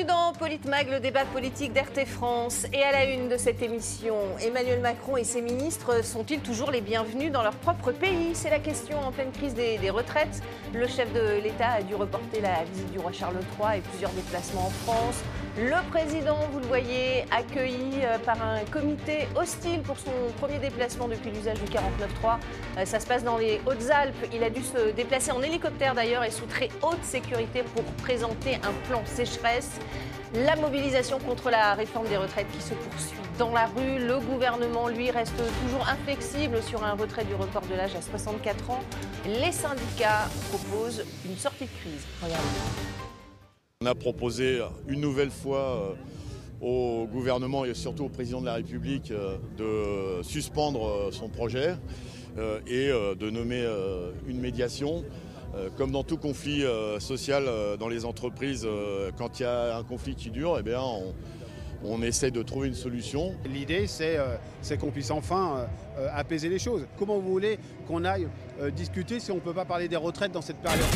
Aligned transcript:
Bienvenue 0.00 0.18
dans 0.18 0.32
Politmag, 0.32 0.88
le 0.88 1.00
débat 1.00 1.24
politique 1.26 1.72
d'RT 1.72 2.06
France. 2.06 2.64
Et 2.72 2.82
à 2.82 2.92
la 2.92 3.04
une 3.04 3.28
de 3.28 3.36
cette 3.36 3.60
émission, 3.60 4.14
Emmanuel 4.40 4.80
Macron 4.80 5.16
et 5.16 5.24
ses 5.24 5.42
ministres 5.42 6.02
sont-ils 6.04 6.40
toujours 6.40 6.70
les 6.70 6.80
bienvenus 6.80 7.30
dans 7.30 7.42
leur 7.42 7.54
propre 7.56 7.92
pays? 7.92 8.30
C'est 8.34 8.50
la 8.50 8.60
question 8.60 8.98
en 8.98 9.12
pleine 9.12 9.30
crise 9.30 9.52
des, 9.52 9.78
des 9.78 9.90
retraites. 9.90 10.42
Le 10.72 10.86
chef 10.86 11.12
de 11.12 11.42
l'État 11.42 11.70
a 11.70 11.82
dû 11.82 11.94
reporter 11.94 12.40
la 12.40 12.64
visite 12.64 12.92
du 12.92 12.98
roi 12.98 13.12
Charles 13.12 13.40
III 13.58 13.78
et 13.78 13.80
plusieurs 13.80 14.12
déplacements 14.12 14.66
en 14.66 14.70
France. 14.70 15.22
Le 15.58 15.90
président, 15.90 16.38
vous 16.52 16.60
le 16.60 16.66
voyez, 16.66 17.24
accueilli 17.32 18.04
euh, 18.04 18.18
par 18.18 18.40
un 18.40 18.60
comité 18.70 19.26
hostile 19.34 19.80
pour 19.82 19.98
son 19.98 20.12
premier 20.40 20.58
déplacement 20.58 21.08
depuis 21.08 21.30
l'usage 21.30 21.58
du 21.60 21.68
49.3. 21.70 22.38
Euh, 22.78 22.84
Ça 22.84 23.00
se 23.00 23.06
passe 23.06 23.24
dans 23.24 23.36
les 23.36 23.60
Hautes-Alpes. 23.66 24.28
Il 24.32 24.44
a 24.44 24.50
dû 24.50 24.62
se 24.62 24.92
déplacer 24.92 25.32
en 25.32 25.42
hélicoptère 25.42 25.94
d'ailleurs 25.94 26.22
et 26.22 26.30
sous 26.30 26.46
très 26.46 26.68
haute 26.82 27.02
sécurité 27.02 27.64
pour 27.74 27.82
présenter 28.04 28.56
un 28.56 28.88
plan 28.88 29.02
sécheresse. 29.04 29.72
La 30.34 30.54
mobilisation 30.54 31.18
contre 31.18 31.50
la 31.50 31.74
réforme 31.74 32.06
des 32.06 32.16
retraites 32.16 32.50
qui 32.52 32.62
se 32.62 32.74
poursuit 32.74 33.18
dans 33.36 33.50
la 33.52 33.66
rue. 33.66 34.06
Le 34.06 34.20
gouvernement, 34.20 34.86
lui, 34.86 35.10
reste 35.10 35.36
toujours 35.36 35.88
inflexible 35.88 36.62
sur 36.62 36.84
un 36.84 36.92
retrait 36.92 37.24
du 37.24 37.34
report 37.34 37.62
de 37.62 37.74
l'âge 37.74 37.96
à 37.96 38.02
64 38.02 38.70
ans. 38.70 38.80
Les 39.26 39.50
syndicats 39.50 40.28
proposent 40.50 41.04
une 41.26 41.36
sortie 41.36 41.64
de 41.64 41.80
crise. 41.80 42.06
Regardez. 42.22 43.09
On 43.82 43.86
a 43.86 43.94
proposé 43.94 44.60
une 44.88 45.00
nouvelle 45.00 45.30
fois 45.30 45.96
euh, 46.62 47.02
au 47.02 47.06
gouvernement 47.06 47.64
et 47.64 47.72
surtout 47.72 48.04
au 48.04 48.08
président 48.10 48.42
de 48.42 48.44
la 48.44 48.52
République 48.52 49.10
euh, 49.10 49.38
de 49.56 50.22
suspendre 50.22 50.86
euh, 50.86 51.10
son 51.12 51.30
projet 51.30 51.76
et 52.66 52.88
de 52.90 53.30
nommer 53.30 53.66
une 54.28 54.38
médiation. 54.38 55.04
Comme 55.76 55.90
dans 55.90 56.04
tout 56.04 56.16
conflit 56.16 56.62
social 57.00 57.44
dans 57.78 57.88
les 57.88 58.04
entreprises, 58.04 58.68
quand 59.18 59.40
il 59.40 59.42
y 59.42 59.46
a 59.46 59.76
un 59.76 59.82
conflit 59.82 60.14
qui 60.14 60.30
dure, 60.30 60.56
eh 60.60 60.62
bien, 60.62 60.80
on, 61.82 62.02
essaie 62.02 62.30
de 62.30 62.42
trouver 62.42 62.68
une 62.68 62.74
solution. 62.74 63.34
L'idée, 63.52 63.88
c'est 63.88 64.78
qu'on 64.78 64.92
puisse 64.92 65.10
enfin 65.10 65.66
apaiser 66.14 66.48
les 66.48 66.60
choses. 66.60 66.86
Comment 66.96 67.18
vous 67.18 67.32
voulez 67.32 67.58
qu'on 67.88 68.04
aille 68.04 68.28
discuter 68.76 69.18
si 69.18 69.32
on 69.32 69.36
ne 69.36 69.40
peut 69.40 69.54
pas 69.54 69.64
parler 69.64 69.88
des 69.88 69.96
retraites 69.96 70.32
dans 70.32 70.42
cette 70.42 70.58
période? 70.58 70.86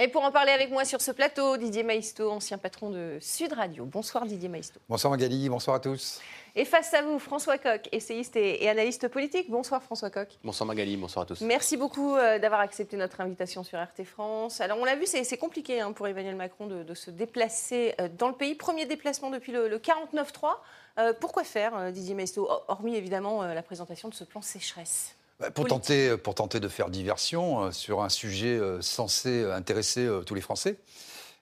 Et 0.00 0.06
pour 0.06 0.22
en 0.22 0.30
parler 0.30 0.52
avec 0.52 0.70
moi 0.70 0.84
sur 0.84 1.00
ce 1.00 1.10
plateau, 1.10 1.56
Didier 1.56 1.82
Maisto, 1.82 2.30
ancien 2.30 2.56
patron 2.56 2.90
de 2.90 3.18
Sud 3.20 3.52
Radio. 3.52 3.84
Bonsoir 3.84 4.26
Didier 4.26 4.48
Maisto. 4.48 4.78
Bonsoir 4.88 5.10
Magali, 5.10 5.48
bonsoir 5.48 5.74
à 5.74 5.80
tous. 5.80 6.20
Et 6.54 6.64
face 6.64 6.94
à 6.94 7.02
vous, 7.02 7.18
François 7.18 7.58
Coq, 7.58 7.88
essayiste 7.90 8.36
et, 8.36 8.62
et 8.62 8.68
analyste 8.68 9.08
politique. 9.08 9.50
Bonsoir 9.50 9.82
François 9.82 10.10
Coq. 10.10 10.28
Bonsoir 10.44 10.68
Magali, 10.68 10.96
bonsoir 10.96 11.24
à 11.24 11.26
tous. 11.26 11.40
Merci 11.40 11.76
beaucoup 11.76 12.14
euh, 12.14 12.38
d'avoir 12.38 12.60
accepté 12.60 12.96
notre 12.96 13.20
invitation 13.20 13.64
sur 13.64 13.76
RT 13.82 14.04
France. 14.04 14.60
Alors 14.60 14.78
on 14.78 14.84
l'a 14.84 14.94
vu, 14.94 15.04
c'est 15.04 15.36
compliqué 15.36 15.80
hein, 15.80 15.90
pour 15.90 16.06
Emmanuel 16.06 16.36
Macron 16.36 16.68
de, 16.68 16.84
de 16.84 16.94
se 16.94 17.10
déplacer 17.10 17.96
euh, 18.00 18.08
dans 18.16 18.28
le 18.28 18.34
pays. 18.34 18.54
Premier 18.54 18.86
déplacement 18.86 19.30
depuis 19.30 19.50
le, 19.50 19.68
le 19.68 19.78
49-3. 19.78 20.58
Euh, 20.98 21.12
pourquoi 21.18 21.44
faire, 21.44 21.76
euh, 21.76 21.90
Didier 21.92 22.14
Maisto, 22.14 22.48
hormis 22.66 22.96
évidemment 22.96 23.42
euh, 23.42 23.54
la 23.54 23.62
présentation 23.62 24.08
de 24.08 24.14
ce 24.14 24.24
plan 24.24 24.42
sécheresse 24.42 25.14
Pour 25.38 25.66
Politique. 25.66 25.68
tenter, 25.68 26.16
pour 26.16 26.34
tenter 26.34 26.58
de 26.58 26.66
faire 26.66 26.90
diversion 26.90 27.64
euh, 27.64 27.70
sur 27.70 28.02
un 28.02 28.08
sujet 28.08 28.58
euh, 28.58 28.80
censé 28.80 29.42
euh, 29.42 29.54
intéresser 29.54 30.04
euh, 30.04 30.22
tous 30.22 30.34
les 30.34 30.40
Français. 30.40 30.78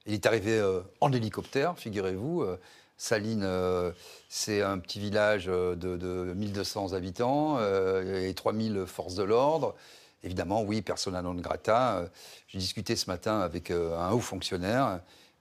Il 0.05 0.12
est 0.12 0.27
arrivé 0.27 0.52
euh, 0.58 0.83
en 1.00 1.11
hélicoptère, 1.12 1.78
figurez-vous. 1.78 2.42
Euh, 2.42 2.61
Saline, 2.98 3.42
euh, 3.42 3.92
c'est 4.28 4.61
un 4.61 4.78
petit 4.78 5.00
village 5.00 5.47
euh, 5.48 5.74
de, 5.77 5.97
de 5.97 6.34
1200 6.34 6.92
habitants 6.92 7.56
euh, 7.58 8.28
et 8.28 8.34
3000 8.34 8.84
forces 8.86 9.14
de 9.14 9.22
l'ordre. 9.22 9.74
Évidemment, 10.22 10.62
oui, 10.62 10.83
persona 10.83 11.22
non 11.22 11.34
grata. 11.34 11.98
Euh, 11.98 12.08
J'ai 12.48 12.58
discuté 12.58 12.96
ce 12.96 13.08
matin 13.08 13.40
avec 13.40 13.70
euh, 13.70 13.98
un 13.98 14.13
haut 14.13 14.20
fonctionnaire 14.20 15.01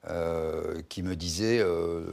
euh, 0.09 0.81
qui 0.87 1.03
me 1.03 1.16
disait, 1.17 1.59
euh, 1.59 2.05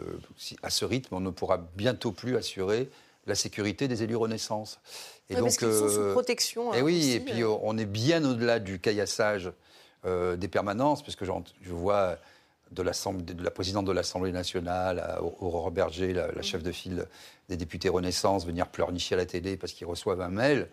à 0.63 0.71
ce 0.71 0.85
rythme, 0.85 1.15
on 1.15 1.21
ne 1.21 1.31
pourra 1.31 1.59
bientôt 1.77 2.11
plus 2.11 2.37
assurer 2.37 2.91
la 3.27 3.35
sécurité 3.35 3.89
des 3.89 4.03
élus 4.03 4.17
Renaissance. 4.17 4.81
Et 5.31 5.35
Ouais, 5.35 5.41
parce 5.43 5.57
qu'ils 5.57 5.73
sont 5.73 5.89
sous 5.89 6.01
euh, 6.01 6.13
protection. 6.13 6.75
et 6.75 6.79
hein, 6.79 6.83
oui, 6.83 6.99
aussi, 6.99 7.13
et 7.13 7.21
puis 7.21 7.43
euh. 7.43 7.49
euh, 7.49 7.59
on 7.63 7.79
est 7.79 7.87
bien 7.87 8.25
au-delà 8.25 8.59
du 8.59 8.79
caillassage 8.81 9.51
des 10.05 10.49
permanences, 10.49 11.01
puisque 11.01 11.25
je 11.25 11.73
vois 11.73 12.17
de, 12.73 12.83
la 12.83 13.51
présidente 13.53 13.85
de 13.85 13.93
l'Assemblée 13.93 14.33
nationale, 14.33 14.99
à 14.99 15.23
Aurore 15.23 15.71
Berger, 15.71 16.13
la, 16.13 16.27
la 16.33 16.41
Mm. 16.41 16.43
chef 16.43 16.63
de 16.65 16.73
file 16.73 17.07
des 17.49 17.57
députés 17.57 17.89
Renaissance, 17.89 18.45
venir 18.45 18.67
pleurnicher 18.67 19.15
à 19.15 19.19
la 19.19 19.27
télé 19.27 19.57
parce 19.57 19.73
qu'ils 19.73 19.87
reçoivent 19.87 20.21
un 20.21 20.29
mail. 20.29 20.69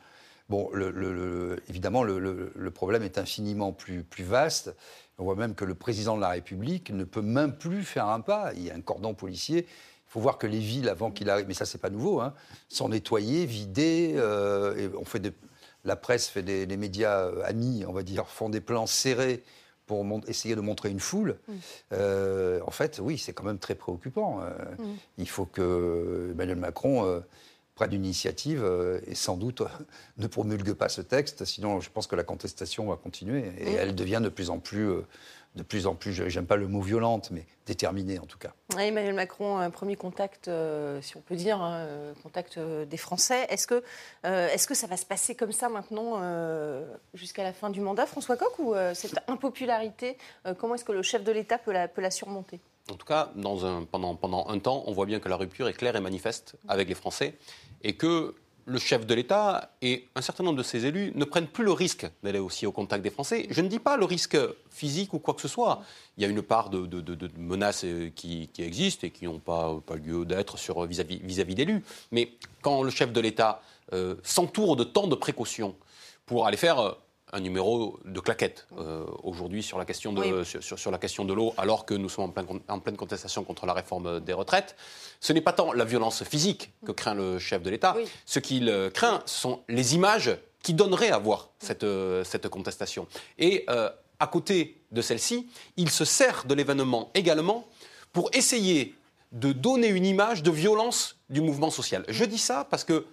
Bon, 0.49 0.67
le- 0.73 0.89
le- 0.89 1.13
le- 1.13 1.61
évidemment, 1.69 2.01
le 2.03 2.71
problème 2.71 3.03
est 3.03 3.19
infiniment 3.19 3.71
plus, 3.71 4.01
plus 4.03 4.23
vaste. 4.23 4.73
On 5.19 5.25
voit 5.25 5.35
même 5.35 5.53
que 5.53 5.65
le 5.65 5.75
président 5.75 6.15
de 6.15 6.21
la 6.21 6.29
République 6.29 6.89
ne 6.89 7.03
peut 7.03 7.21
même 7.21 7.53
plus 7.55 7.83
faire 7.83 8.07
un 8.07 8.21
pas. 8.21 8.51
Il 8.55 8.63
y 8.63 8.71
a 8.71 8.73
un 8.75 8.81
cordon 8.81 9.13
policier. 9.13 9.67
Il 10.09 10.13
faut 10.13 10.19
voir 10.21 10.39
que 10.39 10.47
les 10.47 10.57
villes, 10.59 10.89
avant 10.89 11.11
qu'il 11.11 11.29
arrive, 11.29 11.45
mais 11.47 11.53
ça, 11.53 11.65
c'est 11.65 11.77
pas 11.77 11.91
nouveau, 11.91 12.19
hein, 12.19 12.33
sont 12.67 12.89
nettoyées, 12.89 13.45
vidées. 13.45 14.13
euh, 14.15 14.75
et 14.75 14.89
on 14.97 15.05
fait 15.05 15.19
des- 15.19 15.33
la 15.85 15.95
presse 15.95 16.27
fait 16.27 16.41
des, 16.41 16.65
les 16.65 16.77
médias 16.77 17.25
euh, 17.27 17.43
amis, 17.45 17.85
on 17.87 17.93
va 17.93 18.01
dire, 18.03 18.27
font 18.27 18.49
des 18.49 18.59
plans 18.59 18.87
serrés 18.87 19.43
pour 19.85 20.03
essayer 20.27 20.55
de 20.55 20.61
montrer 20.61 20.89
une 20.89 20.99
foule. 20.99 21.37
Euh, 21.93 22.59
en 22.65 22.71
fait, 22.71 22.99
oui, 23.01 23.17
c'est 23.17 23.33
quand 23.33 23.43
même 23.43 23.57
très 23.59 23.75
préoccupant. 23.75 24.41
Euh, 24.41 24.49
Il 25.17 25.29
faut 25.29 25.45
que 25.45 26.29
Emmanuel 26.31 26.57
Macron 26.57 27.05
euh, 27.05 27.19
prenne 27.75 27.93
une 27.93 28.05
initiative 28.05 28.63
et 29.07 29.15
sans 29.15 29.37
doute 29.37 29.61
ne 30.17 30.27
promulgue 30.27 30.73
pas 30.73 30.89
ce 30.89 31.01
texte, 31.01 31.45
sinon 31.45 31.79
je 31.79 31.89
pense 31.89 32.07
que 32.07 32.15
la 32.15 32.23
contestation 32.23 32.87
va 32.89 32.97
continuer 32.97 33.45
et 33.59 33.73
elle 33.73 33.95
devient 33.95 34.19
de 34.21 34.29
plus 34.29 34.49
en 34.49 34.59
plus, 34.59 34.89
de 35.55 35.63
plus 35.63 35.87
en 35.87 35.95
plus, 35.95 36.13
j'aime 36.29 36.45
pas 36.45 36.55
le 36.55 36.67
mot 36.67 36.81
violente, 36.81 37.31
mais 37.31 37.45
déterminée 37.65 38.19
en 38.19 38.25
tout 38.25 38.37
cas. 38.37 38.53
Ouais, 38.75 38.87
Emmanuel 38.87 39.13
Macron, 39.15 39.57
un 39.57 39.69
premier 39.71 39.95
contact, 39.95 40.47
euh, 40.47 41.01
si 41.01 41.17
on 41.17 41.21
peut 41.21 41.35
dire, 41.35 41.59
hein, 41.61 41.77
euh, 41.79 42.13
contact 42.23 42.57
euh, 42.57 42.85
des 42.85 42.97
Français. 42.97 43.45
Est-ce 43.49 43.67
que, 43.67 43.83
euh, 44.25 44.47
est-ce 44.49 44.67
que 44.67 44.75
ça 44.75 44.87
va 44.87 44.95
se 44.95 45.05
passer 45.05 45.35
comme 45.35 45.51
ça 45.51 45.67
maintenant 45.69 46.19
euh, 46.21 46.85
jusqu'à 47.13 47.43
la 47.43 47.51
fin 47.51 47.69
du 47.69 47.81
mandat, 47.81 48.05
François 48.05 48.37
Coq, 48.37 48.57
ou 48.59 48.73
euh, 48.75 48.93
cette 48.93 49.17
impopularité, 49.27 50.17
euh, 50.45 50.53
comment 50.53 50.75
est-ce 50.75 50.85
que 50.85 50.91
le 50.91 51.01
chef 51.01 51.23
de 51.23 51.31
l'État 51.31 51.57
peut 51.57 51.71
la, 51.73 51.87
peut 51.87 52.01
la 52.01 52.11
surmonter? 52.11 52.59
En 52.91 52.95
tout 52.95 53.05
cas, 53.05 53.31
dans 53.35 53.65
un- 53.65 53.83
pendant, 53.83 54.15
pendant 54.15 54.47
un 54.47 54.59
temps, 54.59 54.83
on 54.87 54.93
voit 54.93 55.05
bien 55.05 55.19
que 55.19 55.29
la 55.29 55.35
rupture 55.35 55.67
est 55.67 55.73
claire 55.73 55.95
et 55.95 56.01
manifeste 56.01 56.55
avec 56.67 56.87
les 56.87 56.95
Français 56.95 57.35
et 57.83 57.95
que 57.95 58.35
le 58.69 58.79
chef 58.79 59.05
de 59.05 59.13
l'État 59.15 59.71
et 59.81 60.07
un 60.15 60.21
certain 60.21 60.43
nombre 60.43 60.57
de 60.57 60.63
ses 60.63 60.85
élus 60.85 61.11
ne 61.15 61.25
prennent 61.25 61.47
plus 61.47 61.63
le 61.63 61.71
risque 61.71 62.07
d'aller 62.23 62.39
aussi 62.39 62.65
au 62.67 62.71
contact 62.71 63.03
des 63.03 63.09
Français. 63.09 63.47
Je 63.49 63.61
ne 63.61 63.67
dis 63.67 63.79
pas 63.79 63.97
le 63.97 64.05
risque 64.05 64.37
physique 64.69 65.13
ou 65.13 65.19
quoi 65.19 65.33
que 65.33 65.41
ce 65.41 65.47
soit. 65.47 65.81
Il 66.17 66.23
y 66.23 66.25
a 66.25 66.29
une 66.29 66.43
part 66.43 66.69
de, 66.69 66.87
menaces 67.37 67.83
euh, 67.83 68.09
qui, 68.15 68.49
existent 68.59 69.07
et 69.07 69.09
qui 69.09 69.25
n'ont 69.25 69.39
pas, 69.39 69.81
lieu 69.95 70.23
d'être 70.23 70.57
sur 70.57 70.85
vis-à-vis 70.85 71.55
d'élus. 71.55 71.83
Mais 72.11 72.33
quand 72.61 72.83
le 72.83 72.91
chef 72.91 73.11
de 73.11 73.19
l'État 73.19 73.61
euh, 73.93 74.15
s'entoure 74.23 74.75
de 74.75 74.83
tant 74.83 75.07
de 75.07 75.15
précautions 75.15 75.75
pour 76.27 76.45
aller 76.45 76.57
faire 76.57 76.79
euh, 76.79 76.91
un 77.31 77.39
numéro 77.39 77.99
de 78.05 78.19
claquette 78.19 78.67
euh, 78.77 79.05
aujourd'hui 79.23 79.61
sur 79.63 79.77
la 79.77 79.85
question 79.85 80.13
de 80.13 80.21
Oui. 80.21 80.45
sur, 80.61 80.91
la 80.91 80.97
question 80.97 81.25
de 81.25 81.33
l'eau, 81.33 81.53
alors 81.57 81.85
que 81.85 81.93
nous 81.93 82.09
sommes 82.09 82.25
en, 82.25 82.29
plein 82.29 82.43
con- 82.43 82.61
en 82.67 82.79
pleine 82.79 82.97
contestation 82.97 83.43
contre 83.43 83.65
la 83.65 83.73
réforme 83.73 84.19
des 84.19 84.33
retraites. 84.33 84.75
Ce 85.19 85.33
n'est 85.33 85.41
pas 85.41 85.53
tant 85.53 85.71
la 85.73 85.85
violence 85.85 86.23
physique 86.23 86.71
que 86.85 86.91
craint 86.91 87.13
le 87.15 87.39
chef 87.39 87.61
de 87.61 87.69
l'État. 87.69 87.93
Oui. 87.97 88.05
Ce 88.25 88.39
qu'il 88.39 88.69
euh, 88.69 88.89
craint, 88.89 89.21
ce 89.25 89.39
sont 89.39 89.61
les 89.67 89.95
images 89.95 90.35
qui 90.63 90.73
donneraient 90.73 91.11
à 91.11 91.19
voir 91.19 91.49
cette, 91.59 91.83
euh, 91.83 92.23
cette 92.23 92.47
contestation. 92.49 93.07
Et 93.37 93.65
euh, 93.69 93.89
à 94.19 94.27
côté 94.27 94.81
de 94.91 95.01
celle-ci, 95.01 95.47
il 95.77 95.89
se 95.89 96.05
sert 96.05 96.45
de 96.45 96.53
l'événement 96.53 97.11
également 97.13 97.67
pour 98.11 98.29
essayer 98.33 98.95
de 99.31 99.51
donner 99.51 99.87
une 99.87 100.05
image 100.05 100.41
de 100.41 100.49
violence 100.51 101.17
du 101.29 101.41
mouvement 101.41 101.69
social. 101.69 102.03
Je 102.09 102.25
dis 102.25 102.39
ça 102.39 102.65
parce 102.69 102.83
que 102.83 103.05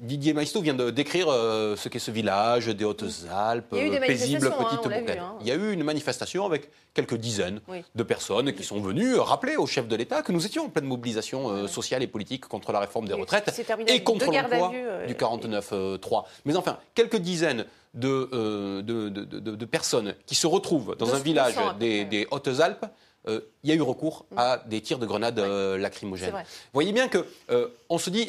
Didier 0.00 0.34
Maisto 0.34 0.60
vient 0.60 0.74
de 0.74 0.90
décrire 0.90 1.28
euh, 1.30 1.74
ce 1.76 1.88
qu'est 1.88 1.98
ce 1.98 2.10
village 2.10 2.66
des 2.66 2.84
Hautes-Alpes, 2.84 3.72
euh, 3.72 3.98
paisible, 4.00 4.46
hein, 4.48 4.64
petite 4.64 4.82
bourgade. 4.82 5.18
hein. 5.18 5.34
Il 5.40 5.46
y 5.46 5.50
a 5.50 5.54
eu 5.54 5.72
une 5.72 5.82
manifestation 5.84 6.44
avec 6.44 6.68
quelques 6.92 7.14
dizaines 7.16 7.60
Oui. 7.68 7.82
de 7.94 8.02
personnes 8.02 8.52
qui 8.52 8.62
sont 8.62 8.80
venues 8.80 9.16
rappeler 9.16 9.56
au 9.56 9.66
chef 9.66 9.88
de 9.88 9.96
l'État 9.96 10.22
que 10.22 10.32
nous 10.32 10.44
étions 10.44 10.64
en 10.66 10.68
pleine 10.68 10.84
mobilisation 10.84 11.48
euh, 11.50 11.66
sociale 11.66 12.02
et 12.02 12.06
politique 12.06 12.46
contre 12.46 12.72
la 12.72 12.80
réforme 12.80 13.06
des 13.08 13.14
retraites 13.14 13.50
et 13.88 14.02
contre 14.02 14.26
l'emploi 14.30 14.72
euh, 14.74 15.06
du 15.06 15.14
49-3. 15.14 16.24
Mais 16.44 16.56
enfin, 16.56 16.78
quelques 16.94 17.16
dizaines 17.16 17.64
de, 17.94 18.28
euh, 18.34 18.82
de, 18.82 19.08
de- 19.08 19.24
de- 19.24 19.56
de 19.56 19.64
personnes 19.64 20.14
qui 20.26 20.34
se 20.34 20.46
retrouvent 20.46 20.94
dans 20.96 21.06
200 21.06 21.16
un 21.16 21.20
village 21.20 21.54
des, 21.80 22.26
Hautes-Alpes, 22.30 22.84
euh, 23.28 23.40
il 23.64 23.70
y 23.70 23.72
a 23.72 23.76
eu 23.76 23.80
recours 23.82 24.26
à 24.36 24.62
des 24.66 24.80
tirs 24.82 24.98
de 24.98 25.06
grenades 25.06 25.38
euh, 25.38 25.78
lacrymogènes. 25.78 26.30
Vous 26.32 26.44
voyez 26.74 26.92
bien 26.92 27.08
que 27.08 27.24
euh, 27.50 27.68
on 27.88 27.98
se 27.98 28.10
dit, 28.10 28.28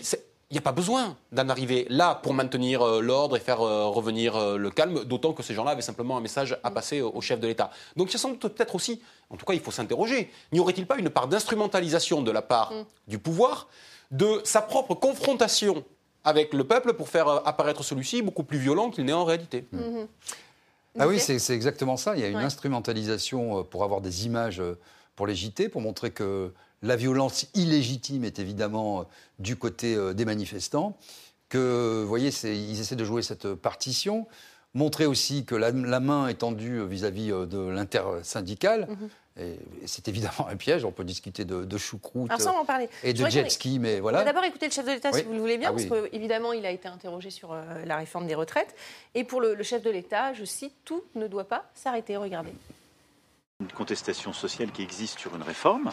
il 0.49 0.53
n'y 0.53 0.59
a 0.59 0.61
pas 0.61 0.71
besoin 0.71 1.17
d'en 1.33 1.49
arriver 1.49 1.85
là 1.89 2.15
pour 2.15 2.33
maintenir 2.33 2.81
euh, 2.81 3.01
l'ordre 3.01 3.35
et 3.35 3.39
faire 3.41 3.59
euh, 3.61 3.87
revenir 3.87 4.35
euh, 4.37 4.57
le 4.57 4.69
calme, 4.71 5.03
d'autant 5.03 5.33
que 5.33 5.43
ces 5.43 5.53
gens-là 5.53 5.71
avaient 5.71 5.81
simplement 5.81 6.15
un 6.17 6.21
message 6.21 6.53
Mm. 6.53 6.57
à 6.67 6.71
passer 6.71 7.01
au, 7.01 7.11
au 7.13 7.19
chef 7.21 7.39
de 7.41 7.47
l'État. 7.47 7.69
Donc 7.97 8.09
il 8.09 8.13
y 8.13 8.15
a 8.15 8.19
sans 8.19 8.29
doute 8.29 8.39
peut-être 8.53 8.75
aussi, 8.75 9.01
en 9.29 9.35
tout 9.35 9.45
cas 9.45 9.53
il 9.53 9.59
faut 9.59 9.71
s'interroger, 9.71 10.31
n'y 10.53 10.59
aurait-il 10.61 10.87
pas 10.87 10.97
une 10.97 11.09
part 11.09 11.27
d'instrumentalisation 11.27 12.21
de 12.21 12.31
la 12.31 12.41
part 12.41 12.71
Mm. 12.71 12.85
du 13.09 13.19
pouvoir 13.19 13.67
de 14.11 14.39
sa 14.45 14.61
propre 14.61 14.93
confrontation 14.95 15.83
avec 16.23 16.53
le 16.53 16.63
peuple 16.63 16.93
pour 16.93 17.09
faire 17.09 17.27
apparaître 17.45 17.83
celui-ci 17.83 18.21
beaucoup 18.21 18.43
plus 18.43 18.57
violent 18.57 18.89
qu'il 18.89 19.03
n'est 19.03 19.11
en 19.13 19.25
réalité? 19.25 19.65
Ah 20.99 21.07
oui, 21.07 21.19
c'est 21.19 21.39
c'est 21.39 21.53
exactement 21.53 21.97
ça. 21.97 22.15
Il 22.15 22.21
y 22.21 22.25
a 22.25 22.29
une 22.29 22.37
Ouais. 22.37 22.43
instrumentalisation 22.43 23.63
pour 23.65 23.83
avoir 23.83 23.99
des 24.01 24.25
images 24.25 24.61
pour 25.15 25.27
les 25.27 25.35
JT, 25.35 25.69
pour 25.69 25.81
montrer 25.81 26.11
que 26.11 26.53
la 26.81 26.95
violence 26.95 27.47
illégitime 27.53 28.23
est 28.23 28.39
évidemment 28.39 29.05
du 29.39 29.55
côté 29.55 29.97
des 30.13 30.25
manifestants, 30.25 30.97
que, 31.49 32.01
vous 32.01 32.07
voyez, 32.07 32.29
ils 32.43 32.79
essaient 32.79 32.95
de 32.95 33.05
jouer 33.05 33.21
cette 33.21 33.53
partition, 33.53 34.27
montrer 34.73 35.05
aussi 35.05 35.45
que 35.45 35.55
la, 35.55 35.71
main 35.71 36.27
est 36.27 36.35
tendue 36.35 36.85
vis-à-vis 36.85 37.29
de 37.29 37.67
l'intersyndicale. 37.69 38.87
Mhm. 38.89 39.09
Et 39.39 39.59
c'est 39.85 40.07
évidemment 40.07 40.47
un 40.49 40.55
piège. 40.55 40.83
On 40.83 40.91
peut 40.91 41.03
discuter 41.03 41.45
de, 41.45 41.77
choucroute 41.77 42.31
et 43.03 43.13
de 43.13 43.29
jet 43.29 43.49
ski, 43.49 43.79
mais 43.79 43.99
voilà. 43.99 44.19
On 44.19 44.21
va 44.21 44.25
d'abord 44.25 44.43
écouter 44.43 44.67
le 44.67 44.71
chef 44.71 44.85
de 44.85 44.91
l'État, 44.91 45.13
si 45.13 45.23
vous 45.23 45.33
le 45.33 45.39
voulez 45.39 45.57
bien, 45.57 45.69
ah 45.69 45.73
parce 45.73 45.85
qu'évidemment, 45.85 46.53
il 46.53 46.65
a 46.65 46.71
été 46.71 46.87
interrogé 46.87 47.29
sur 47.29 47.53
euh, 47.53 47.85
la 47.85 47.97
réforme 47.97 48.25
des 48.25 48.35
retraites. 48.35 48.75
Et 49.13 49.23
pour 49.23 49.41
le, 49.41 49.61
chef 49.63 49.83
de 49.83 49.89
l'État, 49.89 50.33
je 50.33 50.43
cite, 50.43 50.73
tout 50.85 51.03
ne 51.15 51.27
doit 51.27 51.47
pas 51.47 51.69
s'arrêter. 51.75 52.17
Regardez. 52.17 52.51
Une 53.59 53.71
contestation 53.71 54.33
sociale 54.33 54.71
qui 54.71 54.81
existe 54.81 55.19
sur 55.19 55.35
une 55.35 55.43
réforme, 55.43 55.91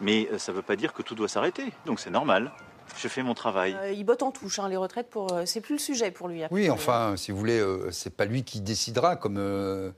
mais 0.00 0.28
euh, 0.32 0.38
ça 0.38 0.52
ne 0.52 0.56
veut 0.56 0.62
pas 0.62 0.76
dire 0.76 0.92
que 0.92 1.02
tout 1.02 1.14
doit 1.14 1.28
s'arrêter. 1.28 1.72
Donc 1.84 2.00
c'est 2.00 2.10
normal. 2.10 2.52
Je 2.96 3.08
fais 3.08 3.22
mon 3.22 3.34
travail. 3.34 3.76
Euh, 3.80 3.92
il 3.92 4.04
botte 4.04 4.22
en 4.22 4.30
touche, 4.30 4.58
hein, 4.58 4.68
les 4.68 4.76
retraites, 4.76 5.10
pour, 5.10 5.28
c'est 5.44 5.60
plus 5.60 5.74
le 5.74 5.80
sujet 5.80 6.10
pour 6.10 6.28
lui. 6.28 6.42
Oui, 6.50 6.70
enfin, 6.70 7.14
si 7.16 7.32
vous 7.32 7.38
voulez, 7.38 7.62
c'est 7.90 8.14
pas 8.16 8.24
lui 8.24 8.44
qui 8.44 8.60
décidera, 8.60 9.16
comme 9.16 9.92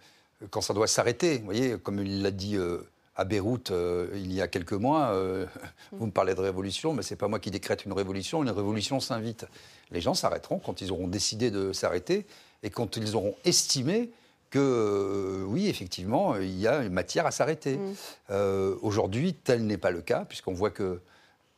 quand 0.51 0.61
ça 0.61 0.75
doit 0.75 0.87
s'arrêter. 0.87 1.39
Vous 1.39 1.45
voyez, 1.45 1.79
comme 1.79 2.01
il 2.01 2.23
l'a 2.23 2.31
dit 2.31 2.57
euh, 2.57 2.79
à 3.17 3.25
Beyrouth 3.25 3.71
euh, 3.71 4.09
il 4.15 4.33
y 4.33 4.41
a 4.41 4.49
quelques 4.49 4.73
mois, 4.73 5.11
euh, 5.13 5.47
vous 5.93 6.07
me 6.07 6.13
parlez 6.13 6.35
de 6.35 6.41
révolution, 6.41 6.95
mais 6.95 7.03
ce 7.03 7.15
n'est 7.15 7.19
pas 7.19 7.29
moi 7.29 7.39
qui 7.39 7.51
décrète 7.51 7.85
une 7.85 7.93
révolution, 7.93 8.43
une 8.43 8.51
révolution 8.51 9.01
s'invite. 9.01 9.47
Les 9.91 10.01
gens 10.01 10.15
s'arrêteront 10.15 10.59
quand 10.59 10.81
ils 10.81 10.93
auront 10.93 11.09
décidé 11.09 11.51
de 11.51 11.73
s'arrêter 11.73 12.27
et 12.63 12.71
quand 12.71 12.97
ils 12.97 13.17
auront 13.17 13.35
estimé 13.45 14.11
que 14.51 15.45
oui, 15.47 15.69
effectivement, 15.69 16.37
il 16.37 16.59
y 16.59 16.67
a 16.67 16.83
une 16.83 16.93
matière 16.93 17.27
à 17.27 17.31
s'arrêter. 17.31 17.79
Mm. 17.79 18.75
Aujourd'hui, 18.83 19.35
tel 19.35 19.67
n'est 19.67 19.79
pas 19.79 19.91
le 19.91 20.01
cas, 20.01 20.25
puisqu'on 20.25 20.55
voit 20.55 20.71
que, 20.71 21.01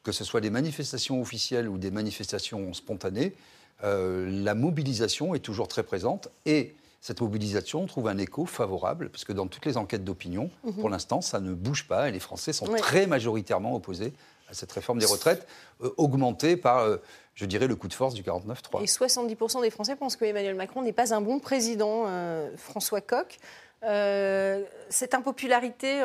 que 0.03 0.13
ce 0.13 0.25
soit 0.25 0.41
des 0.41 0.51
manifestations 0.51 1.21
officielles 1.21 1.69
ou 1.69 1.79
des 1.79 1.91
manifestations 1.91 2.73
spontanées, 2.73 3.35
la 3.83 4.55
mobilisation 4.55 5.35
est 5.35 5.41
toujours 5.41 5.69
très 5.69 5.83
présente 5.83 6.29
et 6.47 6.75
cette 7.01 7.23
mobilisation 7.23 7.87
trouve 7.87 8.09
un 8.09 8.19
écho 8.19 8.45
favorable, 8.45 9.09
parce 9.09 9.25
que 9.25 9.33
dans 9.33 9.47
toutes 9.47 9.65
les 9.65 9.77
enquêtes 9.77 10.05
d'opinion, 10.05 10.51
mhm. 10.65 10.75
pour 10.75 10.91
l'instant, 10.91 11.21
ça 11.23 11.41
ne 11.41 11.55
bouge 11.55 11.87
pas, 11.87 12.09
et 12.09 12.13
les 12.13 12.21
Français 12.21 12.53
sont 12.53 12.67
très 12.67 13.07
majoritairement 13.07 13.75
opposés 13.75 14.13
à 14.51 14.55
cette 14.55 14.73
réforme 14.73 14.99
des 14.99 15.07
retraites, 15.07 15.47
euh, 15.83 15.91
augmentée 15.97 16.57
par, 16.57 16.79
euh, 16.79 16.97
je 17.35 17.45
dirais, 17.47 17.67
le 17.67 17.77
coup 17.77 17.89
de 17.89 17.95
force 17.95 18.15
du 18.15 18.23
49-3. 18.23 18.83
Et 18.83 18.87
70% 18.87 19.63
des 19.63 19.71
Français 19.71 19.97
pensent 19.97 20.17
que 20.17 20.25
Emmanuel 20.25 20.55
Macron 20.55 20.83
n'est 20.83 20.93
pas 20.93 21.15
un 21.15 21.21
bon 21.21 21.39
président, 21.39 22.05
euh, 22.07 22.51
François 22.57 23.01
Coq. 23.01 23.39
cette 23.83 25.15
impopularité 25.15 26.03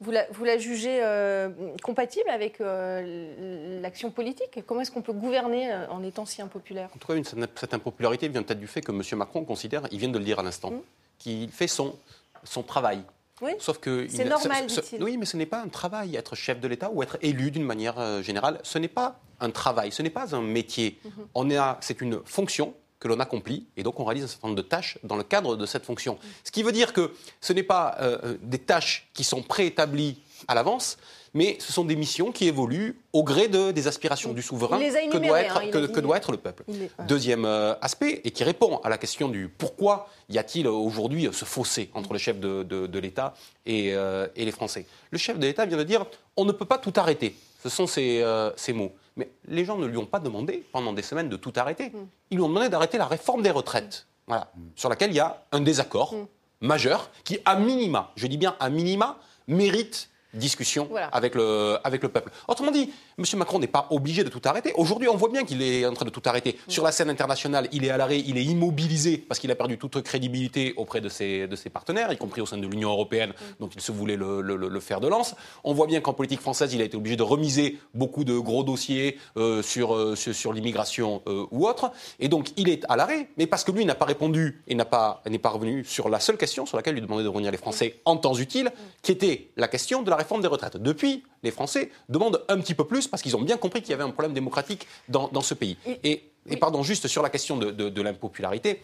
vous 0.00 0.12
la, 0.44 0.58
jugez 0.58 1.00
euh, 1.02 1.48
compatible 1.82 2.30
avec 2.30 2.60
euh, 2.60 3.80
l'action 3.82 4.10
politique? 4.10 4.60
Comment 4.66 4.82
est-ce 4.82 4.92
qu'on 4.92 5.02
peut 5.02 5.12
gouverner 5.12 5.74
en 5.90 6.04
étant 6.04 6.24
si 6.24 6.40
impopulaire? 6.40 6.88
En 6.94 6.98
tout 6.98 7.12
cas, 7.12 7.20
cette 7.56 7.74
impopularité 7.74 8.28
vient 8.28 8.42
peut-être 8.42 8.60
du 8.60 8.68
fait 8.68 8.80
que 8.80 8.92
M. 8.92 9.02
Macron 9.18 9.44
considère, 9.44 9.88
il 9.90 9.98
vient 9.98 10.08
de 10.08 10.18
le 10.18 10.24
dire 10.24 10.38
à 10.38 10.42
l'instant, 10.42 10.70
mmh. 10.70 10.80
qu'il 11.18 11.50
fait 11.50 11.66
son, 11.66 11.96
son 12.44 12.62
travail. 12.62 13.02
Oui. 13.40 13.52
Sauf 13.58 13.78
que 13.78 14.06
c'est 14.08 14.24
normal, 14.24 14.66
dit-il. 14.66 15.02
Oui, 15.02 15.16
mais 15.16 15.26
ce 15.26 15.36
n'est 15.36 15.46
pas 15.46 15.60
un 15.60 15.68
travail, 15.68 16.16
être 16.16 16.34
chef 16.34 16.60
de 16.60 16.68
l'État 16.68 16.90
ou 16.92 17.02
être 17.02 17.18
élu 17.22 17.50
d'une 17.50 17.64
manière 17.64 18.22
générale. 18.22 18.60
Ce 18.62 18.78
n'est 18.78 18.88
pas 18.88 19.20
un 19.40 19.50
travail, 19.50 19.92
ce 19.92 20.02
n'est 20.02 20.10
pas 20.10 20.34
un 20.34 20.42
métier. 20.42 20.98
Mmh. 21.04 21.08
On 21.34 21.50
est, 21.50 21.58
c'est 21.80 22.00
une 22.00 22.20
fonction 22.24 22.74
que 23.00 23.08
l'on 23.08 23.20
accomplit, 23.20 23.66
et 23.76 23.82
donc 23.82 24.00
on 24.00 24.04
réalise 24.04 24.24
un 24.24 24.28
certain 24.28 24.48
nombre 24.48 24.60
de 24.60 24.66
tâches 24.66 24.98
dans 25.04 25.16
le 25.16 25.22
cadre 25.22 25.56
de 25.56 25.66
cette 25.66 25.84
fonction. 25.84 26.18
Ce 26.44 26.50
qui 26.50 26.62
veut 26.62 26.72
dire 26.72 26.92
que 26.92 27.12
ce 27.40 27.52
n'est 27.52 27.62
pas 27.62 27.96
euh, 28.00 28.18
euh, 28.24 28.36
des 28.42 28.58
tâches 28.58 29.08
qui 29.14 29.24
sont 29.24 29.42
préétablies 29.42 30.20
à 30.48 30.54
l'avance, 30.54 30.98
mais 31.34 31.56
ce 31.60 31.72
sont 31.72 31.84
des 31.84 31.96
missions 31.96 32.32
qui 32.32 32.46
évoluent 32.46 32.98
au 33.12 33.22
gré 33.22 33.48
de, 33.48 33.70
des 33.70 33.86
aspirations 33.88 34.32
du 34.32 34.42
souverain 34.42 34.78
que, 34.78 35.18
doit 35.18 35.40
être, 35.40 35.56
hein, 35.58 35.70
que, 35.70 36.00
doit 36.00 36.16
être, 36.16 36.32
le 36.32 36.38
peuple. 36.38 36.64
Deuxième 37.06 37.44
euh, 37.44 37.74
aspect, 37.80 38.20
et 38.24 38.30
qui 38.30 38.44
répond 38.44 38.78
à 38.78 38.88
la 38.88 38.98
question 38.98 39.28
du 39.28 39.48
pourquoi 39.48 40.08
y 40.28 40.38
a-t-il 40.38 40.66
aujourd'hui 40.68 41.28
ce 41.32 41.44
fossé 41.44 41.90
entre 41.94 42.12
le 42.12 42.18
chef 42.18 42.38
de, 42.38 42.98
l'État 42.98 43.34
et, 43.66 43.88
et, 43.88 44.44
les 44.44 44.52
Français. 44.52 44.86
Le 45.10 45.18
chef 45.18 45.38
de 45.38 45.46
l'État 45.46 45.66
vient 45.66 45.76
de 45.76 45.84
dire 45.84 46.04
on 46.36 46.44
ne 46.44 46.52
peut 46.52 46.64
pas 46.64 46.78
tout 46.78 46.92
arrêter. 46.96 47.36
Ce 47.62 47.68
sont 47.68 47.86
ces, 47.86 48.24
ces 48.56 48.72
mots. 48.72 48.92
Mais 49.18 49.28
les 49.48 49.64
gens 49.64 49.76
ne 49.76 49.86
lui 49.86 49.98
ont 49.98 50.06
pas 50.06 50.20
demandé 50.20 50.64
pendant 50.72 50.92
des 50.92 51.02
semaines 51.02 51.28
de 51.28 51.36
tout 51.36 51.52
arrêter. 51.56 51.90
Mm. 51.90 52.06
Ils 52.30 52.36
lui 52.36 52.44
ont 52.44 52.48
demandé 52.48 52.68
d'arrêter 52.68 52.98
la 52.98 53.06
réforme 53.06 53.42
des 53.42 53.50
retraites, 53.50 54.06
voilà, 54.28 54.50
sur 54.76 54.88
laquelle 54.88 55.10
il 55.10 55.16
y 55.16 55.20
a 55.20 55.44
un 55.50 55.60
désaccord 55.60 56.14
mm. 56.14 56.26
majeur 56.60 57.10
qui, 57.24 57.40
à 57.44 57.56
minima, 57.56 58.12
je 58.14 58.28
dis 58.28 58.38
bien 58.38 58.54
à 58.60 58.70
minima, 58.70 59.18
mérite 59.48 60.08
discussion 60.34 60.88
avec, 61.12 61.34
le, 61.34 61.78
avec 61.84 62.02
le 62.02 62.08
peuple. 62.08 62.30
Autrement 62.46 62.70
dit, 62.70 62.90
M. 63.18 63.24
Macron 63.36 63.58
n'est 63.58 63.66
pas 63.66 63.86
obligé 63.90 64.24
de 64.24 64.28
tout 64.28 64.42
arrêter. 64.44 64.72
Aujourd'hui, 64.76 65.08
on 65.08 65.16
voit 65.16 65.30
bien 65.30 65.44
qu'il 65.44 65.62
est 65.62 65.86
en 65.86 65.94
train 65.94 66.04
de 66.04 66.10
tout 66.10 66.22
arrêter. 66.26 66.58
Sur 66.68 66.84
la 66.84 66.92
scène 66.92 67.10
internationale, 67.10 67.68
il 67.72 67.84
est 67.84 67.90
à 67.90 67.96
l'arrêt, 67.96 68.20
il 68.20 68.36
est 68.36 68.44
immobilisé 68.44 69.16
parce 69.18 69.40
qu'il 69.40 69.50
a 69.50 69.54
perdu 69.54 69.78
toute 69.78 70.02
crédibilité 70.02 70.74
auprès 70.76 71.00
de 71.00 71.08
ses, 71.08 71.46
de 71.46 71.56
ses 71.56 71.70
partenaires, 71.70 72.12
y 72.12 72.18
compris 72.18 72.40
au 72.40 72.46
sein 72.46 72.58
de 72.58 72.66
l'Union 72.66 72.90
européenne, 72.90 73.32
dont 73.58 73.68
il 73.74 73.80
se 73.80 73.92
voulait 73.92 74.16
le, 74.16 74.40
le, 74.42 74.80
fer 74.80 75.00
de 75.00 75.08
lance. 75.08 75.34
On 75.64 75.72
voit 75.72 75.86
bien 75.86 76.00
qu'en 76.00 76.12
politique 76.12 76.40
française, 76.40 76.72
il 76.74 76.80
a 76.82 76.84
été 76.84 76.96
obligé 76.96 77.16
de 77.16 77.22
remiser 77.22 77.78
beaucoup 77.94 78.24
de 78.24 78.38
gros 78.38 78.62
dossiers 78.62 79.18
euh, 79.36 79.62
sur, 79.62 79.94
euh, 79.94 80.14
sur, 80.14 80.52
l'immigration 80.52 81.22
euh, 81.26 81.46
ou 81.50 81.66
autre. 81.66 81.90
Et 82.20 82.28
donc, 82.28 82.50
il 82.56 82.68
est 82.68 82.84
à 82.88 82.96
l'arrêt, 82.96 83.28
mais 83.36 83.46
parce 83.46 83.64
que 83.64 83.72
lui 83.72 83.84
n'a 83.84 83.94
pas 83.94 84.04
répondu 84.04 84.62
et 84.68 84.74
n'est 84.74 84.84
pas, 84.84 85.22
pas 85.42 85.48
revenu 85.48 85.84
sur 85.84 86.08
la 86.08 86.20
seule 86.20 86.36
question 86.36 86.66
sur 86.66 86.76
laquelle 86.76 86.94
lui 86.94 87.02
demandait 87.02 87.24
de 87.24 87.28
revenir 87.28 87.50
les 87.50 87.58
Français 87.58 88.00
en 88.04 88.16
temps 88.16 88.34
utile, 88.34 88.70
qui 89.02 89.12
était 89.12 89.48
la 89.56 89.68
question 89.68 90.02
de 90.02 90.10
la 90.10 90.16
réforme 90.18 90.42
des 90.42 90.48
retraites. 90.48 90.76
Depuis, 90.76 91.24
les 91.42 91.50
Français 91.50 91.90
demandent 92.08 92.44
un 92.48 92.58
petit 92.60 92.74
peu 92.74 92.84
plus 92.84 93.08
parce 93.08 93.22
qu'ils 93.22 93.36
ont 93.36 93.42
bien 93.42 93.56
compris 93.56 93.80
qu'il 93.80 93.90
y 93.90 93.94
avait 93.94 94.04
un 94.04 94.10
problème 94.10 94.34
démocratique 94.34 94.86
dans, 95.08 95.40
ce 95.40 95.54
pays. 95.54 95.76
Et, 96.04 96.22
pardon, 96.60 96.82
juste 96.82 97.08
sur 97.08 97.22
la 97.22 97.30
question 97.30 97.56
de, 97.56 98.02
l'impopularité. 98.02 98.82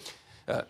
Euh, 0.49 0.61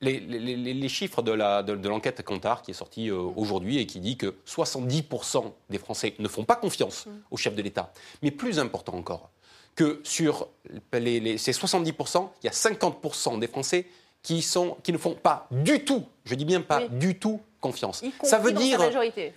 les, 0.00 0.88
chiffres 0.88 1.22
de, 1.22 1.88
l'enquête 1.88 2.22
Cantar 2.22 2.62
qui 2.62 2.72
est 2.72 2.74
sortie 2.74 3.10
euh, 3.10 3.16
aujourd'hui 3.36 3.78
et 3.78 3.86
qui 3.86 4.00
dit 4.00 4.16
que 4.16 4.34
70% 4.46 5.52
des 5.70 5.78
Français 5.78 6.14
ne 6.18 6.28
font 6.28 6.44
pas 6.44 6.56
confiance 6.56 7.06
mm. 7.06 7.10
au 7.30 7.36
chef 7.36 7.54
de 7.54 7.62
l'État. 7.62 7.92
Mais 8.22 8.30
plus 8.30 8.58
important 8.58 8.94
encore, 8.94 9.30
que 9.74 10.00
sur 10.04 10.48
ces 10.92 11.52
70%, 11.52 12.28
il 12.42 12.46
y 12.46 12.48
a 12.48 12.52
50% 12.52 13.38
des 13.38 13.48
Français 13.48 13.86
qui, 14.22 14.42
sont, 14.42 14.76
qui 14.82 14.92
ne 14.92 14.98
font 14.98 15.14
pas 15.14 15.48
du 15.50 15.84
tout, 15.84 16.04
je 16.24 16.34
dis 16.34 16.44
bien 16.44 16.60
pas 16.60 16.86
du 16.88 17.18
tout, 17.18 17.40
confiance. 17.64 18.02
Ça 18.22 18.38
veut, 18.38 18.52
dire, 18.52 18.78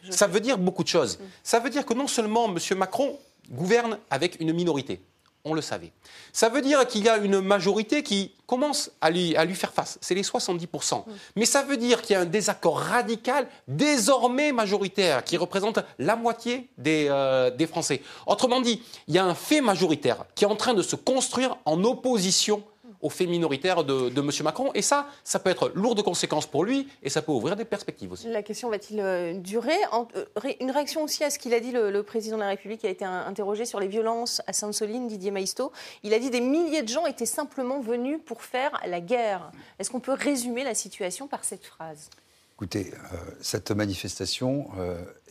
ça 0.09 0.27
veut 0.27 0.41
dire 0.41 0.57
beaucoup 0.57 0.83
de 0.83 0.89
choses. 0.89 1.17
Mm. 1.17 1.23
Ça 1.43 1.59
veut 1.59 1.69
dire 1.69 1.85
que 1.85 1.93
non 1.93 2.07
seulement 2.07 2.53
M. 2.53 2.57
Macron 2.77 3.17
gouverne 3.49 3.97
avec 4.09 4.41
une 4.41 4.51
minorité, 4.51 4.99
on 5.45 5.53
le 5.53 5.61
savait. 5.61 5.93
Ça 6.33 6.49
veut 6.49 6.61
dire 6.61 6.85
qu'il 6.85 7.05
y 7.05 7.09
a 7.09 7.15
une 7.17 7.39
majorité 7.39 8.03
qui 8.03 8.33
commence 8.45 8.91
à 8.99 9.09
lui, 9.11 9.33
à 9.37 9.45
lui 9.45 9.55
faire 9.55 9.71
face. 9.71 9.97
C'est 10.01 10.13
les 10.13 10.23
70%. 10.23 10.67
Mm. 10.67 11.11
Mais 11.37 11.45
ça 11.45 11.63
veut 11.63 11.77
dire 11.77 12.01
qu'il 12.01 12.15
y 12.15 12.17
a 12.17 12.21
un 12.21 12.25
désaccord 12.25 12.79
radical, 12.79 13.47
désormais 13.69 14.51
majoritaire, 14.51 15.23
qui 15.23 15.37
représente 15.37 15.79
la 15.97 16.17
moitié 16.17 16.67
des, 16.77 17.07
euh, 17.09 17.49
des 17.49 17.65
Français. 17.65 18.01
Autrement 18.25 18.59
dit, 18.59 18.83
il 19.07 19.15
y 19.15 19.19
a 19.19 19.25
un 19.25 19.35
fait 19.35 19.61
majoritaire 19.61 20.25
qui 20.35 20.43
est 20.43 20.47
en 20.47 20.57
train 20.57 20.73
de 20.73 20.81
se 20.81 20.97
construire 20.97 21.55
en 21.63 21.81
opposition 21.85 22.61
au 23.01 23.09
fait 23.09 23.27
minoritaire 23.27 23.83
de, 23.83 24.09
de 24.09 24.21
M. 24.21 24.31
Macron. 24.43 24.71
Et 24.73 24.81
ça, 24.81 25.07
ça 25.23 25.39
peut 25.39 25.49
être 25.49 25.71
lourd 25.75 25.95
de 25.95 26.01
conséquences 26.01 26.47
pour 26.47 26.63
lui 26.63 26.87
et 27.03 27.09
ça 27.09 27.21
peut 27.21 27.31
ouvrir 27.31 27.55
des 27.55 27.65
perspectives 27.65 28.11
aussi. 28.11 28.27
La 28.29 28.43
question 28.43 28.69
va-t-il 28.69 28.99
euh, 28.99 29.33
durer? 29.33 29.77
Euh, 29.93 30.53
Une 30.59 30.71
réaction 30.71 31.03
aussi 31.03 31.23
à 31.23 31.29
ce 31.29 31.39
qu'il 31.39 31.53
a 31.53 31.59
dit 31.59 31.71
le, 31.71 32.01
président 32.01 32.37
de 32.37 32.41
la 32.41 32.49
République 32.49 32.81
qui 32.81 32.87
a 32.87 32.89
été 32.89 33.05
interrogé 33.05 33.65
sur 33.65 33.79
les 33.79 33.87
violences 33.87 34.41
à 34.47 34.53
Sainte-Soline, 34.53 35.07
Didier 35.07 35.31
Maisto. 35.31 35.71
Il 36.03 36.13
a 36.13 36.19
dit 36.19 36.29
des 36.29 36.41
milliers 36.41 36.81
de 36.81 36.87
gens 36.87 37.05
étaient 37.05 37.25
simplement 37.25 37.79
venus 37.79 38.19
pour 38.25 38.41
faire 38.43 38.79
la 38.85 39.01
guerre. 39.01 39.51
Est-ce 39.79 39.89
qu'on 39.89 39.99
peut 39.99 40.13
résumer 40.13 40.63
la 40.63 40.73
situation 40.73 41.27
par 41.27 41.43
cette 41.43 41.65
phrase? 41.65 42.09
Écoutez, 42.55 42.93
euh, 42.93 43.17
cette 43.41 43.71
manifestation 43.71 44.69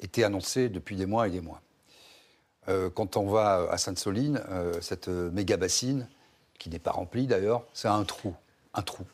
était 0.01 0.23
annoncée 0.23 0.69
depuis 0.69 0.97
des 0.97 1.07
mois 1.07 1.27
et 1.27 1.31
des 1.31 1.41
mois. 1.41 1.61
quand 2.95 3.17
on 3.17 3.27
va 3.27 3.69
à 3.71 3.79
Sainte-Soline, 3.79 4.41
cette 4.81 5.09
méga 5.09 5.57
bassine, 5.57 6.09
qui 6.59 6.71
n'est 6.71 6.79
pas 6.79 6.93
rempli 6.93 7.27
d'ailleurs, 7.27 7.65
c'est 7.73 7.89
un 7.89 8.05
trou, 8.05 8.35
un 8.75 8.83
trou, 8.83 9.05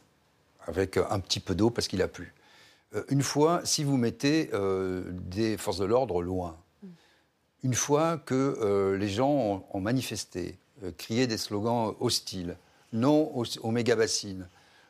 avec 0.66 0.96
un 0.96 1.20
petit 1.20 1.40
peu 1.40 1.54
d'eau 1.54 1.70
parce 1.70 1.88
qu'il 1.88 2.02
a 2.02 2.08
plu. 2.08 2.32
Euh, 2.94 3.04
une 3.08 3.22
fois, 3.22 3.61
si 3.64 3.84
vous 3.84 3.96
mettez 3.96 4.50
euh, 4.52 5.04
des 5.11 5.56
forces 5.56 5.78
de 5.78 5.84
l'ordre 5.84 6.22
loin, 6.22 6.56
une 7.62 7.75
fois 7.75 8.18
que 8.18 8.34
euh, 8.61 8.96
les 8.96 9.08
gens 9.08 9.64
ont, 9.72 9.80
manifesté, 9.80 10.58
crié 10.99 11.26
des 11.28 11.38
slogans 11.38 11.94
hostiles, 12.00 12.56
non 12.92 13.32
aux, 13.34 13.70
méga-bassines, 13.70 14.49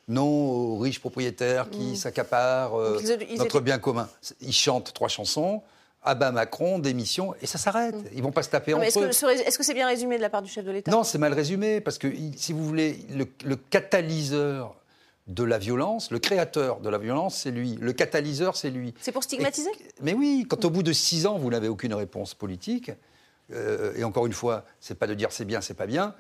non 0.09 0.25
aux 0.25 0.79
riches 0.79 1.01
propriétaires 1.01 1.69
qui 1.71 1.93
mm. 1.93 1.97
s'accaparent 1.97 2.79
notre 3.37 3.61
bien 3.61 3.79
commun. 3.79 4.09
Ils 4.41 4.55
chantent 4.55 4.95
trois 4.95 5.09
chansons, 5.09 5.63
ah 6.05 6.15
ben 6.15 6.33
Macron, 6.33 6.79
démission, 6.79 7.35
et 7.41 7.47
ça 7.47 7.59
s'arrête. 7.59 7.95
Ils 8.11 8.19
Ils 8.19 8.23
vont 8.23 8.33
pas 8.33 8.43
se 8.43 8.51
taper 8.51 8.75
entre 8.75 8.83
eux. 8.83 9.09
Est-ce 9.09 9.59
que 9.59 9.65
c'est 9.65 9.75
bien 9.75 9.87
résumé 9.87 10.17
de 10.17 10.23
la 10.23 10.31
part 10.31 10.43
du 10.43 10.51
chef 10.51 10.65
de 10.65 10.71
l'État? 10.71 10.91
Non, 10.91 11.05
c'est 11.05 11.19
mal 11.19 11.33
résumé, 11.33 11.81
parce 11.81 11.99
que, 11.99 12.09
si 12.37 12.53
vous 12.53 12.65
voulez, 12.65 12.99
le, 13.11 13.57
catalyseur 13.57 14.75
de 15.29 15.45
la 15.45 15.59
violence, 15.59 16.11
le 16.11 16.19
créateur 16.19 16.81
de 16.81 16.89
la 16.89 16.99
violence, 16.99 17.37
c'est 17.37 17.53
lui. 17.53 17.79
Le 17.81 17.93
catalyseur, 17.93 18.57
c'est 18.57 18.71
lui. 18.71 18.95
C'est 19.01 19.13
pour 19.13 19.23
stigmatiser? 19.23 19.71
Et- 19.71 19.85
Mais 20.03 20.15
oui, 20.15 20.45
quand 20.49 20.65
au 20.65 20.71
bout 20.71 20.83
de 20.83 20.93
six 20.93 21.27
ans, 21.27 21.39
vous 21.39 21.51
n'avez 21.51 21.69
aucune 21.69 21.95
réponse 21.95 22.35
politique, 22.35 22.91
euh, 23.53 23.93
et 23.97 24.03
encore 24.03 24.27
une 24.27 24.33
fois, 24.33 24.65
c'est 24.81 24.97
pas 24.99 25.07
de 25.07 25.15
dire 25.15 25.31
c'est 25.31 25.45
bien, 25.45 25.61
c'est 25.61 25.75
pas 25.75 25.87
bien, 25.87 26.15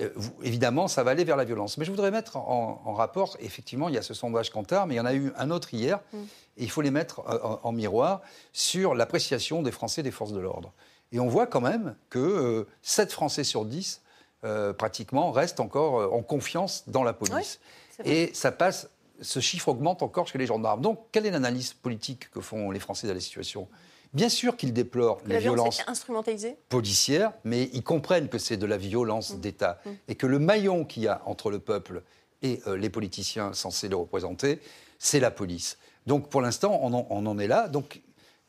euh, 0.00 0.10
évidemment, 0.42 0.88
ça 0.88 1.02
va 1.02 1.10
aller 1.12 1.24
vers 1.24 1.36
la 1.36 1.44
violence. 1.44 1.78
Mais 1.78 1.84
je 1.84 1.90
voudrais 1.90 2.10
mettre 2.10 2.36
en, 2.36 2.80
en 2.84 2.94
rapport, 2.94 3.36
effectivement, 3.40 3.88
il 3.88 3.94
y 3.94 3.98
a 3.98 4.02
ce 4.02 4.14
sondage 4.14 4.50
Kantar, 4.50 4.86
mais 4.86 4.94
il 4.94 4.96
y 4.96 5.00
en 5.00 5.06
a 5.06 5.14
eu 5.14 5.32
un 5.36 5.50
autre 5.50 5.72
hier, 5.74 6.00
et 6.14 6.64
il 6.64 6.70
faut 6.70 6.82
les 6.82 6.90
mettre 6.90 7.20
euh, 7.20 7.38
en, 7.42 7.60
en 7.62 7.72
miroir 7.72 8.20
sur 8.52 8.94
l'appréciation 8.94 9.62
des 9.62 9.72
Français 9.72 10.02
des 10.02 10.10
forces 10.10 10.32
de 10.32 10.40
l'ordre. 10.40 10.72
Et 11.12 11.20
on 11.20 11.28
voit 11.28 11.46
quand 11.46 11.60
même 11.60 11.96
que 12.10 12.18
euh, 12.18 12.66
7 12.82 13.12
Français 13.12 13.44
sur 13.44 13.64
10, 13.64 14.02
euh, 14.44 14.72
pratiquement, 14.72 15.32
restent 15.32 15.60
encore 15.60 16.14
en 16.14 16.22
confiance 16.22 16.84
dans 16.86 17.02
la 17.02 17.12
police. 17.12 17.60
et 18.04 18.30
ça 18.34 18.52
passe, 18.52 18.90
ce 19.20 19.40
chiffre 19.40 19.68
augmente 19.68 20.02
encore 20.02 20.28
chez 20.28 20.38
les 20.38 20.46
gendarmes. 20.46 20.80
Donc, 20.80 21.00
quelle 21.10 21.26
est 21.26 21.30
l'analyse 21.30 21.72
politique 21.72 22.30
que 22.30 22.40
font 22.40 22.70
les 22.70 22.78
Français 22.78 23.08
de 23.08 23.12
la 23.12 23.20
situation? 23.20 23.68
Bien 24.14 24.28
sûr 24.28 24.56
qu'ils 24.56 24.72
déplorent 24.72 25.20
les 25.26 25.34
La 25.34 25.40
violences 25.40 25.82
instrumentalisée? 25.86 26.56
policières, 26.68 27.32
mais 27.44 27.68
ils 27.72 27.82
comprennent 27.82 28.28
que 28.28 28.38
c'est 28.38 28.56
de 28.56 28.66
la 28.66 28.76
violence 28.78 29.34
Mmh. 29.34 29.40
d'État 29.40 29.80
et 30.08 30.14
que 30.14 30.26
le 30.26 30.38
maillon 30.38 30.84
qu'il 30.84 31.02
y 31.02 31.08
a 31.08 31.20
entre 31.26 31.50
le 31.50 31.58
peuple 31.58 32.02
et 32.42 32.60
euh, 32.66 32.76
les 32.76 32.88
politiciens 32.90 33.52
censés 33.52 33.88
le 33.88 33.96
représenter, 33.96 34.60
c'est 34.98 35.20
la 35.20 35.30
police. 35.30 35.76
Donc 36.06 36.30
pour 36.30 36.40
l'instant, 36.40 36.78
on, 36.82 36.92
en- 36.94 37.06
on 37.10 37.26
en 37.26 37.38
est 37.38 37.48
là. 37.48 37.68
Donc 37.68 38.00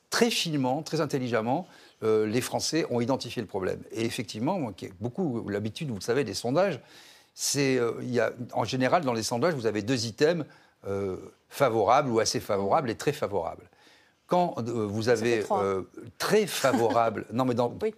très 0.10 0.30
finement, 0.32 0.82
très 0.82 1.02
intelligemment, 1.02 1.68
euh, 2.04 2.26
les 2.26 2.42
Français 2.42 2.86
ont 2.90 3.02
identifié 3.02 3.42
le 3.42 3.48
problème. 3.48 3.82
Et 3.92 4.06
effectivement, 4.06 4.58
moi 4.60 4.74
qui 4.74 4.86
ai 4.86 4.94
beaucoup 5.02 5.48
l'habitude, 5.50 5.90
vous 5.90 5.96
le 5.96 6.02
savez, 6.02 6.24
des 6.24 6.34
sondages, 6.34 6.80
c'est 7.36 7.78
euh, 7.78 7.94
il 8.02 8.12
y 8.12 8.20
a 8.20 8.32
en 8.54 8.64
général 8.64 9.04
dans 9.04 9.14
les 9.14 9.24
sondages, 9.24 9.54
vous 9.56 9.66
avez 9.66 9.82
deux 9.82 10.06
items 10.06 10.46
favorables 11.50 12.10
ou 12.10 12.20
assez 12.20 12.40
favorables 12.40 12.90
et 12.90 12.96
très 12.96 13.12
favorables. 13.12 13.70
Quand 14.30 14.56
euh, 14.60 14.86
vous 14.86 15.10
avez 15.10 15.44
euh, 15.52 15.82
très 16.18 16.46
favorable, 16.46 17.26
non 17.34 17.46
mais 17.46 17.56
dans, 17.56 17.74
Oui. 17.82 17.94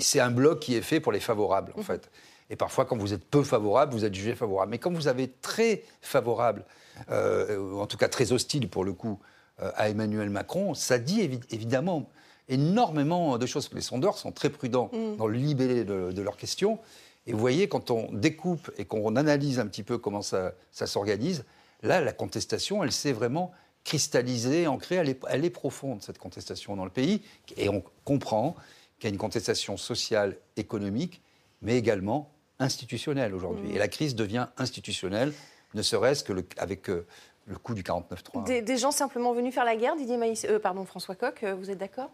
c'est 0.00 0.20
un 0.20 0.30
bloc 0.30 0.60
qui 0.60 0.74
est 0.74 0.82
fait 0.82 1.00
pour 1.00 1.12
les 1.12 1.20
favorables 1.20 1.72
en 1.78 1.82
fait. 1.82 2.10
Et 2.50 2.56
parfois, 2.56 2.84
quand 2.84 2.96
vous 2.98 3.14
êtes 3.14 3.24
peu 3.24 3.42
favorable, 3.42 3.92
vous 3.94 4.04
êtes 4.04 4.14
jugé 4.14 4.34
favorable. 4.34 4.70
Mais 4.72 4.78
quand 4.78 4.92
vous 4.92 5.08
avez 5.08 5.30
très 5.40 5.84
favorable, 6.02 6.64
euh, 7.10 7.72
en 7.74 7.86
tout 7.86 7.96
cas 7.96 8.08
très 8.08 8.32
hostile 8.32 8.68
pour 8.68 8.84
le 8.84 8.92
coup, 8.92 9.18
euh, 9.62 9.70
à 9.76 9.88
Emmanuel 9.88 10.28
Macron, 10.28 10.74
ça 10.74 10.98
dit 10.98 11.22
évi- 11.22 11.40
évidemment 11.50 12.10
énormément 12.48 13.38
de 13.38 13.46
choses. 13.46 13.70
Les 13.72 13.80
sondeurs 13.80 14.18
sont 14.18 14.32
très 14.32 14.50
prudents 14.50 14.90
dans 15.16 15.26
le 15.26 15.38
libellé 15.38 15.84
de, 15.84 16.12
de 16.12 16.22
leurs 16.22 16.36
questions. 16.36 16.78
Et 17.26 17.32
vous 17.32 17.38
voyez, 17.38 17.68
quand 17.68 17.90
on 17.90 18.12
découpe 18.12 18.70
et 18.78 18.84
qu'on 18.84 19.14
analyse 19.16 19.58
un 19.60 19.66
petit 19.66 19.84
peu 19.84 19.96
comment 19.96 20.22
ça, 20.22 20.52
ça 20.72 20.86
s'organise, 20.86 21.44
là, 21.82 22.00
la 22.00 22.12
contestation, 22.12 22.82
elle 22.82 22.92
s'est 22.92 23.12
vraiment 23.12 23.52
cristallisée, 23.84 24.66
ancrée, 24.66 24.96
elle 24.96 25.08
est, 25.08 25.20
elle 25.28 25.44
est 25.44 25.50
profonde, 25.50 26.02
cette 26.02 26.18
contestation 26.18 26.76
dans 26.76 26.84
le 26.84 26.90
pays. 26.90 27.22
Et 27.56 27.68
on 27.68 27.82
comprend 28.04 28.54
qu'il 28.98 29.08
y 29.08 29.12
a 29.12 29.14
une 29.14 29.18
contestation 29.18 29.76
sociale, 29.76 30.36
économique, 30.56 31.20
mais 31.62 31.76
également 31.76 32.30
institutionnelle 32.58 33.34
aujourd'hui. 33.34 33.72
Et 33.74 33.78
la 33.78 33.88
crise 33.88 34.14
devient 34.14 34.46
institutionnelle, 34.56 35.32
ne 35.74 35.82
serait-ce 35.82 36.22
que 36.22 36.32
le- 36.32 36.46
avec 36.58 36.88
euh, 36.90 37.06
le 37.46 37.56
coup 37.56 37.74
du 37.74 37.82
49-3. 37.82 38.44
des, 38.44 38.62
des 38.62 38.76
gens 38.78 38.92
simplement 38.92 39.32
venus 39.32 39.52
faire 39.54 39.64
la 39.64 39.74
guerre, 39.76 39.96
Didier 39.96 40.16
Maïs, 40.16 40.46
euh, 40.48 40.58
pardon, 40.60 40.84
François 40.84 41.14
Coq, 41.16 41.42
euh, 41.42 41.54
vous 41.54 41.70
êtes 41.70 41.78
d'accord? 41.78 42.10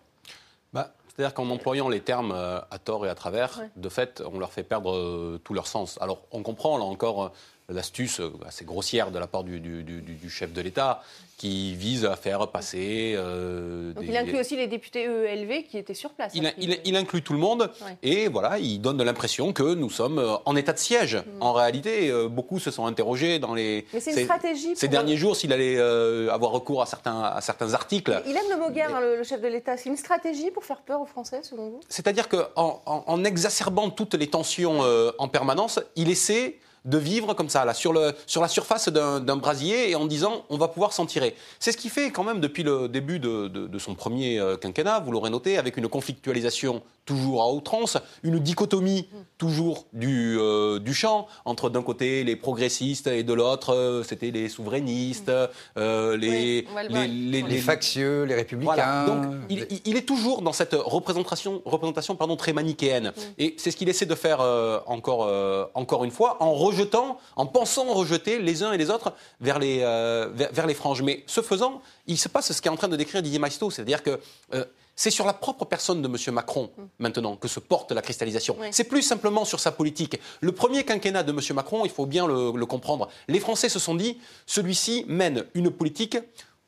Bah, 0.73 0.95
C'est-à-dire 1.09 1.35
qu'en 1.35 1.51
employant 1.51 1.89
les 1.89 2.01
termes 2.01 2.33
euh, 2.33 2.61
à 2.71 2.79
tort 2.79 3.05
et 3.05 3.09
à 3.11 3.15
travers, 3.15 3.59
Ouais. 3.59 3.71
de 3.77 3.89
fait, 3.89 4.23
on 4.31 4.39
leur 4.39 4.53
fait 4.53 4.63
perdre 4.63 5.39
tout 5.45 5.53
leur 5.55 5.67
sens. 5.67 5.99
Alors, 6.01 6.23
on 6.31 6.43
comprend, 6.43 6.79
là 6.79 6.85
encore, 6.85 7.33
l'astuce 7.79 8.21
euh, 8.21 8.31
assez 8.47 8.65
grossière 8.65 9.11
de 9.11 9.19
la 9.19 9.27
part 9.27 9.45
du, 9.45 9.61
du- 9.61 9.83
du- 9.83 10.01
du 10.01 10.31
chef 10.31 10.53
de 10.55 10.61
l'État 10.63 11.03
qui 11.37 11.75
vise 11.75 12.05
à 12.07 12.17
faire 12.17 12.49
passer. 12.49 13.13
euh, 13.17 13.93
Donc 13.93 14.05
des- 14.05 14.11
il 14.11 14.17
inclut 14.17 14.41
aussi 14.41 14.57
les 14.57 14.67
députés 14.67 15.05
EELV 15.05 15.65
qui 15.69 15.77
étaient 15.77 15.93
sur 15.95 16.11
place. 16.11 16.33
il, 16.35 16.47
a 16.47 16.51
il- 16.57 16.65
priori. 16.69 16.81
il 16.87 16.97
inclut 16.97 17.23
tout 17.23 17.35
le 17.35 17.39
monde 17.39 17.71
Ouais. 17.85 17.97
et 18.03 18.29
voilà, 18.29 18.59
il 18.59 18.81
donne 18.81 19.03
l'impression 19.03 19.53
que 19.53 19.75
nous 19.75 19.91
sommes 19.91 20.19
euh, 20.19 20.37
en 20.47 20.57
état 20.57 20.73
de 20.73 20.79
siège. 20.79 21.19
En 21.41 21.53
réalité, 21.53 22.09
euh, 22.11 22.27
beaucoup 22.29 22.59
se 22.59 22.71
sont 22.71 22.87
interrogés 22.87 23.39
dans 23.39 23.53
les 23.55 23.85
Mais 23.93 24.01
c'est 24.01 24.11
une 24.13 24.17
ces- 24.17 24.25
stratégie 24.25 24.75
ces 24.75 24.89
derniers 24.89 25.19
jours 25.19 25.37
s'il 25.37 25.53
allait 25.53 25.77
euh, 25.79 26.33
avoir 26.33 26.53
recours 26.53 26.81
à 26.81 26.87
certains, 26.87 27.21
à 27.23 27.41
certains 27.43 27.75
articles. 27.75 28.23
Il 28.27 28.35
aime 28.35 28.49
le 28.51 28.57
mot 28.57 28.71
guerre, 28.71 28.95
hein, 28.97 29.01
le, 29.03 29.17
le 29.17 29.25
chef 29.25 29.43
de 29.43 29.47
l'État. 29.49 29.77
C'est 29.77 29.91
une 29.91 29.97
stratégie 29.99 30.51
pour 30.51 30.65
faire 30.65 30.81
peur 30.81 31.03
aux 31.03 31.07
Français, 31.07 31.41
selon 31.43 31.69
vous? 31.69 31.81
C'est-à-dire 31.91 32.29
qu'en 32.31 32.49
en, 32.87 33.05
en 33.07 33.25
exacerbant 33.25 33.91
toutes 33.91 34.15
les 34.15 34.29
tensions 34.29 34.81
en 35.19 35.29
permanence, 35.29 35.79
il 35.97 36.09
essaie 36.11 36.57
de 36.88 36.99
vivre 36.99 37.35
comme 37.35 37.49
ça, 37.49 37.64
là, 37.64 37.75
sur, 37.75 37.92
le, 37.92 38.12
sur 38.26 38.40
la 38.42 38.49
surface 38.49 38.88
d'un 38.88 39.21
d'un 39.21 39.37
brasier 39.37 39.90
et 39.90 39.95
en 39.95 40.07
disant 40.07 40.45
on 40.50 40.57
va 40.59 40.68
pouvoir 40.68 40.92
s'en 40.92 41.07
tirer. 41.07 41.35
C'est 41.61 41.73
ce 41.73 41.76
qui 41.76 41.88
fait 41.97 42.11
quand 42.11 42.25
même 42.25 42.40
depuis 42.40 42.62
le 42.62 42.88
début 42.88 43.18
de, 43.21 43.49
de- 43.49 43.66
de 43.75 43.78
son 43.78 43.95
premier 43.95 44.38
euh, 44.40 44.57
quinquennat, 44.57 45.00
vous 45.00 45.12
l'aurez 45.12 45.30
noté, 45.30 45.59
avec 45.59 45.76
une 45.76 45.88
conflictualisation 45.88 46.83
toujours 47.04 47.42
à 47.42 47.50
outrance, 47.52 47.97
une 48.23 48.38
dichotomie 48.38 49.09
toujours 49.38 49.87
du, 49.95 50.37
euh, 50.38 50.78
du 50.78 50.92
champ, 50.95 51.26
entre 51.45 51.71
d'un 51.71 51.83
côté 51.83 52.23
les 52.25 52.37
progressistes 52.37 53.07
et 53.07 53.23
de 53.23 53.33
l'autre 53.33 53.73
euh, 53.75 54.02
c'était 54.02 54.30
les 54.30 54.49
souverainistes, 54.49 55.30
euh, 55.78 56.16
les, 56.16 56.28
Oui, 56.28 56.66
on 56.71 56.75
va 56.75 56.83
le 56.83 56.88
voir. 56.90 57.02
les, 57.07 57.42
les 57.42 57.59
factieux, 57.59 58.25
les 58.25 58.35
républicains. 58.35 58.75
voilà. 58.75 59.07
Donc, 59.07 59.35
il, 59.49 59.66
les- 59.85 59.99
est 59.99 60.02
toujours 60.07 60.42
dans 60.42 60.52
cette 60.52 60.75
représentation, 60.75 61.62
représentation 61.64 62.14
pardon, 62.16 62.37
très 62.37 62.52
manichéenne. 62.52 63.12
Et 63.38 63.54
c'est 63.59 63.71
ce 63.71 63.76
qu'il 63.76 63.88
essaie 63.88 64.07
de 64.07 64.14
faire 64.14 64.40
euh, 64.40 64.78
encore, 64.87 65.25
euh, 65.26 65.64
encore 65.75 66.04
une 66.04 66.11
fois, 66.11 66.37
en 66.40 66.52
rejetant, 66.79 67.19
en 67.37 67.47
pensant 67.47 67.85
rejeter 67.93 68.39
les 68.39 68.63
uns 68.63 68.73
et 68.73 68.79
les 68.79 68.91
autres 68.91 69.13
vers 69.41 69.59
les, 69.59 69.81
euh, 69.83 70.29
vers, 70.33 70.53
vers 70.53 70.67
les 70.67 70.75
franges. 70.75 71.03
Mais 71.03 71.25
ce 71.27 71.41
faisant, 71.41 71.83
il 72.07 72.19
se 72.19 72.29
passe 72.29 72.53
ce 72.53 72.63
qu'est 72.63 72.69
en 72.69 72.77
train 72.77 72.89
de 72.89 72.97
décrire 72.97 73.23
Didier 73.23 73.39
Maisto, 73.39 73.71
c'est-à-dire 73.71 74.03
que 74.03 74.21
euh, 74.55 74.65
c'est 74.97 75.11
sur 75.11 75.27
la 75.27 75.33
propre 75.33 75.65
personne 75.65 76.03
de 76.03 76.09
M. 76.09 76.35
Macron, 76.35 76.71
maintenant, 76.99 77.37
que 77.37 77.47
se 77.47 77.61
porte 77.61 77.93
la 77.93 78.03
cristallisation. 78.03 78.57
Oui. 78.59 78.69
C'est 78.73 78.85
plus 78.85 79.03
simplement 79.03 79.45
sur 79.45 79.61
sa 79.61 79.71
politique. 79.71 80.19
Le 80.41 80.53
premier 80.53 80.85
quinquennat 80.85 81.23
de 81.23 81.33
M. 81.33 81.41
Macron, 81.55 81.85
il 81.85 81.91
faut 81.91 82.07
bien 82.07 82.27
le, 82.27 82.53
le 82.53 82.67
comprendre, 82.67 83.09
les 83.29 83.39
Français 83.41 83.69
se 83.69 83.79
sont 83.79 83.95
dit, 83.95 84.19
celui-ci 84.47 85.05
mène 85.07 85.45
une 85.55 85.71
politique 85.71 86.19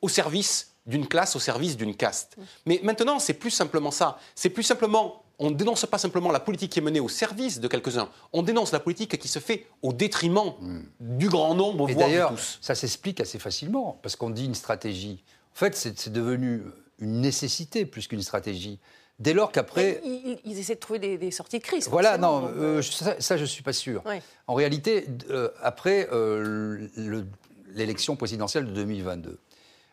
au 0.00 0.08
service 0.08 0.68
d'une 0.86 1.06
classe, 1.06 1.36
au 1.36 1.40
service 1.40 1.76
d'une 1.76 1.94
caste. 1.94 2.36
Mais 2.66 2.80
maintenant, 2.82 3.18
c'est 3.18 3.34
plus 3.34 3.50
simplement 3.50 3.90
ça. 3.90 4.18
C'est 4.34 4.50
plus 4.50 4.62
simplement, 4.62 5.22
on 5.40 5.50
ne 5.50 5.54
dénonce 5.56 5.84
pas 5.86 5.98
simplement 5.98 6.30
la 6.30 6.38
politique 6.40 6.70
qui 6.72 6.78
est 6.78 6.82
menée 6.82 7.00
au 7.00 7.08
service 7.08 7.58
de 7.60 7.66
quelques-uns, 7.66 8.08
on 8.32 8.42
dénonce 8.42 8.70
la 8.72 8.78
politique 8.80 9.18
qui 9.18 9.26
se 9.28 9.38
fait 9.40 9.66
au 9.82 9.92
détriment 9.92 10.52
du 11.00 11.28
grand 11.28 11.54
nombre, 11.54 11.88
Et 11.88 11.94
voire 11.94 12.06
de 12.06 12.12
d'ailleurs, 12.12 12.30
tous. 12.34 12.58
ça 12.60 12.74
s'explique 12.76 13.20
assez 13.20 13.38
facilement, 13.38 13.98
parce 14.02 14.14
qu'on 14.16 14.30
dit 14.30 14.44
une 14.44 14.54
stratégie. 14.54 15.24
En 15.54 15.58
fait, 15.58 15.74
c'est 15.74 15.98
c'est 15.98 16.12
devenu 16.12 16.62
une 17.00 17.20
nécessité 17.20 17.86
plus 17.86 18.06
qu'une 18.06 18.22
stratégie. 18.22 18.78
Dès 19.18 19.34
lors 19.34 19.52
qu'après... 19.52 20.00
ils, 20.04 20.38
ils- 20.44 20.52
ils 20.52 20.58
essaient 20.58 20.76
de 20.76 20.80
trouver 20.80 20.98
des, 20.98 21.18
des 21.18 21.30
sorties 21.30 21.58
de 21.58 21.64
crise. 21.64 21.88
Voilà, 21.88 22.16
non, 22.16 22.50
euh, 22.56 22.80
je- 22.80 22.90
ça, 22.92 23.20
ça, 23.20 23.36
je 23.36 23.42
ne 23.42 23.46
suis 23.46 23.62
pas 23.62 23.72
sûr. 23.74 24.02
Ouais. 24.06 24.22
En 24.46 24.54
réalité, 24.54 25.06
euh, 25.28 25.48
après 25.62 26.08
euh, 26.12 26.88
le- 26.96 27.26
l'élection 27.74 28.16
présidentielle 28.16 28.64
de 28.66 28.72
2022, 28.72 29.38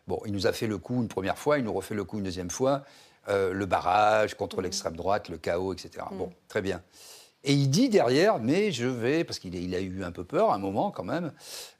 bon, 0.07 0.19
il 0.25 0.31
nous 0.31 0.47
a 0.47 0.53
fait 0.53 0.67
le 0.67 0.77
coup 0.77 1.01
une 1.01 1.09
première 1.09 1.37
fois, 1.37 1.57
il 1.57 1.65
nous 1.65 1.73
refait 1.73 1.93
le 1.95 2.03
coup 2.05 2.17
une 2.19 2.23
deuxième 2.23 2.49
fois, 2.49 2.83
euh, 3.29 3.51
le 3.51 3.65
barrage 3.65 4.35
contre 4.35 4.61
l'extrême 4.61 4.95
droite, 4.95 5.27
le 5.27 5.37
chaos, 5.37 5.73
etc. 5.73 6.05
Bon, 6.13 6.31
très 6.47 6.61
bien. 6.61 6.81
Et 7.43 7.53
il 7.53 7.69
dit 7.69 7.89
derrière, 7.89 8.39
mais 8.39 8.71
je 8.71 8.87
vais, 8.87 9.25
parce 9.25 9.39
qu'il 9.39 9.53
il 9.55 9.75
a 9.75 9.81
eu 9.81 10.03
un 10.03 10.11
peu 10.11 10.23
peur 10.23 10.51
à 10.51 10.55
un 10.55 10.59
moment 10.59 10.91
quand 10.91 11.03
même, 11.03 11.33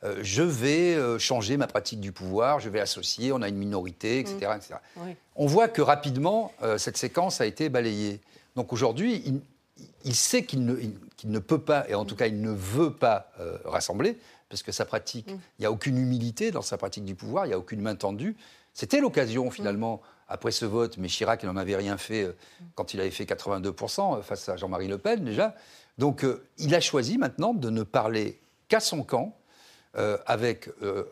euh, 0.04 0.20
je 0.22 0.44
vais 0.44 0.96
euh, 0.96 1.18
changer 1.18 1.56
ma 1.56 1.68
pratique 1.68 2.02
du 2.02 2.12
pouvoir, 2.12 2.60
je 2.60 2.70
vais 2.70 2.80
associer, 2.82 3.32
on 3.32 3.42
a 3.42 3.48
une 3.48 3.58
minorité, 3.58 4.20
etc. 4.20 4.36
etc. 4.56 4.76
Oui. 4.98 5.16
On 5.36 5.46
voit 5.46 5.70
que 5.70 5.82
rapidement, 5.82 6.52
cette 6.78 6.98
séquence 6.98 7.40
a 7.42 7.46
été 7.46 7.70
balayée. 7.70 8.20
Donc 8.56 8.74
aujourd'hui, 8.74 9.22
il, 9.26 9.42
il 10.04 10.16
sait 10.16 10.44
qu'il 10.44 10.66
ne, 10.66 10.76
ne 11.24 11.40
peut 11.40 11.62
pas, 11.62 11.88
et 11.90 11.96
en 11.96 12.06
tout 12.06 12.16
cas 12.16 12.28
il 12.28 12.42
ne 12.42 12.52
veut 12.52 12.92
pas 12.92 13.32
rassembler, 13.64 14.18
parce 14.50 14.64
que 14.64 14.72
sa 14.72 14.86
pratique, 14.86 15.28
il 15.30 15.62
n'y 15.62 15.66
a 15.66 15.72
aucune 15.72 15.98
humilité 15.98 16.52
dans 16.52 16.62
sa 16.62 16.78
pratique 16.78 17.06
du 17.06 17.16
pouvoir, 17.16 17.46
il 17.46 17.50
n'y 17.50 17.54
a 17.54 17.60
aucune 17.60 17.82
main 17.82 17.96
tendue. 17.96 18.36
C'était 18.74 19.00
l'occasion 19.00 19.52
finalement, 19.52 20.02
après 20.28 20.52
ce 20.52 20.66
vote, 20.66 20.98
mais 20.98 21.08
Chirac 21.08 21.44
n'en 21.44 21.56
avait 21.56 21.76
rien 21.76 21.98
fait 21.98 22.24
euh, 22.24 22.36
quand 22.76 22.94
il 22.94 23.00
avait 23.00 23.12
fait 23.12 23.26
82% 23.26 24.22
face 24.22 24.50
à 24.50 24.58
Jean-Marie 24.58 24.88
Le 24.88 24.98
Pen 24.98 25.24
déjà. 25.24 25.56
Donc 25.98 26.24
euh, 26.24 26.44
il 26.58 26.76
a 26.76 26.82
choisi 26.82 27.18
maintenant 27.18 27.54
de 27.54 27.70
ne 27.70 27.84
parler 27.84 28.40
qu'à 28.68 28.80
son 28.80 29.04
camp, 29.04 29.38
euh, 29.98 30.18
avec 30.26 30.70
euh, 30.84 31.06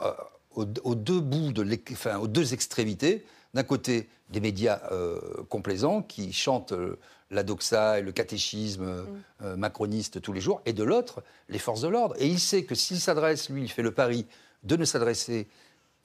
euh, 0.00 0.12
aux, 0.54 0.66
aux 0.84 0.94
deux 0.94 1.20
bouts, 1.20 1.52
de 1.52 1.78
enfin, 1.92 2.18
aux 2.18 2.28
deux 2.28 2.54
extrémités, 2.54 3.24
d'un 3.54 3.62
côté 3.62 4.08
des 4.30 4.40
médias 4.40 4.80
euh, 4.92 5.20
complaisants 5.48 6.02
qui 6.02 6.32
chantent 6.32 6.72
euh, 6.72 6.98
la 7.30 7.42
doxa 7.42 7.98
et 7.98 8.02
le 8.02 8.12
catéchisme 8.12 8.84
euh, 8.84 9.04
euh, 9.42 9.56
macroniste 9.56 10.20
tous 10.20 10.32
les 10.32 10.40
jours, 10.40 10.62
et 10.66 10.72
de 10.72 10.82
l'autre, 10.82 11.22
les 11.48 11.58
forces 11.58 11.82
de 11.82 11.88
l'ordre. 11.88 12.14
Et 12.18 12.26
il 12.26 12.40
sait 12.40 12.64
que 12.64 12.74
s'il 12.74 13.00
s'adresse, 13.00 13.50
lui, 13.50 13.62
il 13.62 13.70
fait 13.70 13.82
le 13.82 13.92
pari 13.92 14.26
de 14.64 14.76
ne 14.76 14.84
s'adresser 14.84 15.48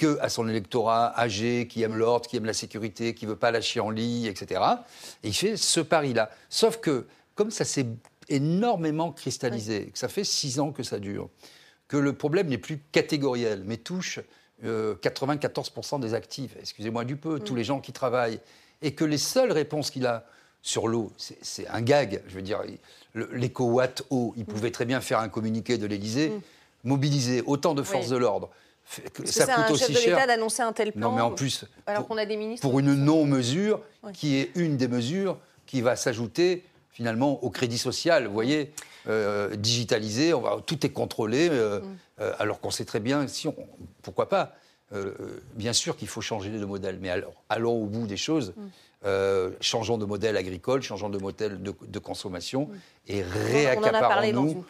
que 0.04 0.20
à 0.22 0.28
son 0.28 0.50
électorat 0.50 1.18
âgé, 1.18 1.68
qui 1.68 1.82
aime 1.82 1.96
l'ordre, 1.96 2.28
qui 2.28 2.36
aime 2.36 2.44
la 2.46 2.54
sécurité, 2.54 3.14
qui 3.16 3.26
veut 3.26 3.38
pas 3.38 3.52
lâcher 3.52 3.80
en 3.80 3.90
lit, 3.90 4.28
etc. 4.28 4.62
Et 5.24 5.30
il 5.30 5.34
fait 5.34 5.56
ce 5.56 5.80
pari-là. 5.80 6.30
Sauf 6.50 6.78
que, 6.78 7.06
comme 7.36 7.52
ça 7.52 7.64
s'est 7.64 7.88
énormément 8.28 9.12
cristallisé, 9.14 9.86
que 9.94 9.98
ça 9.98 10.10
fait 10.10 10.24
six 10.26 10.60
ans 10.60 10.72
que 10.72 10.84
ça 10.84 11.00
dure, 11.00 11.30
que 11.88 11.96
le 11.98 12.14
problème 12.14 12.48
n'est 12.48 12.58
plus 12.58 12.80
catégoriel, 12.92 13.64
mais 13.66 13.78
touche 13.78 14.20
euh, 14.66 14.96
94% 14.96 16.00
des 16.02 16.14
actifs, 16.14 16.56
excusez-moi 16.60 17.06
du 17.06 17.16
peu, 17.16 17.40
tous 17.40 17.56
les 17.56 17.64
gens 17.64 17.80
qui 17.80 17.92
travaillent, 17.94 18.40
et 18.82 18.94
que 18.96 19.06
les 19.06 19.18
seules 19.18 19.52
réponses 19.52 19.90
qu'il 19.90 20.06
a 20.06 20.26
sur 20.62 20.88
l'eau, 20.88 21.12
c'est- 21.18 21.68
un 21.68 21.82
gag. 21.82 22.22
Je 22.28 22.36
veux 22.36 22.42
dire, 22.42 22.62
l'éco-watt 23.16 24.04
eau, 24.10 24.34
il 24.38 24.46
pouvait 24.46 24.72
très 24.72 24.86
bien 24.86 25.02
faire 25.02 25.20
un 25.20 25.30
communiqué 25.30 25.78
de 25.78 25.86
l'Élysée, 25.86 26.34
mobiliser 26.84 27.42
autant 27.46 27.74
de 27.74 27.84
forces 27.84 28.06
Oui. 28.08 28.12
de 28.12 28.18
l'ordre. 28.18 28.50
Que 29.14 29.26
Ça 29.26 29.46
coûte 29.46 29.66
un 29.72 29.76
chef 29.76 29.90
de 29.92 29.96
cher. 29.98 30.16
l'État 30.16 30.28
d'annoncer 30.28 30.62
un 30.62 30.74
tel 30.74 30.92
plan 30.92 31.10
Non, 31.10 31.16
mais 31.16 31.22
en 31.22 31.32
plus, 31.32 31.66
alors 31.88 32.02
pour- 32.02 32.10
qu'on 32.10 32.18
a 32.18 32.26
des 32.26 32.38
ministres 32.38 32.68
pour 32.68 32.80
une 32.80 32.94
non-mesure 32.94 33.82
Oui. 34.04 34.12
qui 34.14 34.36
est 34.38 34.52
une 34.56 34.78
des 34.78 34.88
mesures 34.88 35.38
qui 35.66 35.82
va 35.82 35.96
s'ajouter 35.96 36.64
finalement 36.92 37.44
au 37.44 37.50
crédit 37.50 37.78
social. 37.78 38.28
Vous 38.28 38.34
voyez, 38.34 38.72
euh, 39.08 39.56
digitalisé, 39.56 40.34
on 40.34 40.42
va, 40.42 40.58
tout 40.66 40.86
est 40.86 40.90
contrôlé, 40.92 41.50
euh, 41.50 41.80
Mm. 41.80 41.84
euh, 42.22 42.34
alors 42.40 42.60
qu'on 42.60 42.70
sait 42.72 42.86
très 42.86 43.00
bien, 43.00 43.28
si 43.28 43.48
on, 43.48 43.56
pourquoi 44.02 44.30
pas 44.30 44.56
Bien 45.56 45.74
sûr 45.74 45.98
qu'il 45.98 46.08
faut 46.08 46.22
changer 46.22 46.52
de 46.52 46.66
modèle, 46.66 47.00
mais 47.02 47.10
alors, 47.10 47.34
allons 47.50 47.82
au 47.82 47.86
bout 47.88 48.06
des 48.06 48.18
choses. 48.18 48.54
Mm. 48.56 48.62
euh, 49.06 49.50
changeons 49.60 49.98
de 49.98 50.06
modèle 50.06 50.38
agricole, 50.38 50.82
changeons 50.84 51.10
de 51.10 51.18
modèle 51.18 51.62
de, 51.64 51.74
de 51.86 52.00
consommation 52.00 52.70
et 53.08 53.22
Mm. 53.22 53.26
Dans 53.26 53.52
réaccaparons-nous 53.52 54.64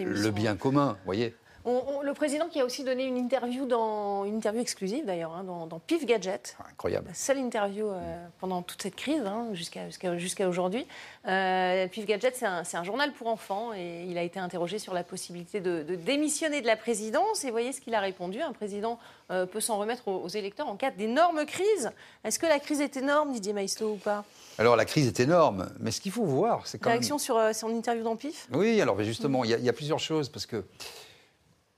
le 0.00 0.30
bien 0.30 0.56
commun. 0.56 0.88
Vous 0.98 1.04
voyez 1.06 1.34
On- 1.68 1.82
on- 1.98 2.02
le 2.02 2.14
président 2.14 2.46
qui 2.48 2.60
a 2.60 2.64
aussi 2.64 2.82
donné 2.82 3.04
une 3.04 3.18
interview, 3.18 3.66
dans, 3.66 4.24
une 4.24 4.36
interview 4.36 4.62
exclusive 4.62 5.04
d'ailleurs, 5.04 5.32
hein, 5.34 5.44
dans, 5.44 5.66
dans 5.66 5.78
Pif 5.78 6.06
Gadget. 6.06 6.56
Incroyable. 6.70 7.08
La 7.08 7.14
seule 7.14 7.36
interview 7.38 7.86
euh, 7.88 8.26
pendant 8.40 8.62
toute 8.62 8.80
cette 8.80 8.96
crise, 8.96 9.22
hein, 9.26 9.48
jusqu'à 9.52 10.48
aujourd'hui. 10.48 10.86
Euh, 11.26 11.86
Pif 11.88 12.06
Gadget, 12.06 12.36
c'est 12.36 12.46
un, 12.76 12.84
journal 12.84 13.12
pour 13.12 13.26
enfants 13.26 13.74
et 13.74 14.06
il 14.08 14.16
a 14.16 14.22
été 14.22 14.40
interrogé 14.40 14.78
sur 14.78 14.94
la 14.94 15.04
possibilité 15.04 15.60
de, 15.60 15.82
de 15.82 15.94
démissionner 15.94 16.62
de 16.62 16.66
la 16.66 16.76
présidence. 16.76 17.44
Et 17.44 17.50
voyez 17.50 17.72
ce 17.72 17.82
qu'il 17.82 17.94
a 17.94 18.00
répondu. 18.00 18.40
Un 18.40 18.52
président 18.54 18.98
euh, 19.30 19.44
peut 19.44 19.60
s'en 19.60 19.78
remettre 19.78 20.08
aux, 20.08 20.22
aux 20.22 20.28
électeurs 20.28 20.68
en 20.68 20.76
cas 20.76 20.90
d'énorme 20.90 21.44
crise. 21.44 21.90
Est-ce 22.24 22.38
que 22.38 22.46
la 22.46 22.60
crise 22.60 22.80
est 22.80 22.96
énorme, 22.96 23.32
Didier 23.32 23.52
Maisto, 23.52 23.90
ou 23.92 23.96
pas? 23.96 24.24
Alors 24.58 24.74
la 24.74 24.86
crise 24.86 25.06
est 25.06 25.20
énorme, 25.20 25.68
mais 25.80 25.90
ce 25.90 26.00
qu'il 26.00 26.12
faut 26.12 26.24
voir, 26.24 26.66
c'est 26.66 26.78
quand 26.78 26.88
même... 26.88 26.94
Réaction 26.98 27.18
sur 27.18 27.36
euh, 27.36 27.52
son 27.52 27.68
interview 27.68 28.02
dans 28.02 28.16
Pif? 28.16 28.48
Oui, 28.52 28.80
alors 28.80 29.00
justement, 29.02 29.44
il 29.44 29.50
y, 29.50 29.54
a- 29.54 29.58
il 29.58 29.64
y 29.64 29.68
a 29.68 29.72
plusieurs 29.74 29.98
choses, 30.00 30.30
parce 30.30 30.46
que 30.46 30.64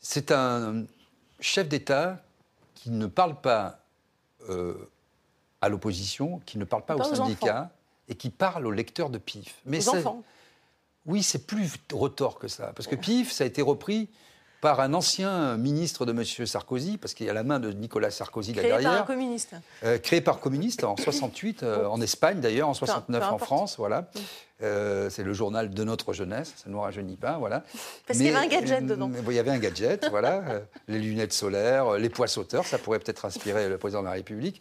c'est 0.01 0.31
un 0.31 0.85
chef 1.41 1.69
d'État 1.69 2.23
qui 2.75 2.91
ne 2.91 3.07
parle 3.07 3.41
pas 3.41 3.81
euh, 4.49 4.75
à 5.61 5.69
l'opposition, 5.69 6.41
qui 6.47 6.59
ne 6.59 6.65
parle 6.65 6.85
pas 6.85 6.97
Il 6.97 7.03
aux 7.03 7.15
syndicats, 7.15 7.71
et 8.09 8.15
qui 8.15 8.31
parle 8.31 8.67
aux 8.67 8.73
lecteurs 8.73 9.11
de 9.11 9.19
PIF. 9.19 9.61
Mais 9.67 9.87
aux 9.87 9.97
enfants. 9.97 10.25
Oui, 11.07 11.23
c'est 11.23 11.47
plus 11.47 11.75
retors 11.93 12.39
que 12.39 12.49
ça, 12.49 12.73
parce 12.75 12.87
que 12.87 12.97
PIF, 12.97 13.31
ça 13.33 13.45
a 13.45 13.47
été 13.47 13.63
repris 13.63 14.09
par 14.61 14.81
un 14.81 14.93
ancien 14.93 15.57
ministre 15.57 16.05
de 16.05 16.13
M. 16.13 16.47
Sarkozy, 16.47 16.99
parce 16.99 17.15
qu'il 17.15 17.27
y 17.27 17.31
a 17.31 17.33
la 17.33 17.45
main 17.45 17.61
de 17.61 17.73
Nicolas 17.73 18.11
Sarkozy 18.11 18.53
là 18.53 18.63
Créé 18.63 18.83
par 18.83 18.95
un 18.95 19.03
communiste. 19.03 19.55
euh, 19.85 19.99
créé 19.99 20.21
par 20.21 20.41
communiste 20.41 20.85
en 20.85 20.97
68, 20.97 21.63
euh, 21.63 21.87
en 21.87 22.01
Espagne 22.01 22.41
d'ailleurs, 22.41 22.69
en 22.69 22.75
69 22.75 23.21
peu 23.21 23.35
en. 23.35 23.39
France, 23.39 23.77
voilà. 23.79 24.11
Euh, 24.63 25.09
c'est 25.09 25.23
le 25.23 25.33
journal 25.33 25.71
de 25.71 25.85
notre 25.85 26.13
jeunesse, 26.13 26.53
ça 26.57 26.69
ne 26.69 26.75
nous 26.75 26.81
rajeunit 26.81 27.17
pas, 27.17 27.39
voilà. 27.39 27.65
Parce 28.07 28.19
qu'il 28.19 28.27
y 28.27 28.31
avait 28.31 28.47
un 28.47 28.49
gadget 28.49 28.85
dedans. 28.85 29.09
bon, 29.09 29.31
il 29.31 29.35
y 29.35 29.39
avait 29.39 29.51
un 29.51 29.59
gadget, 29.59 30.07
voilà. 30.11 30.43
les 30.89 30.99
lunettes 30.99 31.33
solaires, 31.33 31.93
les 31.97 32.11
poids 32.11 32.27
sauteurs, 32.27 32.67
ça 32.67 32.77
pourrait 32.77 32.99
peut-être 32.99 33.25
inspirer 33.25 33.71
le 33.71 33.79
président 33.79 34.01
de 34.03 34.09
la 34.09 34.13
République. 34.13 34.61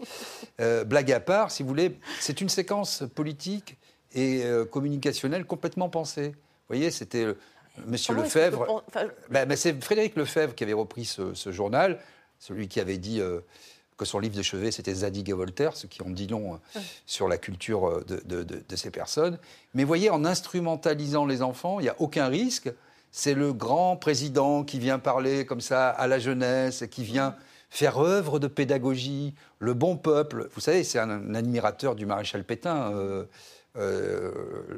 Blague 0.85 1.11
à 1.11 1.19
part, 1.19 1.51
si 1.51 1.63
vous 1.63 1.69
voulez, 1.69 1.99
c'est 2.21 2.39
une 2.39 2.49
séquence 2.49 3.03
politique 3.13 3.77
et 4.15 4.43
communicationnelle 4.71 5.45
complètement 5.45 5.89
pensée. 5.89 6.29
Vous 6.29 6.75
voyez, 6.75 6.91
c'était 6.91 7.27
Monsieur 7.87 8.13
Comment 8.13 8.25
Lefebvre. 8.25 8.83
enfin, 8.87 9.05
Ben, 9.29 9.47
ben, 9.47 9.55
c'est 9.57 9.81
Frédéric 9.83 10.15
Lefebvre 10.15 10.55
qui 10.55 10.63
avait 10.63 10.73
repris 10.73 11.05
ce, 11.05 11.33
ce 11.33 11.51
journal, 11.51 11.99
celui 12.39 12.67
qui 12.67 12.79
avait 12.79 12.97
dit 12.97 13.19
euh, 13.21 13.39
que 13.97 14.05
son 14.05 14.19
livre 14.19 14.35
de 14.37 14.41
chevet 14.41 14.71
c'était 14.71 14.93
Zadig 14.93 15.29
et 15.29 15.33
Voltaire, 15.33 15.75
ce 15.75 15.87
qui 15.87 16.01
en 16.01 16.09
dit 16.09 16.27
long 16.27 16.55
euh, 16.75 16.79
sur 17.05 17.27
la 17.27 17.37
culture 17.37 17.87
euh, 17.87 18.03
de, 18.07 18.21
de- 18.25 18.43
de- 18.43 18.63
de 18.67 18.75
ces 18.75 18.91
personnes. 18.91 19.37
Mais 19.73 19.83
voyez, 19.83 20.09
en 20.09 20.23
instrumentalisant 20.25 21.25
les 21.25 21.41
enfants, 21.41 21.79
il 21.79 21.83
n'y 21.83 21.89
a 21.89 21.95
aucun 21.99 22.27
risque. 22.27 22.71
C'est 23.11 23.33
le 23.33 23.53
grand 23.53 23.95
président 23.97 24.63
qui 24.63 24.77
vient 24.79 24.99
parler 24.99 25.45
comme 25.45 25.61
ça 25.61 25.89
à 25.89 26.07
la 26.07 26.19
jeunesse, 26.19 26.83
qui 26.91 27.03
vient 27.03 27.35
faire 27.71 27.97
œuvre 27.99 28.39
de 28.39 28.47
pédagogie, 28.47 29.33
le 29.59 29.73
bon 29.73 29.97
peuple. 29.97 30.47
Vous 30.53 30.61
savez, 30.61 30.83
c'est 30.83 30.99
un, 30.99 31.09
un 31.09 31.35
admirateur 31.35 31.95
du 31.95 32.05
maréchal 32.05 32.43
Pétain. 32.43 32.91
euh, 32.93 33.25
euh, 33.79 34.31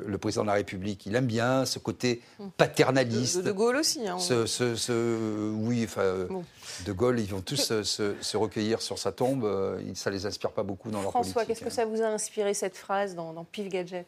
le 0.06 0.18
président 0.18 0.44
de 0.44 0.48
la 0.48 0.54
République, 0.54 1.06
il 1.06 1.16
aime 1.16 1.26
bien 1.26 1.66
ce 1.66 1.80
côté 1.80 2.22
paternaliste. 2.58 3.38
de, 3.38 3.42
de 3.44 3.52
Gaulle 3.52 3.78
aussi. 3.78 4.08
hein. 4.08 4.20
Ce, 4.20 4.46
ce- 4.46 4.76
ce- 4.76 5.52
oui, 5.56 5.84
enfin, 5.86 6.26
Bon. 6.30 6.44
De 6.86 6.92
Gaulle, 6.94 7.20
ils 7.20 7.28
vont 7.30 7.42
tous 7.42 7.56
se, 7.58 7.84
se- 7.84 8.14
se 8.22 8.38
recueillir 8.38 8.82
sur 8.82 8.98
sa 8.98 9.12
tombe. 9.12 9.44
euh, 9.46 9.80
Ça 9.96 10.10
les 10.10 10.26
inspire 10.26 10.52
pas 10.52 10.64
beaucoup 10.64 10.90
dans 10.92 11.02
leur 11.02 11.12
politique. 11.12 11.32
François, 11.34 11.46
qu'est-ce 11.46 11.64
que 11.64 11.70
ça 11.70 11.86
vous 11.86 12.02
a 12.02 12.06
inspiré 12.08 12.54
cette 12.54 12.78
phrase 12.78 13.16
dans, 13.16 13.34
dans 13.34 13.44
Pif 13.44 13.68
Gadget? 13.70 14.06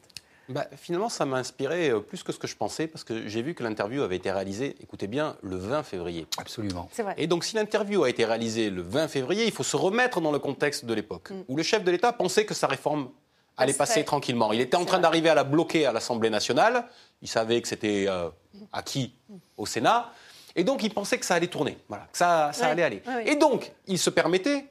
Bah, 0.50 0.68
finalement, 0.76 1.08
ça 1.08 1.26
m'a 1.26 1.38
inspiré 1.38 1.90
euh, 1.90 2.00
plus 2.02 2.22
que 2.22 2.34
ce 2.34 2.38
que 2.38 2.48
je 2.48 2.56
pensais, 2.58 2.88
parce 2.88 3.06
que 3.06 3.28
j'ai 3.30 3.42
vu 3.42 3.54
que 3.54 3.64
l'interview 3.64 4.02
avait 4.04 4.18
été 4.18 4.30
réalisée, 4.30 4.76
écoutez 4.82 5.08
bien, 5.08 5.38
le 5.42 5.56
20 5.56 5.84
février. 5.84 6.28
Absolument. 6.38 6.90
C'est 6.92 7.02
vrai. 7.04 7.16
Et 7.18 7.28
donc, 7.28 7.46
si 7.46 7.56
l'interview 7.56 8.04
a 8.04 8.10
été 8.10 8.26
réalisée 8.26 8.70
le 8.70 8.82
20 8.82 9.08
février, 9.08 9.46
il 9.46 9.52
faut 9.54 9.64
se 9.64 9.78
remettre 9.78 10.20
dans 10.20 10.34
le 10.34 10.40
contexte 10.40 10.84
de 10.84 10.94
l'époque, 10.94 11.30
où 11.48 11.56
le 11.56 11.64
chef 11.64 11.84
de 11.86 11.92
l'État 11.92 12.12
pensait 12.12 12.46
que 12.46 12.54
sa 12.54 12.68
réforme 12.68 13.08
allait 13.58 13.74
passer 13.74 14.04
tranquillement. 14.04 14.52
Il 14.54 14.62
était 14.62 14.78
en 14.78 14.86
train 14.86 15.00
d'arriver 15.00 15.30
à 15.30 15.36
la 15.36 15.44
bloquer 15.44 15.86
à 15.86 15.92
l'Assemblée 15.92 16.30
nationale. 16.30 16.86
Il 17.22 17.28
savait 17.28 17.62
que 17.62 17.68
c'était 17.68 18.06
euh, 18.08 18.30
acquis 18.72 19.14
au 19.58 19.66
Sénat. 19.66 20.12
Et 20.56 20.64
donc, 20.64 20.84
il 20.84 20.94
pensait 20.94 21.18
que 21.18 21.26
ça 21.26 21.36
allait 21.36 21.48
tourner, 21.48 21.78
voilà, 21.90 22.04
que 22.12 22.18
ça, 22.18 22.52
ça 22.54 22.66
Ouais. 22.66 22.72
allait 22.72 22.84
aller. 22.84 23.02
Ouais, 23.08 23.16
ouais. 23.16 23.30
Et 23.32 23.36
donc, 23.36 23.72
il 23.88 23.98
se 23.98 24.10
permettait, 24.12 24.66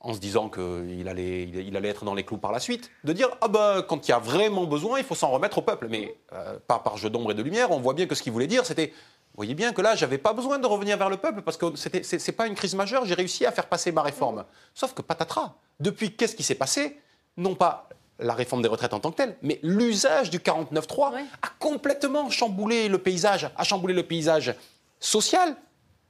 en 0.00 0.14
se 0.14 0.18
disant 0.18 0.48
qu'il 0.48 1.06
allait, 1.08 1.42
il 1.44 1.56
il 1.68 1.76
allait 1.76 1.90
être 1.90 2.04
dans 2.04 2.14
les 2.14 2.24
clous 2.24 2.38
par 2.38 2.50
la 2.50 2.58
suite, 2.58 2.90
de 3.04 3.12
dire 3.12 3.28
ah 3.40 3.46
ben, 3.48 3.82
quand 3.82 4.08
il 4.08 4.10
y 4.10 4.14
a 4.14 4.18
vraiment 4.18 4.64
besoin, 4.64 4.98
il 4.98 5.04
faut 5.04 5.14
s'en 5.14 5.30
remettre 5.30 5.58
au 5.58 5.62
peuple. 5.62 5.86
Mais 5.88 6.16
euh, 6.32 6.58
pas 6.66 6.78
par 6.80 6.96
jeu 6.96 7.08
d'ombre 7.10 7.30
et 7.30 7.34
de 7.34 7.42
lumière, 7.42 7.70
on 7.70 7.78
voit 7.80 7.94
bien 7.94 8.06
que 8.06 8.14
ce 8.16 8.22
qu'il 8.22 8.32
voulait 8.32 8.46
dire, 8.48 8.66
c'était 8.66 8.88
vous 9.32 9.36
voyez 9.36 9.54
bien 9.54 9.72
que 9.72 9.80
là, 9.80 9.94
j'avais 9.94 10.18
pas 10.18 10.32
besoin 10.32 10.58
de 10.58 10.66
revenir 10.66 10.96
vers 10.96 11.08
le 11.08 11.16
peuple 11.18 11.42
parce 11.42 11.56
que 11.56 11.66
c'est, 11.76 12.02
c'est 12.02 12.32
pas 12.32 12.48
une 12.48 12.56
crise 12.56 12.74
majeure, 12.74 13.04
j'ai 13.04 13.14
réussi 13.14 13.46
à 13.46 13.52
faire 13.52 13.66
passer 13.66 13.92
ma 13.92 14.02
réforme. 14.02 14.44
Sauf 14.74 14.92
que 14.92 15.02
patatras, 15.02 15.54
depuis 15.78 16.16
qu'est-ce 16.16 16.34
qui 16.34 16.42
s'est 16.42 16.56
passé? 16.56 16.98
Non 17.40 17.54
pas 17.54 17.88
la 18.18 18.34
réforme 18.34 18.60
des 18.60 18.68
retraites 18.68 18.92
en 18.92 19.00
tant 19.00 19.10
que 19.12 19.16
telle, 19.16 19.36
mais 19.40 19.58
l'usage 19.62 20.28
du 20.28 20.40
49.3 20.40 21.14
Ouais. 21.14 21.24
a 21.40 21.48
complètement 21.58 22.28
chamboulé 22.28 22.88
le 22.88 22.98
paysage, 22.98 23.48
a 23.56 23.64
chamboulé 23.64 23.94
le 23.94 24.02
paysage 24.02 24.54
social 24.98 25.56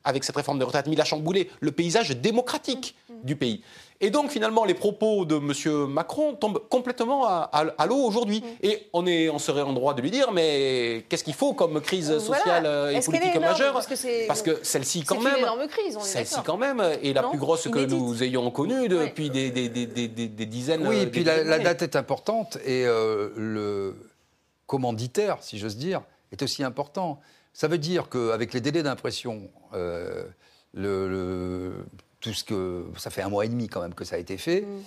avec 0.04 0.24
cette 0.24 0.36
réforme 0.36 0.58
des 0.58 0.64
retraites, 0.64 0.86
mais 0.86 0.94
il 0.94 1.00
a 1.00 1.04
chamboulé 1.04 1.50
le 1.60 1.72
paysage 1.72 2.10
démocratique 2.16 2.94
du 3.22 3.36
pays. 3.36 3.62
Et 4.02 4.08
donc 4.08 4.30
finalement, 4.30 4.64
les 4.64 4.72
propos 4.72 5.26
de 5.26 5.36
M. 5.36 5.86
Macron 5.90 6.32
tombent 6.34 6.62
complètement 6.70 7.26
à, 7.26 7.50
à- 7.52 7.66
à 7.76 7.84
l'eau 7.86 7.98
aujourd'hui. 7.98 8.42
Et 8.62 8.88
on, 8.94 9.06
est, 9.06 9.28
on 9.28 9.38
serait 9.38 9.60
en 9.60 9.74
droit 9.74 9.92
de 9.92 10.00
lui 10.00 10.10
dire, 10.10 10.32
mais 10.32 11.04
qu'est-ce 11.10 11.22
qu'il 11.22 11.34
faut 11.34 11.52
comme 11.52 11.82
crise 11.82 12.18
sociale 12.18 12.64
euh, 12.64 12.92
et 12.92 13.00
politique 13.02 13.34
énorme 13.36 13.52
majeure? 13.52 13.74
Parce 13.74 13.86
que 13.86 13.96
c'est- 13.96 14.26
Parce 14.26 14.40
que 14.40 14.58
celle-ci, 14.62 15.04
quand 15.04 15.20
même, 15.20 15.34
une 15.34 15.40
énorme 15.40 15.66
crise, 15.68 15.98
on 15.98 16.00
est 16.00 16.04
celle-ci 16.04 16.36
quand 16.46 16.56
même 16.56 16.80
est 16.80 17.12
la 17.12 17.20
Non 17.20 17.30
plus 17.30 17.38
grosse 17.38 17.64
que 17.68 17.78
Inédite. 17.78 17.98
nous 17.98 18.22
ayons 18.22 18.50
connue 18.50 18.88
depuis 18.88 19.28
des, 19.28 19.50
des- 19.50 19.68
des- 19.68 19.84
des- 19.86 20.08
des- 20.08 20.28
des 20.28 20.46
dizaines 20.46 20.86
Oui, 20.88 20.96
euh, 20.96 21.02
et 21.02 21.04
des 21.04 21.10
puis 21.10 21.24
la, 21.24 21.58
date 21.58 21.82
est 21.82 21.94
importante 21.94 22.56
et 22.64 22.86
euh, 22.86 23.28
le 23.36 23.94
commanditaire, 24.66 25.36
si 25.42 25.58
j'ose 25.58 25.76
dire, 25.76 26.00
est 26.32 26.42
aussi 26.42 26.62
important. 26.64 27.20
Ça 27.52 27.68
veut 27.68 27.78
dire 27.78 28.08
qu'avec 28.08 28.52
les 28.52 28.60
délais 28.60 28.82
d'impression, 28.82 29.50
euh, 29.74 30.24
le, 30.74 31.08
le- 31.08 31.84
tout 32.20 32.32
ce 32.32 32.44
que 32.44 32.84
ça 32.98 33.10
fait 33.10 33.22
un 33.22 33.28
mois 33.28 33.44
et 33.44 33.48
demi 33.48 33.68
quand 33.68 33.80
même 33.80 33.94
que 33.94 34.04
ça 34.04 34.16
a 34.16 34.18
été 34.18 34.36
fait. 34.38 34.62
Mm. 34.62 34.82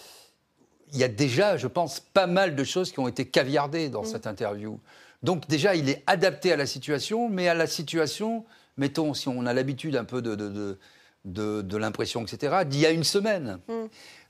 Il 0.93 0.99
y 0.99 1.03
a 1.03 1.07
déjà, 1.07 1.57
je 1.57 1.67
pense, 1.67 1.99
pas 1.99 2.27
mal 2.27 2.55
de 2.55 2.63
choses 2.63 2.91
qui 2.91 2.99
ont 2.99 3.07
été 3.07 3.25
caviardées 3.25 3.89
dans 3.89 4.03
cette 4.03 4.27
interview. 4.27 4.79
Donc 5.23 5.47
déjà, 5.47 5.75
il 5.75 5.89
est 5.89 6.03
adapté 6.05 6.51
à 6.51 6.55
la 6.57 6.67
situation, 6.67 7.29
mais 7.29 7.47
à 7.47 7.53
la 7.55 7.65
situation, 7.67 8.45
mettons, 8.77 9.13
si 9.13 9.27
on 9.27 9.45
a 9.45 9.53
l'habitude 9.53 9.95
un 9.95 10.03
peu 10.03 10.21
de, 10.21 10.35
de, 10.35 10.49
de, 10.49 10.77
de- 11.25 11.61
de 11.63 11.77
l'impression, 11.77 12.21
etc., 12.23 12.57
d'il 12.67 12.79
y 12.81 12.85
a 12.85 12.91
une 12.91 13.03
semaine. 13.03 13.59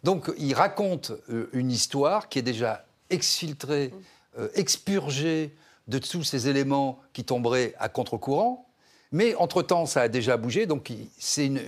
Donc 0.04 0.32
il 0.38 0.54
raconte 0.54 1.12
euh, 1.30 1.50
une 1.54 1.72
histoire 1.72 2.30
qui 2.30 2.40
est 2.40 2.44
déjà 2.44 2.86
exfiltrée, 3.10 3.92
euh, 4.40 4.48
expurgée 4.56 5.54
de 5.88 5.98
tous 5.98 6.24
ces 6.24 6.48
éléments 6.48 7.00
qui 7.14 7.24
tomberaient 7.24 7.74
à 7.80 7.90
contre-courant. 7.90 8.68
Mais 9.12 9.36
entre-temps, 9.36 9.86
ça 9.86 10.02
a 10.02 10.08
déjà 10.08 10.38
bougé, 10.38 10.66
donc 10.66 10.92
c'est 11.20 11.46
une, 11.46 11.60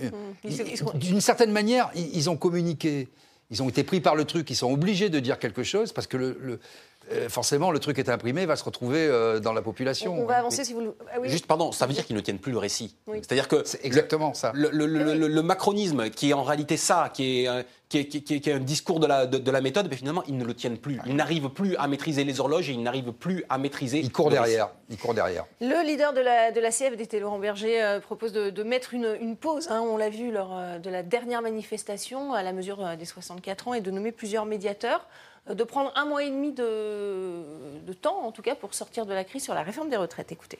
sont- 0.76 0.92
d'une 0.94 1.20
certaine 1.20 1.52
manière, 1.52 1.90
ils, 1.94 2.16
ils 2.16 2.28
ont 2.30 2.36
communiqué, 2.36 3.08
ils 3.50 3.62
ont 3.62 3.68
été 3.68 3.84
pris 3.84 4.00
par 4.00 4.16
le 4.16 4.24
truc, 4.24 4.50
ils 4.50 4.56
sont 4.56 4.72
obligés 4.72 5.10
de 5.10 5.20
dire 5.20 5.38
quelque 5.38 5.62
chose 5.62 5.92
parce 5.92 6.08
que 6.08 6.16
le, 6.16 6.36
le- 6.40 6.60
forcément, 7.28 7.70
le 7.70 7.78
truc 7.78 7.98
est 7.98 8.08
imprimé, 8.08 8.46
va 8.46 8.56
se 8.56 8.64
retrouver 8.64 9.06
euh, 9.06 9.38
dans 9.40 9.52
la 9.52 9.62
population. 9.62 10.14
On, 10.14 10.22
on 10.22 10.26
va 10.26 10.38
avancer 10.38 10.64
si 10.64 10.72
vous 10.72 10.80
le. 10.80 10.96
Ah 11.12 11.18
oui. 11.20 11.28
Juste, 11.28 11.46
pardon, 11.46 11.72
ça 11.72 11.86
veut 11.86 11.92
dire 11.92 12.04
qu'ils 12.04 12.16
ne 12.16 12.20
tiennent 12.20 12.38
plus 12.38 12.52
le 12.52 12.58
récit. 12.58 12.96
Oui. 13.06 13.18
C'est-à-dire 13.18 13.48
que 13.48 13.62
C'est 13.64 13.84
exactement 13.84 14.34
ça. 14.34 14.52
le, 14.54 14.70
le- 14.72 14.86
le- 14.86 15.14
le- 15.14 15.28
le 15.28 15.42
macronisme, 15.42 16.10
qui 16.10 16.30
est 16.30 16.32
en 16.32 16.42
réalité 16.42 16.76
ça, 16.76 17.10
qui 17.12 17.42
est, 17.44 17.48
euh, 17.48 17.62
qui 17.88 17.98
est, 17.98 18.04
qui 18.06 18.16
est- 18.18 18.20
qui 18.22 18.34
est- 18.34 18.40
qui 18.40 18.50
est 18.50 18.54
un 18.54 18.58
discours 18.58 18.98
de 18.98 19.06
la, 19.06 19.26
de, 19.26 19.38
de 19.38 19.50
la 19.52 19.60
méthode, 19.60 19.88
ben 19.88 19.96
finalement, 19.96 20.24
ils 20.26 20.36
ne 20.36 20.44
le 20.44 20.54
tiennent 20.54 20.78
plus. 20.78 20.98
Ils 21.06 21.14
n'arrivent 21.14 21.48
plus 21.50 21.76
à 21.76 21.86
maîtriser 21.86 22.24
les 22.24 22.40
horloges 22.40 22.68
et 22.68 22.72
ils 22.72 22.82
n'arrivent 22.82 23.12
plus 23.12 23.44
à 23.48 23.58
maîtriser. 23.58 23.98
Il 24.00 24.10
court 24.10 24.28
le 24.30 24.36
récit. 24.40 24.50
derrière. 24.56 24.68
Il 24.90 24.96
court 24.98 25.14
derrière. 25.14 25.44
Le 25.60 25.86
leader 25.86 26.12
de 26.12 26.20
la, 26.20 26.50
de 26.50 26.60
la 26.60 26.70
CFDT, 26.72 27.20
Laurent 27.20 27.38
Berger, 27.38 27.82
euh, 27.82 28.00
propose 28.00 28.32
de, 28.32 28.50
de 28.50 28.62
mettre 28.64 28.94
une, 28.94 29.16
une 29.20 29.36
pause, 29.36 29.68
hein, 29.70 29.80
on 29.80 29.96
l'a 29.96 30.10
vu 30.10 30.32
lors 30.32 30.50
euh, 30.56 30.78
de 30.78 30.90
la 30.90 31.02
dernière 31.04 31.42
manifestation 31.42 32.32
à 32.32 32.42
la 32.42 32.52
mesure 32.52 32.84
euh, 32.84 32.96
des 32.96 33.04
64 33.04 33.68
ans, 33.68 33.74
et 33.74 33.80
de 33.80 33.90
nommer 33.92 34.10
plusieurs 34.12 34.46
médiateurs, 34.46 35.06
euh, 35.06 35.35
de 35.52 35.64
prendre 35.64 35.92
un 35.94 36.04
mois 36.04 36.24
et 36.24 36.30
demi 36.30 36.52
de, 36.52 37.92
temps, 38.00 38.24
en 38.24 38.32
tout 38.32 38.42
cas, 38.42 38.54
pour 38.54 38.74
sortir 38.74 39.06
de 39.06 39.14
la 39.14 39.24
crise 39.24 39.44
sur 39.44 39.54
la 39.54 39.62
réforme 39.62 39.88
des 39.88 39.96
retraites. 39.96 40.32
Écoutez. 40.32 40.58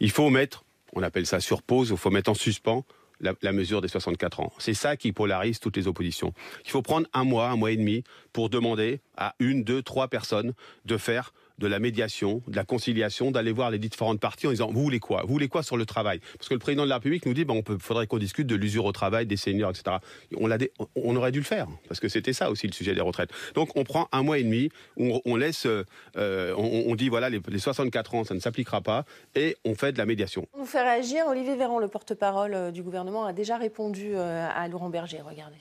Il 0.00 0.10
faut 0.10 0.30
mettre, 0.30 0.64
on 0.94 1.02
appelle 1.02 1.26
ça 1.26 1.40
sur 1.40 1.62
pause, 1.62 1.90
il 1.90 1.96
faut 1.96 2.10
mettre 2.10 2.30
en 2.30 2.34
suspens 2.34 2.84
la, 3.20 3.34
la 3.42 3.52
mesure 3.52 3.80
des 3.80 3.88
64 3.88 4.40
ans. 4.40 4.52
C'est 4.58 4.74
ça 4.74 4.96
qui 4.96 5.12
polarise 5.12 5.60
toutes 5.60 5.76
les 5.76 5.86
oppositions. 5.86 6.32
Il 6.64 6.70
faut 6.70 6.82
prendre 6.82 7.06
un 7.12 7.24
mois, 7.24 7.48
un 7.48 7.56
mois 7.56 7.70
et 7.70 7.76
demi 7.76 8.04
pour 8.32 8.48
demander 8.48 9.00
à 9.16 9.34
une, 9.38 9.64
deux, 9.64 9.82
trois 9.82 10.08
personnes 10.08 10.54
de 10.84 10.96
faire 10.96 11.32
de 11.58 11.66
la 11.66 11.78
médiation, 11.78 12.42
de 12.48 12.56
la 12.56 12.64
conciliation, 12.64 13.30
d'aller 13.30 13.52
voir 13.52 13.70
les 13.70 13.78
différentes 13.78 14.20
parties 14.20 14.46
en 14.46 14.50
disant 14.50 14.70
vous 14.72 14.82
voulez 14.82 14.98
quoi? 15.00 15.22
Vous 15.22 15.32
voulez 15.32 15.48
quoi 15.48 15.62
sur 15.62 15.76
le 15.76 15.86
travail? 15.86 16.20
Parce 16.38 16.48
que 16.48 16.54
le 16.54 16.60
président 16.60 16.84
de 16.84 16.88
la 16.88 16.96
République 16.96 17.26
nous 17.26 17.34
dit 17.34 17.44
ben, 17.44 17.54
on 17.54 17.62
peut, 17.62 17.78
faudrait 17.78 18.06
qu'on 18.06 18.18
discute 18.18 18.46
de 18.46 18.54
l'usure 18.54 18.84
au 18.84 18.92
travail, 18.92 19.26
des 19.26 19.36
seniors, 19.36 19.70
etc. 19.70 19.96
On, 20.36 20.46
l'a 20.46 20.58
dé- 20.58 20.72
on 20.96 21.14
aurait 21.16 21.32
dû 21.32 21.38
le 21.38 21.44
faire 21.44 21.66
parce 21.88 22.00
que 22.00 22.08
c'était 22.08 22.32
ça 22.32 22.50
aussi 22.50 22.66
le 22.66 22.72
sujet 22.72 22.94
des 22.94 23.00
retraites. 23.00 23.30
Donc 23.54 23.70
on 23.76 23.84
prend 23.84 24.08
un 24.12 24.22
mois 24.22 24.38
et 24.38 24.44
demi, 24.44 24.70
on, 24.96 25.20
on 25.24 25.36
laisse, 25.36 25.66
euh, 25.66 25.84
on, 26.16 26.84
on 26.86 26.94
dit 26.94 27.08
voilà 27.08 27.30
les, 27.30 27.40
les 27.48 27.58
64 27.58 28.14
ans 28.14 28.24
ça 28.24 28.34
ne 28.34 28.40
s'appliquera 28.40 28.80
pas 28.80 29.04
et 29.34 29.56
on 29.64 29.74
fait 29.74 29.92
de 29.92 29.98
la 29.98 30.06
médiation. 30.06 30.46
Pour 30.52 30.60
vous 30.60 30.66
faire 30.66 30.84
réagir, 30.84 31.26
Olivier 31.28 31.56
Véran, 31.56 31.78
le 31.78 31.88
porte-parole 31.88 32.54
euh, 32.54 32.70
du 32.70 32.82
gouvernement, 32.82 33.24
a 33.24 33.32
déjà 33.32 33.56
répondu 33.56 34.12
euh, 34.14 34.48
à 34.54 34.68
Laurent 34.68 34.88
Berger. 34.90 35.20
Regardez. 35.20 35.56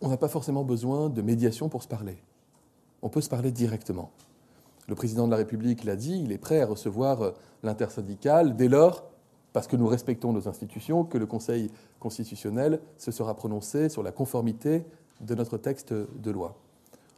On 0.00 0.08
n'a 0.08 0.16
pas 0.16 0.28
forcément 0.28 0.64
besoin 0.64 1.10
de 1.10 1.20
médiation 1.22 1.68
pour 1.68 1.82
se 1.82 1.88
parler. 1.88 2.16
On 3.02 3.08
peut 3.08 3.20
se 3.20 3.28
parler 3.28 3.50
directement. 3.50 4.10
Le 4.88 4.94
président 4.94 5.26
de 5.26 5.30
la 5.30 5.36
République 5.36 5.84
l'a 5.84 5.96
dit, 5.96 6.20
il 6.22 6.32
est 6.32 6.38
prêt 6.38 6.60
à 6.60 6.66
recevoir 6.66 7.22
euh, 7.22 7.30
l'intersyndical 7.62 8.56
dès 8.56 8.68
lors, 8.68 9.04
parce 9.52 9.66
que 9.66 9.76
nous 9.76 9.86
respectons 9.86 10.32
nos 10.32 10.48
institutions, 10.48 11.04
que 11.04 11.18
le 11.18 11.26
Conseil 11.26 11.70
constitutionnel 11.98 12.80
se 12.98 13.10
sera 13.10 13.34
prononcé 13.34 13.88
sur 13.88 14.02
la 14.02 14.12
conformité 14.12 14.84
de 15.20 15.34
notre 15.34 15.58
texte 15.58 15.92
de 15.92 16.30
loi. 16.30 16.56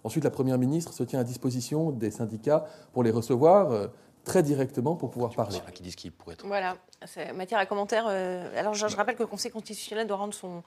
Ensuite, 0.05 0.25
la 0.25 0.31
Première 0.31 0.59
ministre 0.59 0.93
se 0.93 1.03
tient 1.05 1.21
à 1.21 1.25
disposition 1.25 1.91
des 1.91 2.11
syndicats 2.11 2.67
pour 2.93 3.03
les 3.03 3.11
recevoir 3.11 3.71
euh, 3.71 3.87
très 4.25 4.43
directement 4.43 4.95
pour 4.97 5.11
pouvoir 5.11 5.33
parler. 5.35 5.57
Il 5.57 5.59
y 5.59 5.63
en 5.65 5.69
a 5.69 5.73
qui 5.73 5.83
disent 5.83 5.97
qu'il 5.97 6.13
pourrait 6.13 6.35
être. 6.35 6.47
Voilà, 6.47 6.77
c'est 7.07 7.33
matière 7.33 7.59
à 7.61 7.67
commentaire. 7.67 8.07
euh, 8.09 8.59
alors, 8.59 8.75
je, 8.75 8.87
je 8.87 8.97
rappelle 8.97 9.15
que 9.17 9.23
le 9.23 9.29
Conseil 9.29 9.51
constitutionnel 9.51 10.07
doit 10.07 10.17
rendre 10.17 10.35
son, 10.35 10.63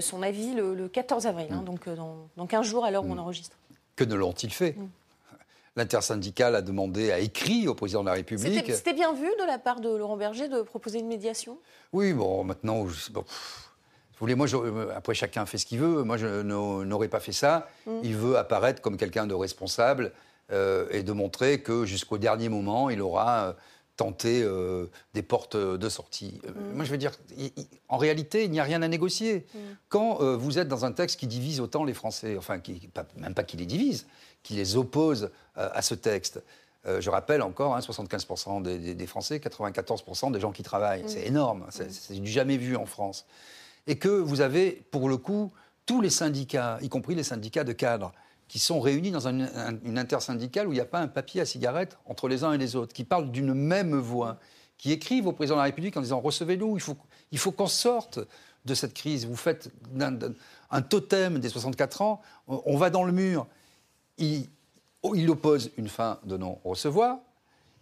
son 0.00 0.22
avis 0.22 0.54
le, 0.54 0.74
le 0.74 0.88
14 0.88 1.26
avril, 1.26 1.48
hein, 1.50 1.62
donc 1.62 1.88
euh, 1.88 1.96
dans, 1.96 2.28
dans 2.36 2.46
15 2.46 2.64
jours 2.66 2.84
à 2.84 2.90
l'heure 2.90 3.04
où 3.04 3.10
on 3.10 3.18
enregistre. 3.18 3.56
Que 3.98 4.04
ne 4.04 4.14
l'ont-ils 4.14 4.52
fait 4.52 4.76
Mm. 4.78 4.88
L'intersyndicale 5.76 6.56
a 6.56 6.62
demandé, 6.62 7.12
a 7.12 7.18
écrit 7.20 7.68
au 7.68 7.74
président 7.74 8.00
de 8.02 8.06
la 8.08 8.14
République. 8.14 8.72
C'était 8.72 8.94
bien 8.94 9.12
vu 9.12 9.28
de 9.40 9.46
la 9.46 9.58
part 9.58 9.80
de 9.80 9.88
Laurent 9.88 10.16
Berger 10.16 10.48
de 10.48 10.62
proposer 10.62 10.98
une 10.98 11.06
médiation? 11.06 11.56
Oui, 11.92 12.12
bon, 12.14 12.42
maintenant, 12.42 12.84
pff, 12.84 13.10
vous 13.12 13.20
voulez, 14.18 14.34
moi, 14.34 14.48
je- 14.48 14.56
euh, 14.56 14.92
après, 14.96 15.14
chacun 15.14 15.46
fait 15.46 15.56
ce 15.58 15.66
qu'il 15.66 15.78
veut. 15.78 16.02
Moi, 16.02 16.16
je 16.16 16.42
n'au- 16.42 16.84
n'aurais 16.84 17.06
pas 17.08 17.20
fait 17.20 17.30
ça. 17.32 17.68
Mm. 17.86 17.90
Il 18.02 18.16
veut 18.16 18.36
apparaître 18.38 18.82
comme 18.82 18.96
quelqu'un 18.96 19.26
de 19.26 19.34
responsable 19.34 20.12
euh, 20.50 20.86
et 20.90 21.02
de 21.04 21.12
montrer 21.12 21.60
que 21.60 21.84
jusqu'au 21.84 22.18
dernier 22.18 22.48
moment, 22.48 22.88
il 22.90 23.00
aura 23.02 23.48
euh, 23.48 23.52
tenté 23.98 24.42
euh, 24.42 24.86
des 25.12 25.22
portes 25.22 25.56
de 25.56 25.88
sortie. 25.90 26.40
Euh, 26.46 26.50
Mm. 26.52 26.76
Moi, 26.76 26.84
je 26.86 26.90
veux 26.90 26.96
dire, 26.98 27.12
il- 27.36 27.52
il- 27.56 27.66
en 27.88 27.98
réalité, 27.98 28.44
il 28.44 28.50
n'y 28.50 28.60
a 28.60 28.62
rien 28.62 28.80
à 28.80 28.88
négocier. 28.88 29.44
Quand 29.90 30.22
euh, 30.22 30.36
vous 30.36 30.58
êtes 30.58 30.68
dans 30.68 30.84
un 30.86 30.92
texte 30.92 31.18
qui 31.20 31.26
divise 31.26 31.60
autant 31.60 31.84
les 31.84 31.92
Français, 31.94 32.36
enfin, 32.38 32.60
qui, 32.60 32.88
pas- 32.88 33.06
même 33.16 33.34
pas 33.34 33.42
qui 33.44 33.56
les 33.58 33.66
divise, 33.66 34.06
qui 34.42 34.54
les 34.54 34.76
oppose 34.76 35.30
à 35.56 35.82
ce 35.82 35.94
texte, 35.94 36.40
je 36.86 37.10
rappelle 37.10 37.42
encore, 37.42 37.74
hein, 37.76 37.80
75% 37.80 38.62
des, 38.62 38.78
des- 38.78 38.94
des 38.94 39.06
Français, 39.06 39.40
94% 39.40 40.30
des 40.30 40.40
gens 40.40 40.52
qui 40.52 40.62
travaillent. 40.62 41.02
C'est 41.08 41.26
énorme, 41.26 41.66
c'est 41.70 41.92
c'est 41.92 42.14
du 42.14 42.30
jamais 42.30 42.56
vu 42.56 42.76
en 42.76 42.86
France. 42.86 43.26
Et 43.88 43.96
que 43.98 44.08
vous 44.08 44.40
avez, 44.40 44.84
pour 44.92 45.08
le 45.08 45.16
coup, 45.16 45.50
tous 45.86 46.00
les 46.00 46.10
syndicats, 46.10 46.78
y 46.82 46.88
compris 46.88 47.14
les 47.16 47.24
syndicats 47.24 47.64
de 47.64 47.72
cadres, 47.72 48.12
qui 48.48 48.58
sont 48.58 48.80
réunis 48.80 49.10
dans 49.10 49.28
un- 49.28 49.40
un- 49.40 49.78
une 49.84 49.98
intersyndicale 49.98 50.66
où 50.66 50.72
il 50.72 50.76
n'y 50.76 50.80
a 50.80 50.86
pas 50.86 51.00
un 51.00 51.08
papier 51.08 51.40
à 51.42 51.44
cigarette 51.46 51.98
entre 52.06 52.28
les 52.28 52.44
uns 52.44 52.52
et 52.52 52.58
les 52.58 52.76
autres, 52.76 52.94
qui 52.94 53.04
parlent 53.04 53.30
d'une 53.30 53.54
même 53.54 53.94
voix, 53.94 54.38
qui 54.78 54.92
écrivent 54.92 55.26
au 55.26 55.32
président 55.32 55.56
de 55.56 55.60
la 55.60 55.64
République 55.64 55.96
en 55.96 56.00
disant 56.00 56.20
recevez-nous, 56.20 56.76
il 57.30 57.38
faut, 57.38 57.52
qu'on 57.52 57.66
sorte 57.66 58.20
de 58.64 58.74
cette 58.74 58.94
crise. 58.94 59.26
Vous 59.26 59.36
faites 59.36 59.70
un 60.70 60.82
totem 60.82 61.38
des 61.38 61.48
64 61.48 62.02
ans, 62.02 62.20
on, 62.46 62.76
va 62.76 62.90
dans 62.90 63.04
le 63.04 63.12
mur. 63.12 63.46
Oh, 65.02 65.14
il 65.14 65.30
oppose 65.30 65.70
une 65.76 65.88
fin 65.88 66.18
de 66.24 66.36
non-recevoir. 66.36 67.18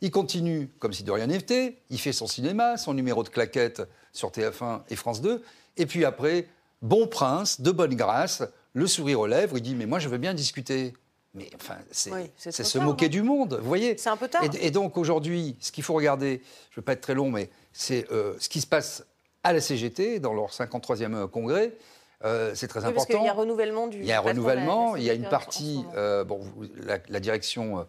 Il 0.03 0.11
continue 0.11 0.69
comme 0.79 0.93
si 0.93 1.03
de 1.03 1.11
rien 1.11 1.27
n'était. 1.27 1.79
Il 1.91 1.99
fait 1.99 2.13
son 2.13 2.27
cinéma, 2.27 2.77
son 2.77 2.93
numéro 2.93 3.23
de 3.23 3.29
claquette 3.31 3.83
sur 4.13 4.31
TF1 4.31 4.83
et 4.91 4.97
France 4.97 5.23
2. 5.23 5.43
Et 5.79 5.87
puis 5.87 6.05
après, 6.05 6.47
bon 6.83 7.07
prince, 7.07 7.61
de 7.61 7.71
bonne 7.71 7.95
grâce, 7.95 8.43
le 8.77 8.87
sourire 8.87 9.21
aux 9.21 9.27
lèvres, 9.27 9.57
il 9.57 9.63
dit 9.63 9.75
Mais 9.75 9.87
moi, 9.87 9.99
je 9.99 10.09
veux 10.09 10.19
bien 10.19 10.35
discuter. 10.35 10.93
Mais 11.33 11.49
enfin, 11.55 11.77
c'est 11.91 12.13
Oui, 12.13 12.31
se 12.39 12.79
moquer 12.79 13.07
hein. 13.07 13.09
du 13.09 13.23
monde, 13.23 13.59
vous 13.61 13.67
voyez 13.69 13.97
C'est 13.97 14.11
un 14.11 14.17
peu 14.19 14.29
tard. 14.29 14.45
Et, 14.45 14.67
et 14.67 14.71
donc 14.71 14.97
aujourd'hui, 14.99 15.57
ce 15.61 15.73
qu'il 15.73 15.83
faut 15.83 15.95
regarder, 15.95 16.43
je 16.71 16.75
ne 16.75 16.77
veux 16.77 16.83
pas 16.83 16.93
être 16.93 17.01
très 17.01 17.15
long, 17.15 17.31
mais 17.31 17.51
c'est 17.73 18.11
euh, 18.13 18.35
ce 18.39 18.49
qui 18.51 18.61
se 18.61 18.67
passe 18.67 19.05
à 19.43 19.55
la 19.55 19.61
CGT, 19.61 20.21
dans 20.21 20.35
leur 20.35 20.51
53e 20.51 21.27
congrès. 21.29 21.73
Euh, 22.25 22.53
c'est 22.55 22.69
très 22.69 22.81
Oui, 22.81 22.93
parce 22.93 23.05
important. 23.05 23.19
qu'il 23.19 23.27
y 23.27 23.31
a 23.31 23.35
renouvellement 23.35 23.87
du. 23.87 23.99
Il 23.99 24.07
y 24.07 24.13
a 24.13 24.19
un 24.19 24.21
renouvellement, 24.21 24.97
il 24.97 25.05
y 25.05 25.11
a 25.11 25.15
une 25.15 25.29
partie, 25.29 25.83
euh, 25.95 26.25
bon, 26.25 26.41
la 27.09 27.21
direction 27.21 27.87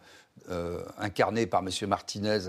euh, 0.50 0.82
incarnée 0.98 1.46
par 1.46 1.62
M. 1.62 1.70
Martinez 1.88 2.40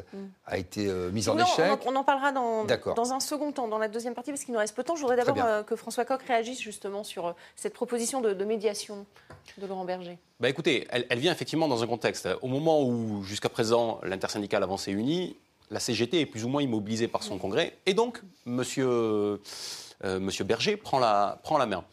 a 0.47 0.59
été 0.59 0.87
euh, 0.87 1.11
mise 1.11 1.29
en 1.29 1.35
Mm. 1.35 1.39
Non, 1.39 1.45
on 1.45 1.49
en- 1.49 1.65
échec. 1.65 1.81
On, 1.87 1.97
en 1.97 2.05
parlera 2.05 2.33
dans, 2.33 3.13
un 3.13 3.21
second 3.21 3.53
temps, 3.53 3.69
dans 3.69 3.79
la 3.79 3.89
deuxième 3.89 4.15
partie, 4.15 4.31
parce 4.31 4.45
qu'il 4.45 4.53
nous 4.55 4.61
reste 4.61 4.75
peu 4.75 4.83
de 4.83 4.87
temps. 4.89 4.97
Je 4.97 5.01
voudrais 5.03 5.17
d'abord 5.17 5.39
euh, 5.45 5.63
que 5.63 5.77
François 5.77 6.05
Coq 6.05 6.23
réagisse 6.23 6.61
justement 6.61 7.05
sur 7.05 7.27
euh, 7.29 7.33
cette 7.57 7.75
proposition 7.75 8.21
de, 8.21 8.33
de 8.33 8.45
médiation 8.45 9.07
de 9.59 9.67
Laurent 9.67 9.85
Berger. 9.85 10.19
Bah 10.41 10.49
écoutez, 10.49 10.87
elle, 10.91 11.07
elle 11.11 11.19
vient 11.19 11.33
effectivement 11.33 11.69
dans 11.69 11.83
un 11.83 11.87
contexte. 11.87 12.29
Au 12.43 12.47
moment 12.49 12.83
où, 12.83 13.23
jusqu'à 13.25 13.49
présent, 13.49 14.01
l'intersyndicale 14.05 14.63
avançait 14.63 14.93
unie, 14.93 15.37
la 15.71 15.81
CGT 15.81 16.21
est 16.21 16.27
plus 16.27 16.45
ou 16.45 16.49
moins 16.49 16.63
immobilisée 16.63 17.09
par 17.09 17.23
son 17.23 17.39
congrès, 17.39 17.77
et 17.87 17.95
donc 17.95 18.21
Monsieur, 18.47 18.87
euh, 18.89 19.39
monsieur 20.21 20.45
Berger 20.45 20.77
prend 20.77 20.99
la, 20.99 21.41
prend 21.43 21.59
la 21.59 21.67
main. 21.67 21.85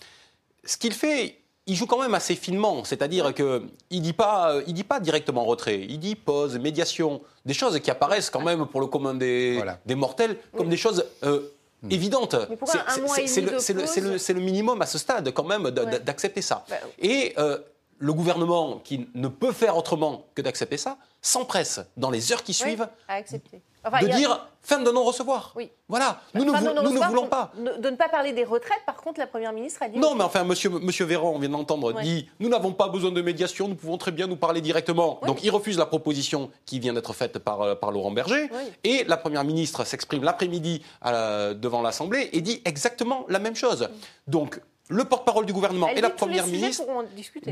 Ce 0.64 0.78
qu'il 0.78 0.94
fait, 0.94 1.40
il 1.68 1.76
joue 1.76 1.86
quand 1.88 2.00
même 2.00 2.14
assez 2.14 2.36
finement, 2.36 2.84
c'est-à-dire 2.84 3.34
qu'il 3.34 3.46
ne 3.92 4.00
dit, 4.00 4.14
pas, 4.14 4.54
euh, 4.54 4.64
il 4.68 4.74
dit 4.74 4.84
pas 4.84 5.00
directement 5.00 5.44
retrait, 5.46 5.80
il 5.90 6.00
dit 6.00 6.16
pause, 6.16 6.58
médiation, 6.60 7.22
des 7.46 7.54
choses 7.54 7.80
qui 7.80 7.90
apparaissent 7.90 8.30
quand 8.30 8.42
même 8.44 8.66
pour 8.68 8.82
le 8.82 8.88
commun 8.88 9.14
des, 9.16 9.56
Voilà. 9.56 9.80
des 9.86 9.96
mortels 9.96 10.38
comme 10.56 10.70
des 10.70 10.78
choses 10.78 11.04
euh, 11.24 11.42
évidentes. 11.90 12.36
Mais 12.50 12.56
pourquoi 12.58 12.84
C'est- 13.28 13.42
le- 13.42 14.34
le- 14.34 14.40
minimum 14.46 14.82
à 14.82 14.86
ce 14.86 14.98
stade 14.98 15.32
quand 15.32 15.44
même 15.44 15.66
Ouais. 15.66 15.72
d'accepter 16.00 16.42
ça. 16.42 16.66
Bah, 16.70 16.76
Et 17.00 17.34
euh, 17.38 17.58
le 17.98 18.14
gouvernement, 18.14 18.80
qui 18.84 19.08
ne 19.16 19.28
peut 19.28 19.52
faire 19.52 19.76
autrement 19.78 20.26
que 20.36 20.42
d'accepter 20.42 20.78
ça, 20.78 20.98
s'empresse 21.22 21.80
dans 21.98 22.12
les 22.12 22.32
heures 22.32 22.44
qui 22.44 22.52
Oui, 22.52 22.56
suivent 22.70 22.88
à 23.08 23.14
accepter. 23.16 23.62
Enfin, 23.86 24.00
de 24.06 24.12
a- 24.12 24.16
dire 24.16 24.48
fin 24.62 24.80
de 24.80 24.90
non-recevoir. 24.90 25.54
Oui. 25.56 25.70
Voilà, 25.88 26.20
nous, 26.34 26.44
ne, 26.44 26.50
Enfin, 26.50 26.60
vou- 26.60 26.66
non, 26.66 26.74
non, 26.74 26.82
nous 26.82 26.90
ne 26.90 27.00
recevoir, 27.00 27.10
voulons 27.12 27.28
pas. 27.28 27.52
De, 27.80 27.90
ne 27.92 27.96
pas 27.96 28.10
parler 28.10 28.34
des 28.34 28.44
retraites, 28.44 28.82
par 28.88 28.96
contre, 28.98 29.20
la 29.20 29.28
Première 29.28 29.54
ministre 29.54 29.84
a 29.84 29.90
dit. 29.90 30.00
Non, 30.00 30.16
mais 30.16 30.24
enfin, 30.24 30.44
monsieur, 30.44 30.72
monsieur 30.72 31.06
Véran, 31.06 31.32
on 31.36 31.38
vient 31.40 31.50
d'entendre, 31.50 31.94
Ouais. 31.94 32.02
dit 32.02 32.28
nous 32.40 32.50
n'avons 32.50 32.74
pas 32.74 32.88
besoin 32.88 33.12
de 33.12 33.22
médiation, 33.22 33.68
nous 33.68 33.76
pouvons 33.76 33.98
très 34.00 34.12
bien 34.12 34.26
nous 34.26 34.38
parler 34.38 34.62
directement. 34.62 35.20
Oui. 35.22 35.28
Donc 35.28 35.44
il 35.44 35.52
refuse 35.52 35.78
la 35.78 35.86
proposition 35.86 36.50
qui 36.66 36.80
vient 36.80 36.94
d'être 36.94 37.14
faite 37.14 37.38
par, 37.38 37.62
euh, 37.62 37.76
par 37.76 37.92
Laurent 37.92 38.12
Berger. 38.12 38.50
Oui. 38.52 38.72
Et 38.84 39.04
la 39.04 39.18
première 39.18 39.44
ministre 39.44 39.84
s'exprime 39.86 40.24
l'après-midi 40.24 40.82
à- 41.02 41.54
devant 41.54 41.82
l'Assemblée 41.84 42.30
et 42.34 42.42
dit 42.42 42.62
exactement 42.66 43.26
la 43.30 43.38
même 43.40 43.56
chose. 43.56 43.90
Donc 44.28 44.60
le 44.90 45.04
porte-parole 45.04 45.46
du 45.46 45.54
gouvernement 45.54 45.88
Elle 45.90 45.98
et 45.98 46.02
la 46.02 46.10
première 46.12 46.46
ministre 46.46 46.84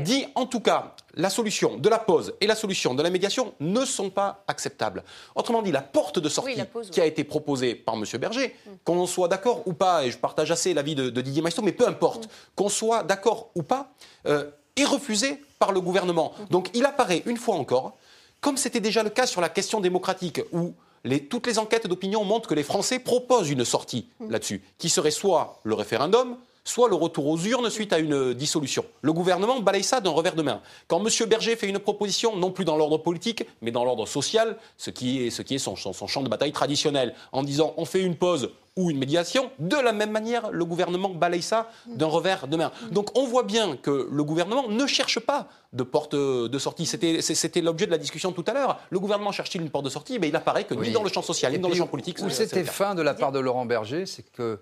dit 0.02 0.24
en 0.36 0.46
tout 0.46 0.60
cas 0.60 0.94
la 1.14 1.30
solution 1.30 1.76
de 1.76 1.88
la 1.88 1.98
pause 1.98 2.34
et 2.40 2.46
la 2.46 2.54
solution 2.54 2.94
de 2.94 3.02
la 3.02 3.10
médiation 3.10 3.54
ne 3.60 3.84
sont 3.84 4.10
pas 4.10 4.44
acceptables. 4.46 5.02
Autrement 5.34 5.60
dit, 5.62 5.72
la 5.72 5.82
porte 5.82 6.18
de 6.20 6.28
sortie 6.28 6.52
Oui, 6.52 6.56
la 6.58 6.64
pause, 6.64 6.90
qui 6.90 7.00
a 7.00 7.06
été 7.06 7.24
proposée 7.24 7.74
par 7.74 7.94
M. 7.96 8.04
Berger, 8.20 8.54
qu'on 8.84 9.06
soit 9.06 9.28
d'accord 9.28 9.62
ou 9.66 9.72
pas, 9.72 10.04
et 10.04 10.10
je 10.10 10.18
partage 10.18 10.50
assez 10.50 10.74
l'avis 10.74 10.94
de, 10.94 11.10
de 11.10 11.20
Didier 11.20 11.42
Maistre, 11.42 11.62
mais 11.62 11.72
peu 11.72 11.86
importe, 11.88 12.28
qu'on 12.54 12.68
soit 12.68 13.02
d'accord 13.02 13.50
ou 13.56 13.62
pas, 13.62 13.92
euh, 14.26 14.50
est 14.76 14.84
refusée 14.84 15.40
par 15.58 15.72
le 15.72 15.80
gouvernement. 15.80 16.32
Donc 16.50 16.70
il 16.74 16.84
apparaît 16.84 17.22
une 17.26 17.36
fois 17.36 17.56
encore, 17.56 17.96
comme 18.40 18.56
c'était 18.56 18.80
déjà 18.80 19.02
le 19.02 19.10
cas 19.10 19.26
sur 19.26 19.40
la 19.40 19.48
question 19.48 19.80
démocratique, 19.80 20.40
où 20.52 20.74
les- 21.04 21.24
toutes 21.26 21.46
les 21.46 21.58
enquêtes 21.58 21.86
d'opinion 21.86 22.24
montrent 22.24 22.48
que 22.48 22.54
les 22.54 22.62
Français 22.62 22.98
proposent 22.98 23.50
une 23.50 23.64
sortie 23.64 24.08
là-dessus, 24.28 24.62
qui 24.78 24.88
serait 24.88 25.10
soit 25.10 25.60
le 25.64 25.74
référendum, 25.74 26.36
soit 26.64 26.88
le 26.88 26.94
retour 26.94 27.26
aux 27.26 27.38
urnes 27.38 27.70
suite 27.70 27.92
à 27.92 27.98
une 27.98 28.32
dissolution. 28.34 28.84
Le 29.02 29.12
gouvernement 29.12 29.60
balaye 29.60 29.84
ça 29.84 30.00
d'un 30.00 30.10
revers 30.10 30.34
de 30.34 30.42
main. 30.42 30.60
Quand 30.88 31.04
M. 31.04 31.28
Berger 31.28 31.56
fait 31.56 31.68
une 31.68 31.78
proposition, 31.78 32.36
non 32.36 32.50
plus 32.50 32.64
dans 32.64 32.76
l'ordre 32.76 32.98
politique, 32.98 33.44
mais 33.62 33.70
dans 33.70 33.84
l'ordre 33.84 34.06
social, 34.06 34.56
ce 34.78 34.90
qui 34.90 35.26
est, 35.26 35.30
ce 35.30 35.42
qui 35.42 35.56
est 35.56 35.58
son, 35.58 35.76
son 35.76 36.06
champ 36.06 36.22
de 36.22 36.28
bataille 36.28 36.52
traditionnel, 36.52 37.14
en 37.32 37.42
disant 37.42 37.74
on 37.76 37.84
fait 37.84 38.00
une 38.00 38.16
pause 38.16 38.50
ou 38.76 38.90
une 38.90 38.98
médiation, 38.98 39.52
de 39.60 39.76
la 39.76 39.92
même 39.92 40.10
manière, 40.10 40.50
le 40.50 40.64
gouvernement 40.64 41.10
balaye 41.10 41.42
ça 41.42 41.70
d'un 41.86 42.06
revers 42.06 42.48
de 42.48 42.56
main. 42.56 42.72
Donc 42.90 43.16
on 43.16 43.24
voit 43.24 43.44
bien 43.44 43.76
que 43.76 44.08
le 44.10 44.24
gouvernement 44.24 44.68
ne 44.68 44.86
cherche 44.86 45.20
pas 45.20 45.46
de 45.72 45.84
porte 45.84 46.16
de 46.16 46.58
sortie. 46.58 46.84
C'était 46.86 47.60
l'objet 47.60 47.86
de 47.86 47.92
la 47.92 47.98
discussion 47.98 48.32
tout 48.32 48.44
à 48.48 48.52
l'heure. 48.52 48.80
Le 48.90 48.98
gouvernement 48.98 49.30
cherche-t-il 49.30 49.62
une 49.62 49.70
porte 49.70 49.84
de 49.84 49.90
sortie? 49.90 50.18
Mais 50.18 50.28
il 50.28 50.34
apparaît 50.34 50.64
que 50.64 50.74
ni 50.74 50.90
dans 50.90 51.04
le 51.04 51.08
champ 51.08 51.22
social, 51.22 51.52
ni 51.52 51.58
dans 51.60 51.68
le 51.68 51.76
champ 51.76 51.86
politique. 51.86 52.18
Où 52.20 52.30
c'était 52.30 52.64
fin 52.64 52.96
de 52.96 53.02
la 53.02 53.14
part 53.14 53.30
de 53.30 53.38
Laurent 53.38 53.64
Berger, 53.64 54.06
c'est 54.06 54.28
que 54.32 54.58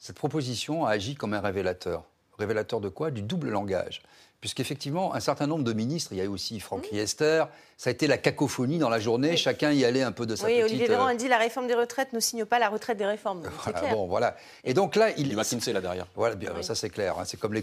cette 0.00 0.16
proposition 0.16 0.86
a 0.86 0.92
agi 0.92 1.14
comme 1.14 1.34
un 1.34 1.40
révélateur. 1.40 2.04
Révélateur 2.38 2.80
de 2.80 2.88
quoi? 2.88 3.10
Du 3.10 3.20
double 3.20 3.50
langage 3.50 4.00
puisqu'effectivement, 4.40 5.14
un 5.14 5.20
certain 5.20 5.46
nombre 5.46 5.64
de 5.64 5.72
ministres, 5.72 6.12
il 6.12 6.18
y 6.18 6.20
a 6.20 6.24
eu 6.24 6.28
aussi 6.28 6.60
Franck 6.60 6.90
mmh. 6.90 6.96
Riester, 6.96 7.44
ça 7.76 7.88
a 7.88 7.92
été 7.92 8.06
la 8.06 8.18
cacophonie 8.18 8.78
dans 8.78 8.88
la 8.88 8.98
journée, 8.98 9.36
chacun 9.36 9.72
y 9.72 9.84
allait 9.84 10.02
un 10.02 10.12
peu 10.12 10.26
de 10.26 10.34
sa 10.34 10.46
oui, 10.46 10.52
petite... 10.52 10.64
Oui, 10.64 10.70
Olivier 10.70 10.88
Véran 10.88 11.06
a 11.06 11.14
dit 11.14 11.28
la 11.28 11.38
réforme 11.38 11.66
des 11.66 11.74
retraites 11.74 12.12
ne 12.12 12.20
signe 12.20 12.44
pas 12.44 12.58
la 12.58 12.68
retraite 12.68 12.96
des 12.96 13.06
réformes. 13.06 13.42
Voilà, 13.62 13.94
bon, 13.94 14.06
voilà. 14.06 14.36
Et 14.64 14.74
donc 14.74 14.96
là, 14.96 15.10
il... 15.16 15.28
Du 15.28 15.36
McKinsey 15.36 15.72
là 15.72 15.80
derrière. 15.80 16.06
Voilà, 16.14 16.34
bien, 16.36 16.50
ça 16.62 16.74
c'est 16.74 16.90
clair, 16.90 17.18
hein, 17.18 17.24
c'est 17.24 17.38
comme 17.38 17.52
les 17.52 17.62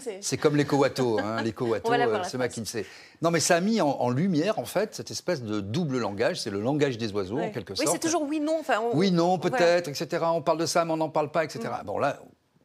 C'est 0.00 0.18
C'est 0.22 0.36
comme 0.36 0.56
les 0.56 0.64
Cowato, 0.64 1.18
hein, 1.18 1.42
les 1.44 1.52
Cowato, 1.52 1.92
euh, 1.92 2.22
c'est 2.24 2.38
McKinsey. 2.38 2.84
Non, 3.22 3.30
mais 3.30 3.40
ça 3.40 3.56
a 3.56 3.60
mis 3.60 3.80
en, 3.80 4.10
lumière, 4.10 4.58
en 4.58 4.64
fait, 4.64 4.94
cette 4.94 5.10
espèce 5.10 5.42
de 5.42 5.60
double 5.60 5.98
langage, 5.98 6.40
c'est 6.40 6.50
le 6.50 6.60
langage 6.60 6.98
des 6.98 7.12
oiseaux, 7.12 7.38
en 7.38 7.50
quelque 7.50 7.74
sorte. 7.74 7.88
Oui, 7.88 7.92
c'est 7.92 8.06
toujours 8.06 8.22
oui-non. 8.22 8.58
Enfin, 8.60 8.80
Oui, 8.92 9.12
non, 9.12 9.38
peut-être, 9.38 9.88
etc. 9.88 10.24
On 10.32 10.42
parle 10.42 10.58
de 10.58 10.66
ça, 10.66 10.84
mais 10.84 10.92
on 10.92 10.96
n'en 10.98 11.10
parle 11.10 11.30
pas, 11.30 11.44
etc. 11.44 11.68
Mm. 11.82 11.86
Bon, 11.86 11.98
là, 11.98 12.20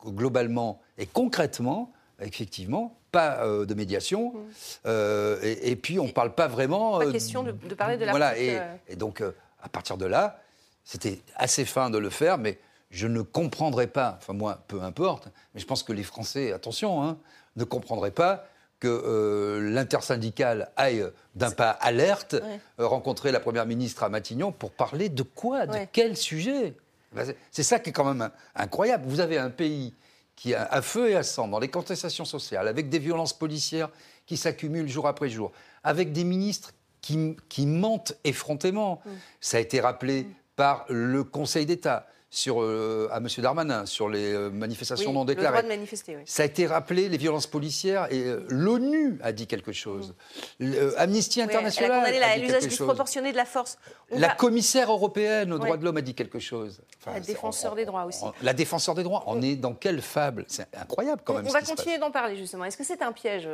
globalement 0.05 0.81
et 0.97 1.05
concrètement, 1.05 1.91
effectivement, 2.21 2.97
pas 3.13 3.45
euh, 3.45 3.65
de 3.65 3.73
médiation. 3.75 4.33
Mm. 4.33 4.39
Euh, 4.87 5.55
et, 5.61 5.77
puis, 5.77 5.99
on 5.99 6.07
ne 6.07 6.11
parle 6.11 6.35
pas 6.35 6.49
vraiment. 6.49 6.97
Pas 6.97 7.05
euh, 7.05 7.11
question 7.13 7.43
de, 7.43 7.51
parler 7.73 7.95
de 7.95 8.05
Voilà, 8.07 8.37
et, 8.37 8.59
et, 8.89 8.97
donc, 8.97 9.23
à 9.61 9.69
partir 9.69 9.95
de 9.95 10.05
là, 10.05 10.41
c'était 10.83 11.21
assez 11.35 11.63
fin 11.63 11.89
de 11.89 11.97
le 11.97 12.09
faire, 12.09 12.37
mais 12.37 12.59
je 12.89 13.07
ne 13.07 13.21
comprendrais 13.21 13.87
pas, 13.87 14.17
enfin, 14.17 14.33
moi, 14.33 14.63
peu 14.67 14.81
importe, 14.81 15.29
mais 15.53 15.61
je 15.61 15.65
pense 15.65 15.83
que 15.83 15.93
les 15.93 16.03
Français, 16.03 16.51
attention, 16.51 17.01
hein, 17.01 17.17
ne 17.55 17.63
comprendraient 17.63 18.11
pas 18.11 18.45
que 18.79 19.59
l'intersyndicale 19.71 20.69
aille 20.75 21.05
d'un 21.35 21.51
pas 21.51 21.69
alerte 21.69 22.35
rencontrer 22.77 23.31
la 23.31 23.39
Première 23.39 23.65
ministre 23.65 24.03
à 24.03 24.09
Matignon 24.09 24.51
pour 24.51 24.71
parler 24.71 25.07
de 25.07 25.23
quoi? 25.23 25.65
De 25.67 25.77
quel 25.93 26.17
sujet? 26.17 26.73
Ben, 27.13 27.33
C'est 27.51 27.63
ça 27.63 27.79
qui 27.79 27.91
est 27.91 27.93
quand 27.93 28.13
même 28.13 28.29
incroyable. 28.55 29.05
Vous 29.07 29.21
avez 29.21 29.37
un 29.37 29.51
pays 29.51 29.93
qui 30.35 30.53
a 30.53 30.65
à 30.65 30.81
feu 30.81 31.09
et 31.09 31.15
à 31.15 31.23
sang 31.23 31.47
dans 31.47 31.59
les 31.59 31.69
contestations 31.69 32.25
sociales, 32.25 32.67
avec 32.67 32.89
des 32.89 32.99
violences 32.99 33.37
policières 33.37 33.89
qui 34.25 34.37
s'accumulent 34.37 34.89
jour 34.89 35.07
après 35.07 35.29
jour, 35.29 35.51
avec 35.83 36.11
des 36.11 36.23
ministres 36.23 36.71
qui, 37.01 37.35
qui 37.49 37.65
mentent 37.65 38.13
effrontément. 38.23 39.01
Mm. 39.05 39.09
Ça 39.41 39.57
a 39.57 39.59
été 39.59 39.79
rappelé 39.79 40.23
mm. 40.23 40.33
par 40.55 40.85
le 40.89 41.23
Conseil 41.23 41.65
d'État 41.65 42.07
sur, 42.33 42.63
euh, 42.63 43.07
à 43.11 43.17
M. 43.17 43.27
Darmanin 43.37 43.85
sur 43.85 44.09
les 44.09 44.33
euh, 44.33 44.49
manifestations 44.49 45.13
non 45.13 45.23
déclarées. 45.23 45.57
Le 45.57 45.61
droit 45.61 45.61
de 45.61 45.67
manifester, 45.67 46.15
oui. 46.15 46.23
Ça 46.25 46.41
a 46.41 46.47
été 46.47 46.65
rappelé, 46.65 47.07
les 47.07 47.17
violences 47.17 47.45
policières, 47.45 48.11
et 48.11 48.23
euh, 48.23 48.43
l'ONU 48.49 49.19
a 49.21 49.31
dit 49.31 49.45
quelque 49.45 49.71
chose. 49.71 50.15
Mm. 50.59 50.73
Amnesty 50.97 51.43
International 51.43 52.11
dit 52.11 52.41
l'usage 52.41 52.67
disproportionné 52.67 53.31
de 53.33 53.37
la 53.37 53.45
force. 53.45 53.77
la 54.09 54.29
commissaire 54.29 54.91
européenne 54.91 55.53
aux 55.53 55.59
droits 55.59 55.77
de 55.77 55.85
l'homme 55.85 55.97
a 55.97 56.01
dit 56.01 56.15
quelque 56.15 56.39
chose. 56.39 56.81
la 57.05 57.19
défenseur 57.19 57.75
des 57.75 57.85
droits 57.85 58.05
aussi. 58.05 58.25
la 58.41 58.53
défenseur 58.53 58.95
des 58.95 59.03
droits, 59.03 59.23
on 59.27 59.39
est 59.43 59.55
dans 59.55 59.75
quelle 59.75 60.01
fable? 60.01 60.45
C'est 60.47 60.75
incroyable 60.75 61.21
quand 61.23 61.35
même. 61.35 61.45
On, 61.47 61.51
va 61.51 61.61
continuer 61.61 61.99
d'en 61.99 62.09
parler 62.09 62.35
justement. 62.35 62.65
Est-ce 62.65 62.77
que 62.77 62.83
c'est 62.83 63.03
un 63.03 63.11
piège, 63.11 63.47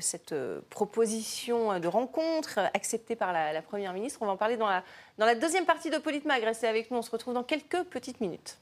cette 0.00 0.34
proposition 0.68 1.80
de 1.80 1.88
rencontre 1.88 2.58
acceptée 2.74 3.16
par 3.16 3.32
la, 3.32 3.54
la 3.54 3.62
Première 3.62 3.94
ministre? 3.94 4.18
On 4.20 4.26
va 4.26 4.32
en 4.32 4.36
parler 4.36 4.58
dans 4.58 4.68
la 4.68 4.84
dans 5.18 5.26
la 5.26 5.34
deuxième 5.34 5.66
partie 5.66 5.90
de 5.90 5.98
Politmag, 5.98 6.42
restez 6.44 6.68
avec 6.68 6.90
nous, 6.90 6.98
on 6.98 7.02
se 7.02 7.10
retrouve 7.10 7.34
dans 7.34 7.42
quelques 7.42 7.82
petites 7.84 8.20
minutes. 8.20 8.56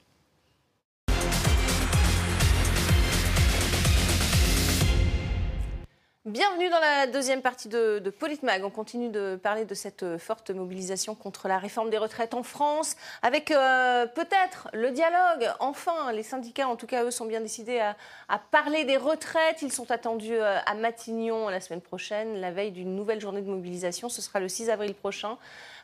Bienvenue 6.27 6.69
dans 6.69 6.81
la 6.81 7.07
deuxième 7.07 7.41
partie 7.41 7.69
de, 7.69 8.13
Politmag. 8.19 8.61
On 8.65 8.69
continue 8.69 9.07
de 9.07 9.39
parler 9.41 9.63
de 9.63 9.73
cette 9.73 10.17
forte 10.17 10.49
mobilisation 10.49 11.15
contre 11.15 11.47
la 11.47 11.57
réforme 11.57 11.89
des 11.89 11.97
retraites 11.97 12.33
en 12.33 12.43
France, 12.43 12.97
avec 13.21 13.49
euh, 13.49 14.05
peut-être 14.07 14.67
le 14.73 14.91
dialogue. 14.91 15.49
Enfin, 15.61 16.11
les 16.11 16.23
syndicats, 16.23 16.67
en 16.67 16.75
tout 16.75 16.85
cas, 16.85 17.05
eux, 17.05 17.11
sont 17.11 17.27
bien 17.27 17.39
décidés 17.39 17.79
à, 17.79 18.39
parler 18.51 18.83
des 18.83 18.97
retraites. 18.97 19.61
Ils 19.61 19.71
sont 19.71 19.89
attendus 19.89 20.35
euh, 20.35 20.57
à 20.65 20.75
Matignon 20.75 21.47
la 21.47 21.61
semaine 21.61 21.79
prochaine, 21.79 22.41
la 22.41 22.51
veille 22.51 22.71
d'une 22.71 22.93
nouvelle 22.93 23.21
journée 23.21 23.41
de 23.41 23.49
mobilisation. 23.49 24.09
Ce 24.09 24.21
sera 24.21 24.41
le 24.41 24.49
6 24.49 24.69
avril 24.69 24.95
prochain 24.95 25.37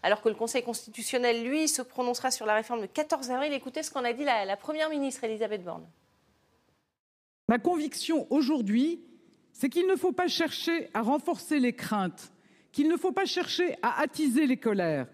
alors 0.06 0.22
que 0.22 0.28
le 0.28 0.36
Conseil 0.36 0.64
constitutionnel, 0.64 1.42
lui, 1.46 1.70
se 1.70 1.82
prononcera 1.82 2.32
sur 2.32 2.46
la 2.46 2.56
réforme 2.56 2.82
le 2.82 2.88
14 2.88 3.32
avril. 3.32 3.54
Écoutez 3.54 3.82
ce 3.82 3.92
qu'en 3.92 4.04
a 4.04 4.12
dit 4.12 4.26
la, 4.26 4.58
Première 4.58 4.90
ministre 4.90 5.24
Elisabeth 5.24 5.64
Borne. 5.64 5.86
Ma 7.48 7.60
conviction 7.60 8.28
aujourd'hui, 8.30 9.02
c'est 9.54 9.70
qu'il 9.70 9.88
ne 9.88 9.96
faut 9.96 10.12
pas 10.12 10.28
chercher 10.28 10.90
à 10.94 11.02
renforcer 11.02 11.60
les 11.60 11.74
craintes, 11.74 12.34
qu'il 12.72 12.90
ne 12.90 12.98
faut 12.98 13.12
pas 13.12 13.26
chercher 13.26 13.76
à 13.82 14.02
attiser 14.02 14.48
les 14.48 14.58
colères. 14.58 15.08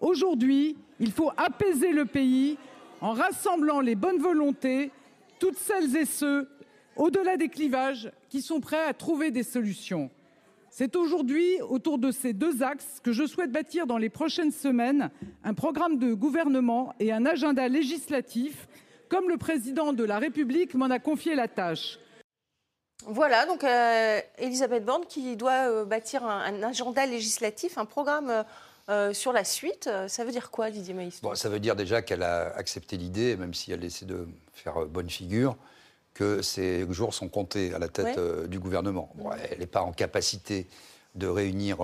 Aujourd'hui, 0.00 0.76
il 1.00 1.12
faut 1.12 1.30
apaiser 1.36 1.92
le 1.92 2.04
pays 2.04 2.58
en 3.00 3.12
rassemblant 3.12 3.80
les 3.80 3.94
bonnes 3.94 4.18
volontés, 4.18 4.90
toutes 5.38 5.56
celles 5.56 5.96
et 5.96 6.04
ceux, 6.04 6.48
au-delà 6.96 7.36
des 7.36 7.48
clivages, 7.48 8.10
qui 8.28 8.42
sont 8.42 8.60
prêts 8.60 8.84
à 8.84 8.92
trouver 8.92 9.30
des 9.30 9.44
solutions. 9.44 10.10
C'est 10.70 10.96
aujourd'hui 10.96 11.60
autour 11.62 11.98
de 11.98 12.10
ces 12.10 12.32
deux 12.32 12.62
axes 12.62 13.00
que 13.02 13.12
je 13.12 13.24
souhaite 13.24 13.52
bâtir 13.52 13.86
dans 13.86 13.98
les 13.98 14.10
prochaines 14.10 14.50
semaines 14.50 15.10
un 15.44 15.54
programme 15.54 15.98
de 15.98 16.12
gouvernement 16.12 16.92
et 17.00 17.12
un 17.12 17.24
agenda 17.24 17.68
législatif, 17.68 18.68
comme 19.08 19.28
le 19.28 19.38
président 19.38 19.92
de 19.92 20.04
la 20.04 20.18
République 20.18 20.74
m'en 20.74 20.90
a 20.90 20.98
confié 20.98 21.34
la 21.34 21.48
tâche. 21.48 21.98
Voilà, 23.06 23.46
donc 23.46 23.62
euh, 23.62 24.20
Elisabeth 24.38 24.84
Borne 24.84 25.04
qui 25.08 25.36
doit 25.36 25.70
euh, 25.70 25.84
bâtir 25.84 26.24
un, 26.24 26.62
agenda 26.64 27.06
législatif, 27.06 27.78
un 27.78 27.84
programme 27.84 28.44
euh, 28.88 29.12
sur 29.12 29.32
la 29.32 29.44
suite. 29.44 29.88
Ça 30.08 30.24
veut 30.24 30.32
dire 30.32 30.50
quoi, 30.50 30.70
Didier 30.70 30.92
Maïs 30.92 31.20
Ça 31.34 31.48
veut 31.48 31.60
dire 31.60 31.76
déjà 31.76 32.02
qu'elle 32.02 32.24
a 32.24 32.52
accepté 32.56 32.96
l'idée, 32.96 33.36
même 33.36 33.54
si 33.54 33.70
elle 33.70 33.84
essaie 33.84 34.06
de 34.06 34.26
faire 34.52 34.86
bonne 34.86 35.08
figure, 35.08 35.56
que 36.14 36.42
ces 36.42 36.84
jours 36.92 37.14
sont 37.14 37.28
comptés 37.28 37.72
à 37.74 37.78
la 37.78 37.88
tête 37.88 38.18
du 38.48 38.58
gouvernement. 38.58 39.12
elle 39.50 39.60
n'est 39.60 39.66
pas 39.66 39.82
en 39.82 39.92
capacité 39.92 40.66
de 41.14 41.28
réunir 41.28 41.78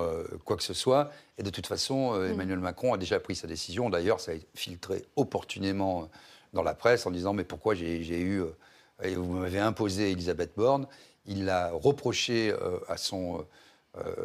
quoi 0.44 0.56
que 0.56 0.62
ce 0.62 0.74
soit. 0.74 1.10
Et 1.38 1.42
de 1.42 1.50
toute 1.50 1.66
façon, 1.66 2.18
mm. 2.18 2.32
Emmanuel 2.32 2.58
Macron 2.58 2.94
a 2.94 2.98
déjà 2.98 3.20
pris 3.20 3.36
sa 3.36 3.46
décision. 3.46 3.90
D'ailleurs, 3.90 4.20
ça 4.20 4.32
a 4.32 4.34
filtré 4.54 5.04
opportunément 5.16 6.08
dans 6.52 6.62
la 6.62 6.74
presse 6.74 7.06
en 7.06 7.12
disant 7.12 7.32
Mais 7.32 7.44
pourquoi 7.44 7.74
j'ai 7.74 8.20
eu. 8.20 8.42
vous 9.04 9.34
m'avez 9.34 9.60
imposé 9.60 10.10
Elisabeth 10.10 10.52
Borne. 10.56 10.88
Il 11.26 11.44
l'a 11.44 11.70
reproché 11.72 12.54
à 12.88 12.96
son 12.96 13.46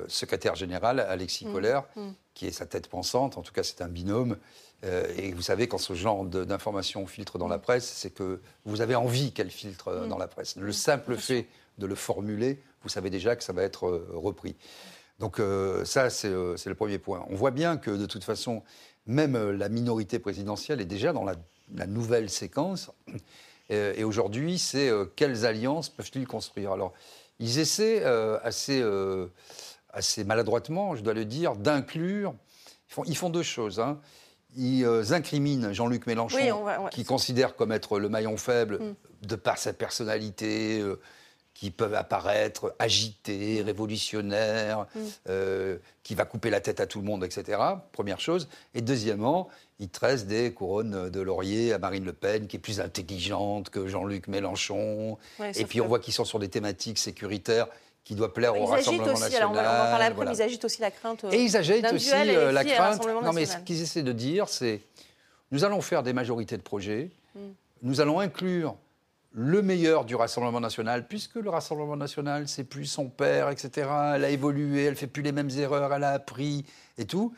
secrétaire 0.08 0.56
général, 0.56 1.00
Alexis 1.00 1.46
mm. 1.46 1.52
Kohler, 1.52 1.80
mm. 1.96 2.10
qui 2.34 2.48
est 2.48 2.52
sa 2.52 2.66
tête 2.66 2.88
pensante. 2.88 3.38
En 3.38 3.42
tout 3.42 3.54
cas, 3.54 3.64
c'est 3.64 3.82
un 3.82 3.88
binôme. 3.88 4.38
Euh, 4.84 5.08
et 5.18 5.32
vous 5.32 5.42
savez, 5.42 5.68
quand 5.68 5.78
ce 5.78 5.94
genre 5.94 6.24
d'informations 6.26 7.06
filtre 7.08 7.38
dans 7.38 7.48
la 7.48 7.58
presse, 7.58 7.86
c'est 7.86 8.12
que 8.12 8.42
vous 8.66 8.82
avez 8.82 8.96
envie 8.96 9.32
qu'elle 9.32 9.50
filtre 9.50 9.88
euh, 9.90 10.08
dans 10.08 10.18
la 10.18 10.28
presse. 10.28 10.56
Le 10.56 10.72
simple 10.72 11.18
fait 11.18 11.48
de 11.80 11.88
le 11.88 11.96
formuler, 11.96 12.62
vous 12.84 12.90
savez 12.90 13.10
déjà 13.10 13.36
que 13.36 13.44
ça 13.44 13.54
va 13.54 13.64
être 13.64 13.88
euh, 13.88 14.08
repris. 14.14 14.56
Donc 15.20 15.42
ça, 15.84 16.12
c'est 16.12 16.30
le 16.30 16.76
premier 16.76 17.00
point. 17.00 17.26
On 17.32 17.34
voit 17.34 17.50
bien 17.50 17.78
que 17.78 17.90
de 17.90 18.06
toute 18.06 18.24
façon, 18.24 18.62
même 19.08 19.36
la 19.50 19.68
minorité 19.68 20.20
présidentielle 20.20 20.80
est 20.80 20.86
déjà 20.86 21.12
dans 21.12 21.24
la, 21.24 21.36
nouvelle 21.88 22.30
séquence. 22.30 22.92
Et, 23.70 24.04
aujourd'hui, 24.04 24.58
c'est 24.58 24.90
quelles 25.16 25.46
alliances 25.46 25.90
peuvent-ils 25.90 26.26
construire? 26.26 26.72
Alors, 26.72 26.94
ils 27.40 27.60
essaient 27.60 28.04
assez, 28.44 28.84
assez 29.90 30.24
maladroitement, 30.24 30.96
je 30.96 31.04
dois 31.04 31.14
le 31.14 31.26
dire, 31.26 31.56
d'inclure. 31.56 32.34
Ils 32.90 32.94
font, 32.94 33.04
ils 33.04 33.18
font, 33.18 33.30
deux 33.30 33.44
choses. 33.44 33.82
Hein 33.82 34.00
ils 34.58 34.84
euh, 34.86 35.12
incriminent 35.12 35.72
Jean-Luc 35.74 36.08
Mélenchon, 36.08 36.66
qui 36.92 37.04
considère 37.04 37.56
comme 37.56 37.72
être 37.72 38.00
le 38.00 38.10
maillon 38.10 38.38
faible 38.38 38.80
mm. 38.80 39.28
de 39.28 39.36
par 39.36 39.58
sa 39.58 39.74
personnalité, 39.74 40.80
euh, 40.80 41.00
qui 41.54 41.72
peuvent 41.72 41.96
apparaître 41.96 42.76
agité, 42.80 43.62
révolutionnaire, 43.62 44.88
mm. 44.96 45.00
euh, 45.30 45.78
qui 46.04 46.16
va 46.16 46.26
couper 46.26 46.50
la 46.50 46.62
tête 46.62 46.80
à 46.80 46.88
tout 46.88 47.00
le 47.00 47.06
monde, 47.06 47.24
etc. 47.24 47.60
Première 47.92 48.20
chose. 48.20 48.48
Et 48.74 48.82
deuxièmement, 48.82 49.50
ils 49.80 49.90
tressent 49.90 50.26
des 50.26 50.54
couronnes 50.54 51.10
de 51.10 51.22
laurier 51.22 51.74
à 51.74 51.78
Marine 51.78 52.06
Le 52.06 52.13
Pen, 52.13 52.48
qui 52.48 52.56
est 52.56 52.60
plus 52.60 52.80
intelligente 52.80 53.70
que 53.70 53.88
Jean-Luc 53.88 54.28
Mélenchon. 54.28 55.18
et 55.40 55.66
puis 55.66 55.82
on 55.82 55.88
voit 55.88 56.00
qu'ils 56.00 56.13
sont 56.13 56.26
sur 56.26 56.40
des 56.40 56.50
thématiques 56.50 56.98
sécuritaires 56.98 57.68
qui 58.04 58.16
doit 58.16 58.34
plaire 58.34 58.60
au 58.60 58.66
Rassemblement 58.66 59.12
aussi, 59.13 59.22
national. 59.22 59.42
Alors 59.42 59.52
on 59.52 59.56
va, 59.56 59.88
en 59.88 59.92
parler 59.92 60.06
après, 60.06 60.26
mais 60.26 60.32
ils 60.32 60.42
agitent 60.42 60.63
aussi 60.63 60.82
la 60.82 60.92
crainte. 60.92 61.26
et 61.32 61.44
ils 61.44 61.58
agitent 61.58 61.92
aussi 61.92 62.10
euh, 62.13 62.54
la 62.54 62.63
crainte. 62.63 63.06
Non, 63.06 63.34
mais 63.34 63.46
ce 63.46 63.58
qu'ils 63.58 63.82
essaient 63.82 64.04
de 64.04 64.13
dire, 64.13 64.48
c'est 64.48 64.82
nous 65.52 65.63
allons 65.63 65.82
faire 65.82 66.04
des 66.04 66.13
majorités 66.13 66.58
de 66.58 66.62
projets, 66.62 67.12
mm. 67.36 67.40
nous 67.84 68.02
allons 68.02 68.20
inclure 68.20 68.76
le 69.34 69.62
meilleur 69.62 70.06
du 70.06 70.16
Rassemblement 70.16 70.60
national, 70.60 71.08
puisque 71.08 71.36
le 71.36 71.50
Rassemblement 71.50 71.98
national, 71.98 72.48
c'est 72.48 72.63
plus 72.63 72.86
son 72.86 73.10
père, 73.10 73.50
etc. 73.50 73.88
Elle 74.16 74.24
a 74.24 74.30
évolué, 74.30 74.86
elle 74.86 74.96
fait 74.96 75.08
plus 75.08 75.22
les 75.22 75.32
mêmes 75.34 75.52
erreurs, 75.58 75.94
elle 75.94 76.04
a 76.04 76.12
appris 76.12 76.66
et 76.98 77.06
tout. 77.06 77.34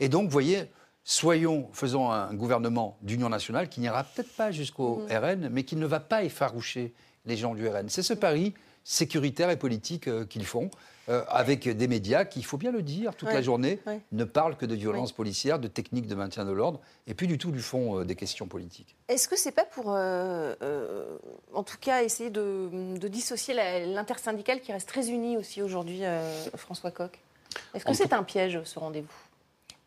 Et 0.00 0.08
donc, 0.08 0.24
vous 0.24 0.32
voyez, 0.32 0.64
soyons, 1.04 1.68
faisons 1.72 2.10
un 2.10 2.32
gouvernement 2.34 2.96
d'union 3.02 3.28
nationale 3.28 3.68
qui 3.68 3.80
n'ira 3.80 4.04
peut-être 4.04 4.34
pas 4.36 4.50
jusqu'au 4.50 5.06
RN, 5.10 5.48
mais 5.50 5.64
qui 5.64 5.76
ne 5.76 5.86
va 5.86 6.00
pas 6.00 6.24
effaroucher 6.24 6.92
les 7.26 7.36
gens 7.36 7.54
du 7.54 7.68
RN. 7.68 7.88
C'est 7.88 8.02
ce 8.02 8.14
pari 8.14 8.54
sécuritaire 8.86 9.48
et 9.50 9.56
politique 9.56 10.08
euh, 10.08 10.26
qu'ils 10.26 10.44
font. 10.44 10.70
euh, 11.10 11.22
avec 11.28 11.68
des 11.68 11.86
médias 11.88 12.24
qui, 12.26 12.38
il 12.40 12.44
faut 12.44 12.56
bien 12.58 12.70
le 12.72 12.80
dire, 12.82 13.14
toute 13.14 13.28
Ouais, 13.28 13.34
la 13.34 13.42
journée, 13.42 13.78
ouais. 13.86 14.00
ne 14.12 14.24
parlent 14.24 14.56
que 14.56 14.64
de 14.66 14.74
violences 14.74 15.12
policières, 15.12 15.58
de 15.58 15.68
techniques 15.68 16.06
de 16.06 16.14
maintien 16.14 16.44
de 16.46 16.50
l'ordre, 16.52 16.80
et 17.06 17.12
puis 17.14 17.26
du 17.26 17.36
tout 17.38 17.50
du 17.50 17.60
fond 17.60 18.00
euh, 18.00 18.04
des 18.04 18.14
questions 18.14 18.46
politiques. 18.46 18.94
Est-ce 19.08 19.28
que 19.28 19.36
c'est 19.38 19.52
pas 19.52 19.64
pour, 19.66 19.88
en 19.88 21.62
tout 21.62 21.76
cas, 21.78 22.02
essayer 22.02 22.30
de, 22.30 22.96
de 22.98 23.08
dissocier 23.08 23.54
l'intersyndicale 23.54 24.60
qui 24.60 24.72
reste 24.72 24.88
très 24.88 25.10
unie 25.10 25.36
aussi 25.36 25.60
aujourd'hui, 25.62 26.00
François 26.56 26.90
Coq? 26.90 27.18
Est-ce 27.74 27.84
que 27.84 27.94
c'est 27.94 28.12
un 28.12 28.22
piège, 28.22 28.60
ce 28.64 28.78
rendez-vous? 28.78 29.08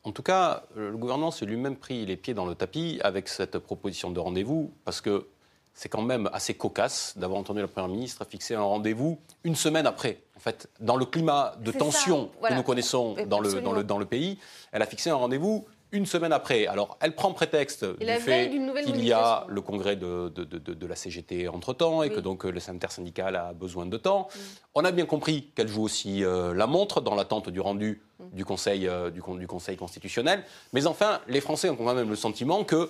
En 0.08 0.14
tout 0.14 0.24
cas, 0.24 0.64
le 0.78 0.96
gouvernement 0.96 1.32
s'est 1.32 1.46
lui-même 1.46 1.76
pris 1.76 2.06
les 2.06 2.16
pieds 2.16 2.34
dans 2.34 2.46
le 2.46 2.56
tapis 2.56 2.98
avec 3.04 3.28
cette 3.28 3.60
proposition 3.60 4.10
de 4.10 4.22
rendez-vous, 4.22 4.72
parce 4.86 5.02
que 5.02 5.28
c'est 5.74 5.90
quand 5.90 6.02
même 6.02 6.30
assez 6.32 6.54
cocasse 6.54 7.18
d'avoir 7.18 7.38
entendu 7.38 7.60
la 7.60 7.68
Première 7.68 7.90
ministre 7.90 8.26
fixer 8.26 8.56
un 8.56 8.62
rendez-vous 8.62 9.20
une 9.44 9.58
semaine 9.58 9.86
après. 9.86 10.22
En 10.38 10.40
fait, 10.40 10.70
dans 10.80 10.96
le 10.96 11.04
climat 11.06 11.56
de 11.60 11.74
tension 11.74 12.28
ça, 12.28 12.38
voilà. 12.40 12.56
que 12.56 12.60
nous 12.62 12.64
connaissons 12.64 13.16
Oui, 13.18 13.26
dans 13.26 13.42
le, 13.42 13.50
dans, 13.50 13.58
absolument. 13.58 13.72
le, 13.74 13.84
dans 13.84 13.98
le 13.98 14.06
pays, 14.06 14.40
elle 14.72 14.82
a 14.82 14.86
fixé 14.86 15.10
un 15.10 15.16
rendez-vous 15.16 15.66
une 15.92 16.06
semaine 16.06 16.34
après. 16.34 16.68
Alors, 16.68 16.98
elle 17.02 17.16
prend 17.16 17.32
prétexte 17.34 17.86
Et 18.02 18.06
du 18.06 18.12
fait 18.20 18.50
qu'il 18.86 19.06
y 19.06 19.14
a 19.14 19.46
le 19.48 19.62
congrès 19.62 19.96
de, 19.96 20.30
de- 20.30 20.44
de- 20.44 20.88
la 20.88 20.96
CGT 20.96 21.48
entre-temps 21.48 22.04
et 22.04 22.10
Oui. 22.10 22.16
que 22.16 22.20
donc 22.20 22.46
euh, 22.46 22.50
le 22.52 22.60
intersyndical 22.70 23.36
a 23.36 23.54
besoin 23.54 23.86
de 23.86 23.98
temps. 23.98 24.28
On 24.76 24.84
a 24.84 24.92
bien 24.92 25.06
compris 25.06 25.52
qu'elle 25.56 25.68
joue 25.70 25.84
aussi 25.84 26.24
euh, 26.24 26.54
la 26.54 26.68
montre 26.68 27.02
dans 27.02 27.16
l'attente 27.16 27.50
du 27.50 27.60
rendu 27.62 28.02
du, 28.34 28.44
conseil, 28.46 28.88
euh, 28.88 29.10
du 29.10 29.22
Conseil 29.22 29.78
constitutionnel. 29.78 30.44
Mais 30.74 30.88
enfin, 30.88 31.22
les 31.28 31.40
Français 31.42 31.70
ont 31.70 31.76
quand 31.76 31.94
même 31.94 32.10
le 32.10 32.16
sentiment 32.16 32.64
que 32.64 32.90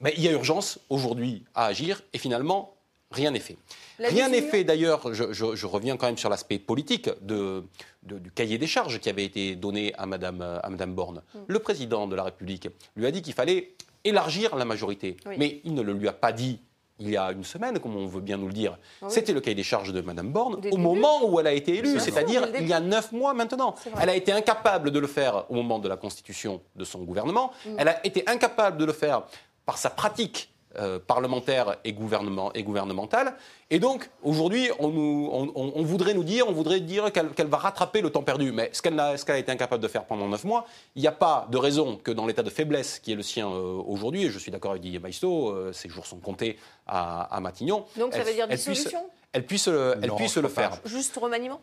ben, 0.00 0.12
il 0.16 0.22
y 0.22 0.28
a 0.28 0.32
urgence 0.32 0.78
aujourd'hui 0.88 1.44
à 1.54 1.66
agir 1.66 2.00
et 2.14 2.18
finalement, 2.18 2.74
rien 3.10 3.30
n'est 3.30 3.40
fait. 3.40 3.56
La 3.98 4.08
Rien 4.08 4.28
n'est 4.28 4.42
fait 4.42 4.64
d'ailleurs, 4.64 5.12
je, 5.12 5.32
je- 5.32 5.54
je 5.54 5.66
reviens 5.66 5.96
quand 5.96 6.06
même 6.06 6.18
sur 6.18 6.30
l'aspect 6.30 6.58
politique 6.58 7.10
de, 7.22 7.64
de- 8.02 8.18
du 8.18 8.30
cahier 8.30 8.56
des 8.58 8.66
charges 8.66 8.98
qui 9.00 9.08
avait 9.08 9.24
été 9.24 9.56
donné 9.56 9.92
à 9.98 10.06
Madame, 10.06 10.40
euh, 10.42 10.58
à 10.62 10.70
Madame 10.70 10.94
Borne. 10.94 11.22
Mm. 11.34 11.38
Le 11.48 11.58
président 11.58 12.06
de 12.06 12.14
la 12.16 12.22
République 12.24 12.68
lui 12.96 13.06
a 13.06 13.10
dit 13.10 13.22
qu'il 13.22 13.34
fallait 13.34 13.74
élargir 14.04 14.56
la 14.56 14.64
majorité. 14.64 15.16
Oui. 15.26 15.34
Mais 15.38 15.60
il 15.64 15.74
ne 15.74 15.82
le 15.82 15.92
lui 15.92 16.08
a 16.08 16.12
pas 16.12 16.32
dit 16.32 16.60
il 17.02 17.08
y 17.10 17.16
a 17.16 17.32
une 17.32 17.44
semaine, 17.44 17.78
comme 17.78 17.96
on 17.96 18.06
veut 18.06 18.20
bien 18.20 18.36
nous 18.36 18.46
le 18.46 18.52
dire. 18.52 18.76
Ah 19.00 19.06
oui. 19.06 19.10
C'était 19.10 19.32
le 19.32 19.40
cahier 19.40 19.54
des 19.54 19.62
charges 19.62 19.90
de 19.92 20.00
Madame 20.02 20.32
Borne 20.32 20.60
au 20.70 20.76
moment 20.76 21.26
où 21.26 21.40
elle 21.40 21.46
a 21.46 21.52
été 21.52 21.76
élue, 21.78 21.98
c'est-à-dire 21.98 22.46
il 22.60 22.68
y 22.68 22.74
a 22.74 22.80
neuf 22.80 23.10
mois 23.12 23.32
maintenant. 23.34 23.74
Elle 24.00 24.10
a 24.10 24.14
été 24.14 24.32
incapable 24.32 24.90
de 24.90 24.98
le 24.98 25.06
faire 25.06 25.50
au 25.50 25.54
moment 25.54 25.78
de 25.78 25.88
la 25.88 25.96
constitution 25.96 26.60
de 26.76 26.84
son 26.84 27.02
gouvernement. 27.04 27.52
Mm. 27.66 27.70
Elle 27.78 27.88
a 27.88 28.06
été 28.06 28.22
incapable 28.28 28.76
de 28.76 28.84
le 28.84 28.92
faire 28.92 29.22
par 29.66 29.78
sa 29.78 29.88
pratique 29.90 30.50
euh, 30.78 30.98
parlementaire 30.98 31.76
et, 31.84 31.92
gouvernement, 31.92 32.52
et 32.54 32.62
gouvernementale. 32.62 33.34
Et 33.70 33.78
donc, 33.78 34.08
aujourd'hui, 34.22 34.68
on, 34.78 34.88
nous- 34.88 35.28
on- 35.32 35.52
on- 35.54 35.72
on 35.74 35.82
voudrait 35.82 36.14
nous 36.14 36.22
dire, 36.24 36.48
on 36.48 36.52
voudrait 36.52 36.80
dire 36.80 37.10
qu'elle 37.12 37.46
va 37.48 37.56
rattraper 37.58 38.00
le 38.00 38.10
temps 38.10 38.22
perdu. 38.22 38.52
Mais 38.52 38.70
ce 38.72 38.80
qu'elle 38.82 38.98
a 39.00 39.14
été 39.38 39.50
incapable 39.50 39.82
de 39.82 39.88
faire 39.88 40.04
pendant 40.04 40.28
neuf 40.28 40.44
mois, 40.44 40.66
il 40.96 41.02
n'y 41.02 41.08
a 41.08 41.12
pas 41.12 41.46
de 41.50 41.58
raison 41.58 41.96
que 41.96 42.10
dans 42.12 42.26
l'état 42.26 42.42
de 42.42 42.50
faiblesse 42.50 42.98
qui 43.00 43.12
est 43.12 43.16
le 43.16 43.22
sien 43.22 43.48
euh, 43.48 43.82
aujourd'hui, 43.86 44.24
et 44.24 44.30
je 44.30 44.38
suis 44.38 44.50
d'accord 44.52 44.70
avec 44.72 44.82
Didier 44.82 45.00
Maistot, 45.00 45.50
euh, 45.50 45.72
ses 45.72 45.88
jours 45.88 46.06
sont 46.06 46.18
comptés 46.18 46.56
à, 46.86 47.22
à 47.34 47.40
Matignon. 47.40 47.84
Donc 47.98 48.12
ça 48.12 48.20
elle- 48.20 48.26
veut 48.26 48.32
dire 48.34 48.46
elle 48.48 48.56
puisse- 48.58 48.68
dissolution 48.68 49.04
Elle 49.32 49.46
puisse, 49.46 49.68
le- 49.68 49.94
elle 50.02 50.08
Non, 50.08 50.16
puisse 50.16 50.36
le 50.36 50.48
pas. 50.48 50.62
faire. 50.70 50.80
Juste 50.84 51.16
remaniement? 51.16 51.60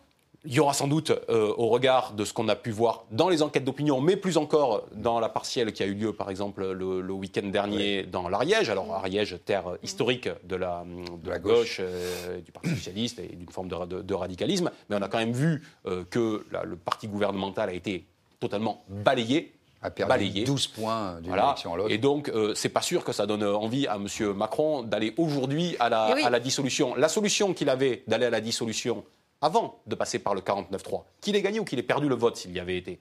Il 0.49 0.53
y 0.53 0.59
aura 0.61 0.73
sans 0.73 0.87
doute, 0.87 1.11
euh, 1.29 1.53
au 1.57 1.67
regard 1.67 2.13
de 2.13 2.23
ce 2.23 2.31
qu'on 2.31 2.47
a 2.47 2.55
pu 2.55 2.71
voir 2.71 3.03
dans 3.11 3.27
les 3.27 3.41
enquêtes 3.43 3.65
d'opinion, 3.65 3.99
mais 3.99 4.15
plus 4.15 4.37
encore 4.37 4.85
dans 4.93 5.19
la 5.19 5.27
partielle 5.27 5.73
qui 5.73 5.83
a 5.83 5.85
eu 5.85 5.93
lieu, 5.93 6.13
par 6.13 6.29
exemple, 6.29 6.65
le, 6.71 7.01
le 7.01 7.13
week-end 7.13 7.45
dernier 7.47 8.03
dans 8.03 8.29
l'Ariège. 8.29 8.69
Alors, 8.69 8.93
Ariège, 8.93 9.37
terre 9.45 9.65
historique 9.83 10.29
de 10.45 10.55
la, 10.55 10.85
de 11.21 11.29
la 11.29 11.39
gauche, 11.39 11.77
euh, 11.81 12.39
du 12.39 12.51
Parti 12.53 12.69
socialiste 12.69 13.19
et 13.19 13.35
d'une 13.35 13.49
forme 13.49 13.67
de, 13.67 13.85
de- 13.85 14.01
de 14.01 14.13
radicalisme. 14.13 14.71
Mais 14.89 14.95
on 14.95 15.01
a 15.01 15.09
quand 15.09 15.17
même 15.17 15.33
vu 15.33 15.61
euh, 15.85 16.05
que 16.09 16.45
le 16.63 16.75
parti 16.77 17.07
gouvernemental 17.09 17.69
a 17.69 17.73
été 17.73 18.05
totalement 18.39 18.83
balayé. 18.87 19.53
A 19.81 19.91
perdu 19.91 20.09
Balayé. 20.09 20.43
12 20.43 20.67
points 20.67 21.15
d'une 21.19 21.27
Voilà. 21.27 21.47
élection 21.49 21.73
à 21.73 21.77
l'autre. 21.77 21.91
Et 21.91 21.97
donc, 21.99 22.29
euh, 22.29 22.55
c'est 22.55 22.69
pas 22.69 22.81
sûr 22.81 23.03
que 23.03 23.11
ça 23.11 23.25
donne 23.27 23.43
envie 23.43 23.85
à 23.85 23.97
M. 23.97 24.07
Macron 24.33 24.81
d'aller 24.81 25.13
aujourd'hui 25.17 25.75
à, 25.79 25.89
la- 25.89 26.07
Eh 26.11 26.13
oui. 26.15 26.23
à 26.23 26.29
la 26.31 26.39
dissolution. 26.39 26.95
La 26.95 27.09
solution 27.09 27.53
qu'il 27.53 27.69
avait 27.69 28.03
d'aller 28.07 28.25
à 28.25 28.29
la 28.31 28.41
dissolution 28.41 29.03
avant 29.41 29.81
de 29.85 29.95
passer 29.95 30.19
par 30.19 30.33
le 30.33 30.41
49-3, 30.41 31.03
qu'il 31.21 31.35
ait 31.35 31.41
gagné 31.41 31.59
ou 31.59 31.65
qu'il 31.65 31.79
ait 31.79 31.83
perdu 31.83 32.09
le 32.09 32.15
vote 32.15 32.37
s'il 32.37 32.51
y 32.51 32.59
avait 32.59 32.77
été, 32.77 32.99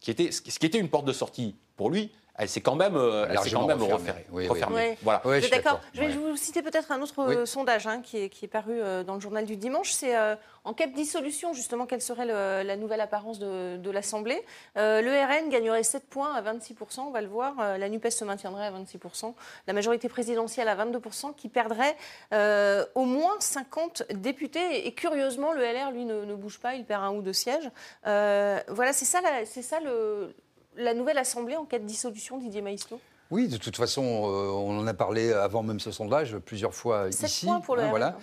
ce 0.00 0.12
qui 0.40 0.66
était 0.66 0.78
une 0.78 0.88
porte 0.88 1.04
de 1.04 1.12
sortie 1.12 1.56
pour 1.76 1.90
lui, 1.90 2.10
elle 2.38 2.48
s'est 2.48 2.60
quand 2.60 2.74
même, 2.76 2.96
euh, 2.96 3.22
elle 3.24 3.28
s'est 3.30 3.34
Largement 3.34 3.60
quand 3.60 3.66
même 3.68 3.82
refermée. 3.82 4.24
Oui, 4.30 4.48
oui. 4.50 4.96
Voilà. 5.02 5.20
Je 5.26 5.40
suis 5.40 5.50
d'accord 5.50 5.80
Je 5.92 6.00
vais 6.00 6.06
Ouais. 6.06 6.12
vous 6.12 6.36
citer 6.36 6.62
peut-être 6.62 6.90
un 6.90 7.00
autre 7.02 7.14
Oui. 7.18 7.34
euh, 7.36 7.46
sondage 7.46 7.86
hein, 7.86 8.00
qui, 8.02 8.18
est, 8.24 8.28
qui 8.28 8.44
est 8.44 8.48
paru 8.48 8.80
euh, 8.80 9.02
dans 9.04 9.14
le 9.14 9.20
journal 9.20 9.44
du 9.44 9.56
dimanche. 9.56 9.92
C'est 9.92 10.16
euh, 10.16 10.34
en 10.64 10.72
cas 10.74 10.86
de 10.86 10.94
dissolution, 10.94 11.52
justement, 11.52 11.86
quelle 11.86 12.00
serait 12.00 12.24
le- 12.26 12.66
la 12.66 12.76
nouvelle 12.76 13.00
apparence 13.00 13.38
de, 13.38 13.76
de 13.76 13.90
l'Assemblée? 13.90 14.42
Euh, 14.76 15.02
Le 15.02 15.10
RN 15.10 15.48
gagnerait 15.50 15.82
7 15.82 16.08
points 16.08 16.34
à 16.34 16.40
26%, 16.42 17.00
on 17.00 17.10
va 17.10 17.20
le 17.20 17.28
voir. 17.28 17.54
La 17.78 17.88
NUPES 17.88 18.10
se 18.10 18.24
maintiendrait 18.24 18.66
à 18.66 18.70
26%. 18.70 19.34
La 19.66 19.72
majorité 19.72 20.08
présidentielle 20.08 20.68
à 20.68 20.76
22%, 20.76 21.34
qui 21.34 21.48
perdrait 21.48 21.96
euh, 22.32 22.84
au 22.94 23.04
moins 23.04 23.34
50 23.40 24.04
députés. 24.14 24.86
Et 24.86 24.92
curieusement, 24.94 25.52
le 25.52 25.62
LR, 25.62 25.90
lui, 25.90 26.04
ne, 26.04 26.24
ne 26.24 26.34
bouge 26.34 26.60
pas, 26.60 26.74
il 26.74 26.84
perd 26.84 27.02
un 27.04 27.10
ou 27.10 27.22
deux 27.22 27.32
sièges. 27.32 27.68
Euh, 28.06 28.60
voilà, 28.68 28.92
c'est 28.92 29.04
ça, 29.04 29.20
la, 29.20 29.44
c'est 29.44 29.62
ça 29.62 29.80
le, 29.80 30.34
la 30.76 30.94
nouvelle 30.94 31.18
Assemblée 31.18 31.56
en 31.56 31.64
cas 31.64 31.78
de 31.78 31.84
dissolution, 31.84 32.38
Didier 32.38 32.62
Maistot 32.62 33.00
Oui, 33.30 33.48
de 33.48 33.56
toute 33.56 33.76
façon, 33.76 34.02
euh, 34.02 34.50
on 34.50 34.78
en 34.78 34.86
a 34.86 34.94
parlé 34.94 35.32
avant 35.32 35.62
même 35.62 35.80
ce 35.80 35.90
sondage 35.90 36.36
plusieurs 36.38 36.74
fois 36.74 37.08
ici. 37.08 37.46
points 37.46 37.60
pour 37.60 37.76
le 37.76 37.82
hein, 37.82 37.86
RN. 37.86 37.90
voilà. 37.90 38.16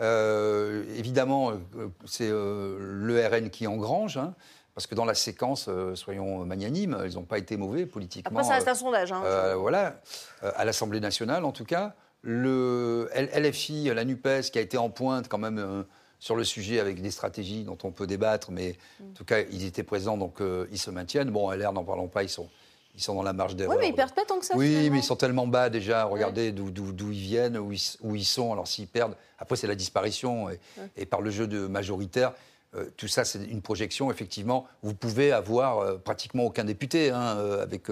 Euh, 0.00 0.84
évidemment, 0.96 1.50
euh, 1.50 1.88
c'est 2.04 2.28
euh, 2.28 2.76
le 2.80 3.26
RN 3.26 3.50
qui 3.50 3.66
engrange, 3.66 4.16
hein, 4.16 4.34
parce 4.74 4.86
que 4.86 4.94
dans 4.94 5.04
la 5.04 5.14
séquence, 5.14 5.70
soyons 5.94 6.44
magnanimes, 6.44 6.98
ils 7.06 7.14
n'ont 7.14 7.22
pas 7.22 7.38
été 7.38 7.56
mauvais 7.56 7.86
politiquement. 7.86 8.40
Après, 8.40 8.48
ça 8.48 8.54
reste 8.54 8.68
un 8.68 8.74
sondage. 8.74 9.12
hein. 9.12 9.54
voilà, 9.56 10.00
à 10.42 10.64
l'Assemblée 10.64 11.00
nationale 11.00 11.44
en 11.44 11.52
tout 11.52 11.64
cas. 11.64 11.94
Le 12.26 13.10
LFI, 13.14 13.92
la 13.94 14.04
NUPES, 14.04 14.50
qui 14.50 14.58
a 14.58 14.62
été 14.62 14.78
en 14.78 14.88
pointe 14.88 15.28
quand 15.28 15.38
même 15.38 15.84
sur 16.24 16.36
le 16.36 16.44
sujet 16.44 16.80
avec 16.80 17.02
des 17.02 17.10
stratégies 17.10 17.64
dont 17.64 17.76
on 17.82 17.90
peut 17.90 18.06
débattre, 18.06 18.50
mais 18.50 18.76
Mm. 18.98 19.04
en 19.10 19.12
tout 19.14 19.24
cas, 19.26 19.40
ils 19.50 19.66
étaient 19.66 19.82
présents, 19.82 20.16
donc 20.16 20.40
euh, 20.40 20.66
ils 20.72 20.78
se 20.78 20.90
maintiennent. 20.90 21.28
Bon, 21.30 21.50
LR, 21.52 21.74
n'en 21.74 21.84
parlons 21.84 22.08
pas, 22.08 22.22
ils 22.22 22.30
sont, 22.30 22.48
ils 22.94 23.02
sont 23.02 23.14
dans 23.14 23.22
la 23.22 23.34
marge 23.34 23.56
d'erreur. 23.56 23.74
Oui, 23.76 23.82
mais 23.82 23.90
ils 23.90 23.94
perdent 23.94 24.14
pas 24.14 24.24
tant 24.24 24.38
que 24.38 24.46
ça. 24.46 24.56
Oui, 24.56 24.68
finalement. 24.70 24.92
mais 24.92 24.98
ils 25.00 25.04
sont 25.04 25.16
tellement 25.16 25.46
bas 25.46 25.68
déjà. 25.68 26.04
Regardez 26.04 26.50
d'où- 26.50 26.70
d'où 26.70 27.12
ils 27.12 27.20
viennent, 27.20 27.58
où 27.58 27.72
ils, 27.72 27.82
où 28.00 28.14
ils 28.16 28.24
sont. 28.24 28.52
Alors 28.54 28.66
s'ils 28.66 28.86
perdent, 28.88 29.16
après 29.38 29.56
c'est 29.56 29.66
la 29.66 29.74
disparition. 29.74 30.48
Et, 30.48 30.58
et 30.96 31.04
par 31.04 31.20
le 31.20 31.28
jeu 31.30 31.46
de 31.46 31.66
majoritaire, 31.66 32.32
euh, 32.74 32.86
tout 32.96 33.06
ça 33.06 33.26
c'est 33.26 33.44
une 33.44 33.60
projection. 33.60 34.10
Effectivement, 34.10 34.66
vous 34.82 34.94
pouvez 34.94 35.30
avoir 35.30 35.80
euh, 35.80 35.98
pratiquement 35.98 36.44
aucun 36.46 36.64
député 36.64 37.10
hein, 37.10 37.36
euh, 37.36 37.62
avec 37.62 37.90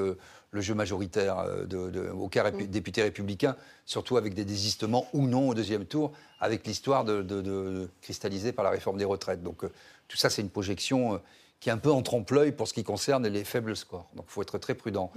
le 0.52 0.60
jeu 0.60 0.74
majoritaire, 0.74 1.38
euh, 1.38 1.64
de, 1.64 1.90
de- 1.90 2.08
aucun 2.10 2.44
répu- 2.44 2.68
député 2.68 3.02
républicain, 3.02 3.56
surtout 3.86 4.16
avec 4.16 4.34
des 4.34 4.44
désistements 4.44 5.06
ou 5.12 5.26
non 5.26 5.48
au 5.48 5.54
deuxième 5.54 5.86
tour, 5.86 6.12
avec 6.40 6.66
l'histoire 6.66 7.04
de, 7.04 7.22
de- 7.22 7.88
cristallisée 8.02 8.52
par 8.52 8.62
la 8.64 8.70
réforme 8.70 8.98
des 8.98 9.04
retraites. 9.06 9.42
Donc 9.42 9.64
euh, 9.64 9.72
tout 10.08 10.16
ça 10.16 10.30
c'est 10.30 10.42
une 10.42 10.50
projection. 10.50 11.14
euh, 11.14 11.18
qui 11.58 11.68
est 11.68 11.72
un 11.72 11.78
peu 11.78 11.92
en 11.92 12.02
trompe-l'œil 12.02 12.50
pour 12.50 12.66
ce 12.66 12.74
qui 12.74 12.82
concerne 12.82 13.24
les 13.28 13.44
faibles 13.44 13.76
scores. 13.76 14.10
Donc 14.16 14.24
il 14.28 14.32
faut 14.32 14.42
être 14.42 14.58
très 14.58 14.74
prudent. 14.74 15.12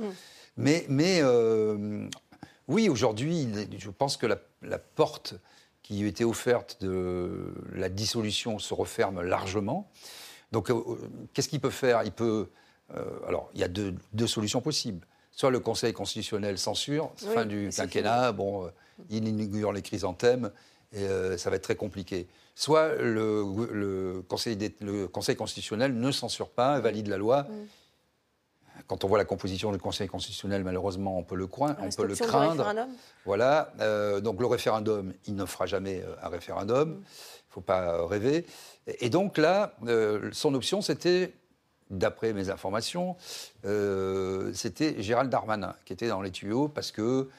Mais, 0.58 0.86
mais 0.90 1.22
euh, 1.24 2.08
oui, 2.68 2.88
aujourd'hui, 2.88 3.48
je 3.80 3.90
pense 3.90 4.16
que 4.16 4.28
la, 4.28 4.38
la 4.62 4.78
porte 4.78 5.34
qui 5.82 6.06
était 6.06 6.24
offerte 6.24 6.78
de 6.82 7.52
la 7.74 7.90
dissolution 7.90 8.60
se 8.60 8.76
referme 8.76 9.24
largement. 9.24 9.90
Donc, 10.52 10.70
euh, 10.70 10.76
qu'est-ce 11.34 11.50
qu'il 11.50 11.60
peut 11.62 11.72
faire? 11.72 12.04
Il 12.04 12.12
peut. 12.12 12.48
euh, 12.96 13.04
alors, 13.28 13.50
il 13.56 13.60
y 13.62 13.64
a 13.64 13.68
deux, 13.68 13.96
deux 14.14 14.28
solutions 14.28 14.62
possibles. 14.62 15.04
Soit 15.36 15.52
le 15.52 15.60
Conseil 15.60 15.92
constitutionnel 15.94 16.58
censure, 16.58 17.12
Oui, 17.24 17.34
fin 17.34 17.46
du 17.46 17.70
quinquennat, 17.76 18.32
bon, 18.32 18.66
euh, 18.66 18.70
il 19.10 19.28
inaugure 19.28 19.74
les 19.74 19.82
chrysanthèmes, 19.82 20.50
et 20.94 21.00
euh, 21.04 21.38
ça 21.38 21.50
va 21.50 21.58
être 21.58 21.64
très 21.64 21.76
compliqué. 21.76 22.28
Soit 22.56 22.96
le, 22.96 23.44
le 23.72 24.24
Conseil, 24.30 24.56
d'É- 24.56 24.74
le 24.80 25.08
Conseil 25.10 25.36
constitutionnel 25.36 25.94
ne 25.94 26.10
censure 26.12 26.50
pas, 26.50 26.80
valide 26.80 27.08
la 27.08 27.18
loi. 27.18 27.46
Quand 28.88 29.04
on 29.04 29.08
voit 29.10 29.18
la 29.18 29.26
composition 29.26 29.72
du 29.74 29.78
Conseil 29.78 30.08
constitutionnel, 30.08 30.64
malheureusement, 30.64 31.18
on 31.18 31.24
peut 31.24 31.36
le, 31.36 31.48
croire, 31.48 31.76
on 31.80 31.84
Reste 31.86 31.98
peut 31.98 32.08
le 32.08 32.16
craindre. 32.16 32.52
référendum. 32.64 32.90
Voilà. 33.26 33.74
euh, 33.82 34.22
donc 34.22 34.40
le 34.40 34.46
référendum, 34.46 35.14
il 35.28 35.36
ne 35.36 35.46
fera 35.46 35.66
jamais 35.66 36.04
un 36.22 36.30
référendum. 36.30 36.92
Il 36.92 37.00
ne 37.00 37.54
faut 37.54 37.62
pas 37.62 38.06
rêver. 38.06 38.46
Et 38.88 39.06
et 39.06 39.10
donc 39.10 39.38
là, 39.38 39.74
euh, 39.88 40.30
son 40.34 40.54
option, 40.54 40.82
c'était, 40.82 41.34
d'après 41.90 42.34
mes 42.34 42.50
informations, 42.50 43.16
euh, 43.66 44.52
c'était 44.54 45.02
Gérald 45.02 45.30
Darmanin 45.30 45.76
qui 45.86 45.94
était 45.94 46.08
dans 46.08 46.22
les 46.22 46.32
tuyaux 46.32 46.68
parce 46.68 46.92
que 46.92 47.30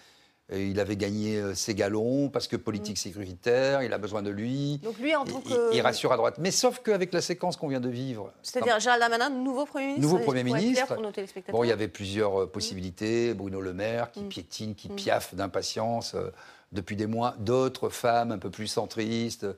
Et 0.48 0.68
il 0.68 0.78
avait 0.78 0.94
gagné 0.96 1.38
euh, 1.38 1.56
ses 1.56 1.74
galons 1.74 2.28
parce 2.28 2.46
que 2.46 2.54
Mm. 2.54 2.60
politique 2.60 2.98
sécuritaire, 2.98 3.82
il 3.82 3.92
a 3.92 3.98
besoin 3.98 4.22
de 4.22 4.30
lui. 4.30 4.78
Donc 4.78 4.96
lui, 5.00 5.12
en 5.16 5.24
tant 5.24 5.42
Il- 5.44 5.50
que. 5.52 5.74
il, 5.74 5.80
rassure 5.80 6.12
à 6.12 6.16
droite. 6.16 6.36
Mais 6.38 6.52
sauf 6.52 6.78
qu'avec 6.84 7.12
la 7.12 7.20
séquence 7.20 7.56
qu'on 7.56 7.66
vient 7.66 7.80
de 7.80 7.88
vivre, 7.88 8.32
C'est-à-dire 8.44 8.78
Gérald 8.78 9.00
Darmanin, 9.00 9.28
nouveau 9.28 9.66
Premier 9.66 9.86
ministre 9.86 10.02
Nouveau 10.02 10.18
Premier 10.24 10.44
ministre. 10.44 10.86
pour 10.86 11.02
nos 11.02 11.10
téléspectateurs. 11.10 11.58
Bon, 11.58 11.64
il 11.64 11.68
y 11.68 11.72
avait 11.72 11.88
plusieurs 11.88 12.42
euh, 12.42 12.46
possibilités. 12.46 13.34
Bruno 13.34 13.60
Le 13.60 13.72
Maire 13.72 14.12
qui 14.12 14.20
Mm. 14.20 14.28
piétine, 14.28 14.74
qui 14.76 14.88
Mm. 14.88 14.94
piaffe 14.94 15.34
d'impatience 15.34 16.14
euh, 16.14 16.30
depuis 16.70 16.94
des 16.94 17.08
mois. 17.08 17.34
D'autres 17.40 17.88
femmes 17.88 18.30
un 18.30 18.38
peu 18.38 18.48
plus 18.50 18.68
centristes 18.68 19.48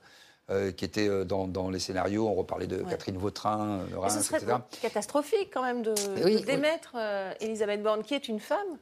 euh, 0.50 0.72
qui 0.72 0.84
étaient 0.84 1.08
euh, 1.08 1.24
dans, 1.24 1.46
dans 1.46 1.70
les 1.70 1.78
scénarios. 1.78 2.26
On 2.28 2.34
reparlait 2.34 2.66
de 2.66 2.76
Ouais. 2.82 2.90
Catherine 2.90 3.18
Vautrin, 3.18 3.80
euh, 3.80 3.84
de 3.86 3.90
Mais 3.94 4.00
Reims, 4.00 4.14
ce 4.18 4.22
serait 4.22 4.38
etc. 4.38 4.56
catastrophique 4.82 5.50
quand 5.52 5.62
même 5.62 5.82
de, 5.82 5.94
Oui, 6.24 6.32
de 6.32 6.38
oui. 6.38 6.42
démettre 6.44 6.92
euh, 6.96 7.32
Elisabeth 7.40 7.82
Borne, 7.82 8.02
qui 8.02 8.14
est 8.14 8.28
une 8.28 8.40
femme, 8.40 8.78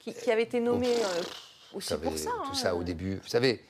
qui, 0.00 0.12
qui 0.12 0.30
avait 0.30 0.42
été 0.42 0.60
nommée 0.60 0.94
euh, 0.94 1.22
aussi 1.74 1.88
savez, 1.88 2.08
pour 2.08 2.18
ça. 2.18 2.30
tout 2.30 2.50
hein. 2.50 2.54
ça 2.54 2.74
au 2.74 2.82
début. 2.82 3.16
Vous 3.16 3.28
savez, 3.28 3.64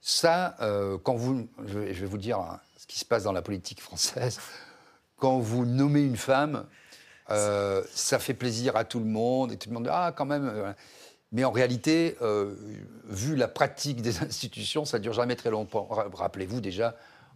ça, 0.00 0.56
euh, 0.60 0.98
quand 1.02 1.14
vous. 1.14 1.48
Je 1.66 1.78
vais, 1.78 1.94
je 1.94 2.00
vais 2.00 2.06
vous 2.06 2.18
dire 2.18 2.38
hein, 2.38 2.60
ce 2.76 2.86
qui 2.86 2.98
se 2.98 3.04
passe 3.04 3.22
dans 3.24 3.32
la 3.32 3.42
politique 3.42 3.80
française. 3.80 4.38
Quand 5.16 5.38
vous 5.38 5.64
nommez 5.64 6.02
une 6.02 6.16
femme, 6.16 6.66
euh, 7.30 7.80
ça 7.94 8.18
fait 8.18 8.34
plaisir 8.34 8.74
à 8.74 8.82
tout 8.84 8.98
le 8.98 9.04
monde 9.04 9.52
et 9.52 9.56
tout 9.56 9.68
le 9.68 9.74
monde 9.74 9.84
dit 9.84 9.90
Ah, 9.92 10.12
quand 10.16 10.24
même. 10.24 10.74
Mais 11.32 11.44
en 11.44 11.50
réalité, 11.50 12.16
euh, 12.22 12.54
vu 13.08 13.34
la 13.36 13.48
pratique 13.48 14.02
des 14.02 14.18
institutions, 14.22 14.84
ça 14.84 14.98
ne 14.98 15.02
dure 15.02 15.12
jamais 15.14 15.36
très 15.36 15.50
longtemps. 15.50 15.86
Ra- 15.90 16.06
Rappelez-vous 16.12 16.60
déjà, 16.60 16.94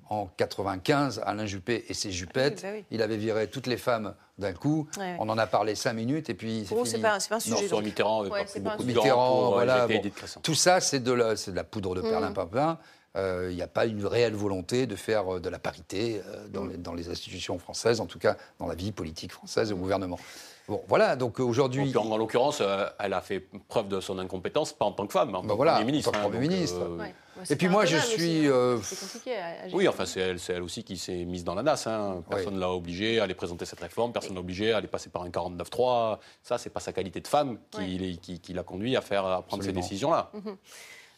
en 0.08 0.26
95, 0.36 1.20
Alain 1.24 1.46
Juppé 1.46 1.84
et 1.88 1.94
ses 1.94 2.12
jupettes, 2.12 2.62
Ah 2.64 2.68
oui, 2.68 2.72
bah 2.72 2.78
oui. 2.78 2.84
il 2.92 3.02
avait 3.02 3.16
viré 3.16 3.48
toutes 3.48 3.66
les 3.66 3.76
femmes 3.76 4.14
d'un 4.38 4.52
coup. 4.52 4.86
Ouais. 4.98 5.16
On 5.18 5.28
en 5.28 5.38
a 5.38 5.46
parlé 5.46 5.74
cinq 5.74 5.94
minutes 5.94 6.30
et 6.30 6.34
puis 6.34 6.64
c'est 6.68 6.76
c'est 6.84 6.90
fini. 6.90 7.02
pas, 7.02 7.14
un 7.16 7.18
Non, 7.30 7.40
sujet. 7.40 7.66
sur 7.66 7.78
donc. 7.78 7.86
Mitterrand, 7.86 8.24
Ouais, 8.26 8.44
pas 8.44 8.60
beaucoup 8.60 8.82
de 8.82 8.88
Mitterrand, 8.88 9.38
pour 9.40 9.46
euh, 9.48 9.54
voilà, 9.54 9.86
bon. 9.88 10.00
Tout 10.42 10.54
ça, 10.54 10.80
c'est 10.80 11.00
de, 11.00 11.12
la, 11.12 11.34
c'est 11.36 11.50
de 11.50 11.56
la 11.56 11.64
poudre 11.64 11.94
de 11.96 12.02
perlimpinpin. 12.02 12.78
Euh, 13.16 13.48
Il 13.50 13.56
n'y 13.56 13.62
a 13.62 13.66
pas 13.66 13.86
une 13.86 14.04
réelle 14.06 14.34
volonté 14.34 14.86
de 14.86 14.94
faire 14.94 15.40
de 15.40 15.48
la 15.48 15.58
parité 15.58 16.20
euh, 16.26 16.46
dans, 16.48 16.64
Mm. 16.64 16.70
les, 16.72 16.76
dans 16.76 16.92
les 16.94 17.08
institutions 17.08 17.58
françaises, 17.58 17.98
en 18.00 18.06
tout 18.06 18.18
cas 18.18 18.36
dans 18.58 18.66
la 18.66 18.74
vie 18.74 18.92
politique 18.92 19.32
française 19.32 19.70
et 19.70 19.72
au 19.72 19.78
gouvernement. 19.78 20.20
Bon, 20.68 20.82
voilà, 20.88 21.14
donc 21.14 21.38
euh, 21.38 21.44
aujourd'hui. 21.44 21.96
En, 21.96 22.10
en 22.10 22.16
l'occurrence, 22.16 22.58
euh, 22.60 22.86
elle 22.98 23.12
a 23.12 23.20
fait 23.20 23.46
preuve 23.68 23.86
de 23.88 24.00
son 24.00 24.18
incompétence, 24.18 24.72
pas 24.72 24.84
en 24.84 24.92
tant 24.92 25.06
que 25.06 25.12
femme, 25.12 25.30
mais 25.30 25.36
en 25.38 25.42
Bah 25.42 25.48
tant 25.48 25.54
que 25.54 25.56
voilà, 25.58 25.72
Premier 25.74 25.86
ministre. 25.92 26.08
en 26.08 26.12
tant 26.12 26.18
que 26.18 26.24
hein, 26.24 26.28
Premier 26.30 26.46
donc, 26.48 26.54
ministre. 26.56 26.80
euh, 26.82 26.96
Ouais. 26.98 27.14
Ouais, 27.38 27.44
Et 27.50 27.56
puis 27.56 27.68
moi, 27.68 27.84
je 27.84 27.98
suis, 27.98 28.46
hein. 28.46 28.50
euh, 28.50 28.78
C'est 28.82 28.98
compliqué 28.98 29.36
à, 29.36 29.46
à 29.46 29.54
gérer. 29.68 29.70
Oui, 29.74 29.86
enfin, 29.88 30.06
c'est 30.06 30.20
elle, 30.48 30.62
aussi 30.62 30.82
qui 30.84 30.96
s'est 30.96 31.24
mise 31.26 31.44
dans 31.44 31.54
la 31.54 31.62
nasse. 31.62 31.86
hein. 31.86 32.22
Personne 32.30 32.54
ne 32.54 32.60
l'a 32.60 32.70
obligée 32.70 33.20
à 33.20 33.24
aller 33.24 33.34
présenter 33.34 33.64
cette 33.66 33.78
réforme, 33.80 34.10
personne 34.12 34.30
ne 34.30 34.36
l'a 34.36 34.40
obligée 34.40 34.72
à 34.72 34.78
aller 34.78 34.86
passer 34.88 35.10
par 35.10 35.22
un 35.22 35.28
49-3. 35.28 36.18
Ça, 36.42 36.56
c'est 36.58 36.70
pas 36.70 36.80
sa 36.80 36.92
qualité 36.94 37.20
de 37.20 37.28
femme 37.28 37.58
qui, 37.70 37.78
Ouais. 37.78 37.86
les- 37.86 38.16
qui- 38.16 38.40
qui 38.40 38.54
l'a 38.54 38.62
conduit 38.62 38.96
à, 38.96 39.02
faire, 39.02 39.24
à 39.26 39.42
prendre 39.42 39.62
Absolument. 39.62 39.82
ces 39.82 39.88
décisions-là. 39.88 40.30
Euh, 40.34 40.52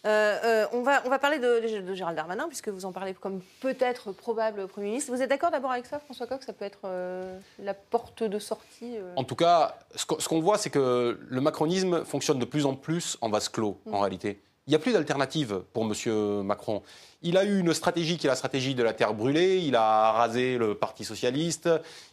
euh, 0.06 0.66
on, 0.72 0.82
va, 0.82 1.02
on 1.04 1.08
va 1.10 1.18
parler 1.18 1.38
de, 1.38 1.80
de 1.80 1.94
Gérald 1.94 2.16
Darmanin, 2.16 2.46
puisque 2.48 2.68
vous 2.68 2.84
en 2.84 2.92
parlez 2.92 3.14
comme 3.14 3.40
peut-être 3.60 4.12
probable 4.12 4.68
Premier 4.68 4.88
ministre. 4.88 5.12
Vous 5.12 5.22
êtes 5.22 5.28
d'accord 5.30 5.50
d'abord 5.50 5.72
avec 5.72 5.86
ça, 5.86 5.98
François 5.98 6.26
Coq 6.26 6.42
Ça 6.44 6.52
peut 6.52 6.64
être 6.64 6.80
euh, 6.84 7.38
la 7.58 7.74
porte 7.74 8.22
de 8.22 8.38
sortie 8.38 8.96
euh, 8.96 9.12
En 9.16 9.24
tout 9.24 9.34
cas, 9.36 9.76
ce 9.94 10.28
qu'on 10.28 10.40
voit, 10.40 10.56
c'est 10.58 10.70
que 10.70 11.18
le 11.28 11.40
macronisme 11.40 12.04
fonctionne 12.04 12.38
de 12.38 12.44
plus 12.44 12.64
en 12.66 12.74
plus 12.74 13.18
en 13.20 13.28
vase 13.28 13.48
clos, 13.48 13.78
Mm. 13.86 13.94
en 13.94 14.00
réalité. 14.00 14.40
Il 14.66 14.70
n'y 14.70 14.76
a 14.76 14.78
plus 14.78 14.92
d'alternative 14.92 15.62
pour 15.72 15.84
M. 15.84 16.42
Macron. 16.42 16.82
Il 17.22 17.38
a 17.38 17.44
eu 17.44 17.58
une 17.58 17.72
stratégie 17.72 18.18
qui 18.18 18.26
est 18.26 18.30
la 18.30 18.36
stratégie 18.36 18.74
de 18.74 18.82
la 18.82 18.92
terre 18.92 19.14
brûlée. 19.14 19.58
Il 19.60 19.74
a 19.74 20.12
rasé 20.12 20.58
le 20.58 20.74
Parti 20.74 21.04
socialiste. 21.06 21.70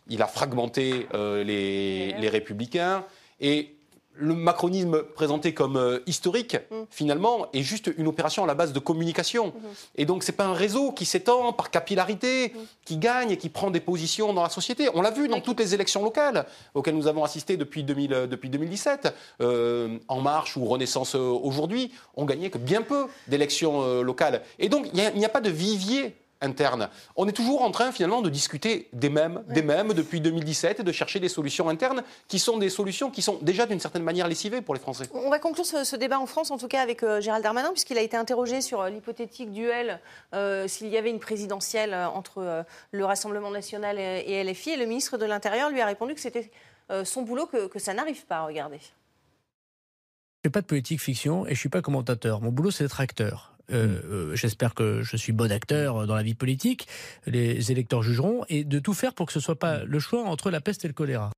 Il 0.08 0.22
a 0.22 0.28
fragmenté 0.28 1.08
euh, 1.14 1.44
les, 1.44 2.14
les 2.14 2.30
républicains. 2.30 3.04
Et 3.42 3.75
le 4.18 4.34
macronisme 4.34 5.03
présenté 5.03 5.53
comme 5.53 5.78
euh, 5.78 5.99
historique, 6.07 6.55
Mm. 6.72 6.76
finalement, 6.89 7.47
est 7.53 7.63
juste 7.63 7.91
une 7.97 8.07
opération 8.07 8.43
à 8.43 8.47
la 8.47 8.53
base 8.55 8.72
de 8.74 8.80
communication. 8.80 9.47
Mm-hmm. 9.47 9.86
Et 9.97 10.05
donc, 10.05 10.24
c'est 10.24 10.32
pas 10.32 10.45
un 10.45 10.53
réseau 10.53 10.91
qui 10.91 11.05
s'étend 11.05 11.51
par 11.53 11.70
capillarité, 11.72 12.49
Mm. 12.55 12.59
qui 12.86 12.97
gagne 12.97 13.32
et 13.32 13.38
qui 13.38 13.49
prend 13.49 13.72
des 13.72 13.80
positions 13.80 14.32
dans 14.34 14.43
la 14.43 14.49
société. 14.49 14.89
On 14.93 15.01
l'a 15.01 15.11
vu 15.11 15.28
dans 15.28 15.41
toutes 15.41 15.59
les 15.59 15.74
élections 15.74 16.03
locales 16.03 16.45
auxquelles 16.74 16.95
nous 16.95 17.07
avons 17.07 17.24
assisté 17.24 17.57
depuis, 17.57 17.84
2000, 17.84 18.13
euh, 18.13 18.28
depuis 18.28 18.49
2017. 18.49 19.13
Euh, 19.41 19.97
en 20.07 20.22
Marche 20.22 20.55
ou 20.57 20.66
Renaissance 20.66 21.16
euh, 21.16 21.20
aujourd'hui, 21.20 21.91
on 22.16 22.26
gagnait 22.26 22.49
que 22.49 22.57
bien 22.57 22.82
peu 22.82 23.07
d'élections 23.28 23.82
euh, 23.84 24.01
locales. 24.01 24.41
Et 24.59 24.70
donc, 24.70 24.88
il 24.93 24.99
n'y 24.99 25.05
a- 25.05 25.11
il 25.11 25.18
n'y 25.20 25.26
a, 25.26 25.30
pas 25.30 25.41
de 25.41 25.49
vivier 25.49 26.16
interne. 26.42 26.90
On 27.16 27.28
est 27.28 27.32
toujours 27.32 27.62
en 27.62 27.72
train 27.72 27.92
finalement 27.92 28.22
de 28.22 28.30
discuter 28.30 28.90
des 28.94 29.10
mêmes, 29.10 29.44
des 29.48 29.62
mêmes 29.62 29.94
depuis 29.94 30.22
2017 30.22 30.80
et 30.80 30.84
de 30.84 30.92
chercher 30.92 31.20
des 31.20 31.30
solutions 31.30 31.70
internes 31.70 32.04
qui 32.28 32.40
sont 32.40 32.58
des 32.58 32.70
solutions 32.70 33.10
qui 33.10 33.22
sont 33.22 33.40
déjà 33.42 33.66
d'une 33.66 33.80
certaine 33.80 34.04
manière 34.04 34.28
lessivées 34.28 34.62
pour 34.62 34.74
les 34.74 34.80
Français. 34.80 35.06
On 35.14 35.30
va 35.30 35.40
conclure 35.40 35.66
ce, 35.66 35.84
ce 35.84 35.96
débat 35.96 36.20
en 36.20 36.26
France, 36.26 36.52
en 36.52 36.58
tout 36.58 36.68
cas 36.68 36.82
avec 36.82 37.04
euh, 37.04 37.22
Gérald 37.22 37.44
Darmanin, 37.44 37.72
puisqu'il 37.72 37.98
a 37.98 38.02
été 38.02 38.18
interrogé 38.18 38.62
sur 38.62 38.82
euh, 38.82 38.90
l'hypothétique 38.90 39.52
duel 39.52 40.00
euh, 40.34 40.68
s'il 40.68 40.88
y 40.88 40.98
avait 40.98 41.10
une 41.10 41.20
présidentielle 41.20 41.94
euh, 41.94 42.08
entre 42.08 42.40
euh, 42.40 42.64
le 42.92 43.06
Rassemblement 43.06 43.52
national 43.52 44.00
et, 44.00 44.24
et 44.28 44.44
LFI. 44.44 44.72
Et 44.72 44.78
le 44.78 44.86
ministre 44.86 45.18
de 45.18 45.26
l'Intérieur 45.26 45.70
lui 45.70 45.82
a 45.82 45.86
répondu 45.86 46.14
que 46.14 46.22
c'était 46.22 46.52
euh, 46.92 47.06
son 47.06 47.24
boulot, 47.24 47.46
que, 47.48 47.68
que 47.68 47.80
ça 47.80 47.94
n'arrive 47.94 48.26
pas. 48.26 48.44
Regardez. 48.44 48.80
Je 48.80 50.50
fais 50.50 50.52
pas 50.52 50.62
de 50.62 50.68
politique 50.68 51.02
fiction 51.02 51.48
et 51.48 51.56
je 51.56 51.60
suis 51.60 51.70
pas 51.70 51.82
commentateur. 51.82 52.42
Mon 52.42 52.52
boulot, 52.52 52.70
c'est 52.72 52.84
d'être 52.84 53.00
acteur. 53.02 53.55
Euh, 53.72 54.01
euh, 54.32 54.36
J'espère 54.36 54.74
que 54.76 55.01
je 55.03 55.18
suis 55.18 55.32
bon 55.34 55.51
acteur 55.51 55.97
euh, 55.97 56.05
dans 56.05 56.16
la 56.16 56.24
vie 56.24 56.36
politique. 56.36 56.88
Les 57.26 57.72
électeurs 57.72 58.03
jugeront 58.03 58.45
et 58.49 58.63
de 58.63 58.80
tout 58.80 58.93
faire 58.93 59.13
pour 59.13 59.26
que 59.28 59.34
ce 59.34 59.39
soit 59.39 59.57
pas 59.57 59.84
le 59.84 59.99
choix 59.99 60.24
entre 60.24 60.51
la 60.51 60.61
peste 60.61 60.86
et 60.86 60.88
le 60.88 60.93
choléra. 60.93 61.32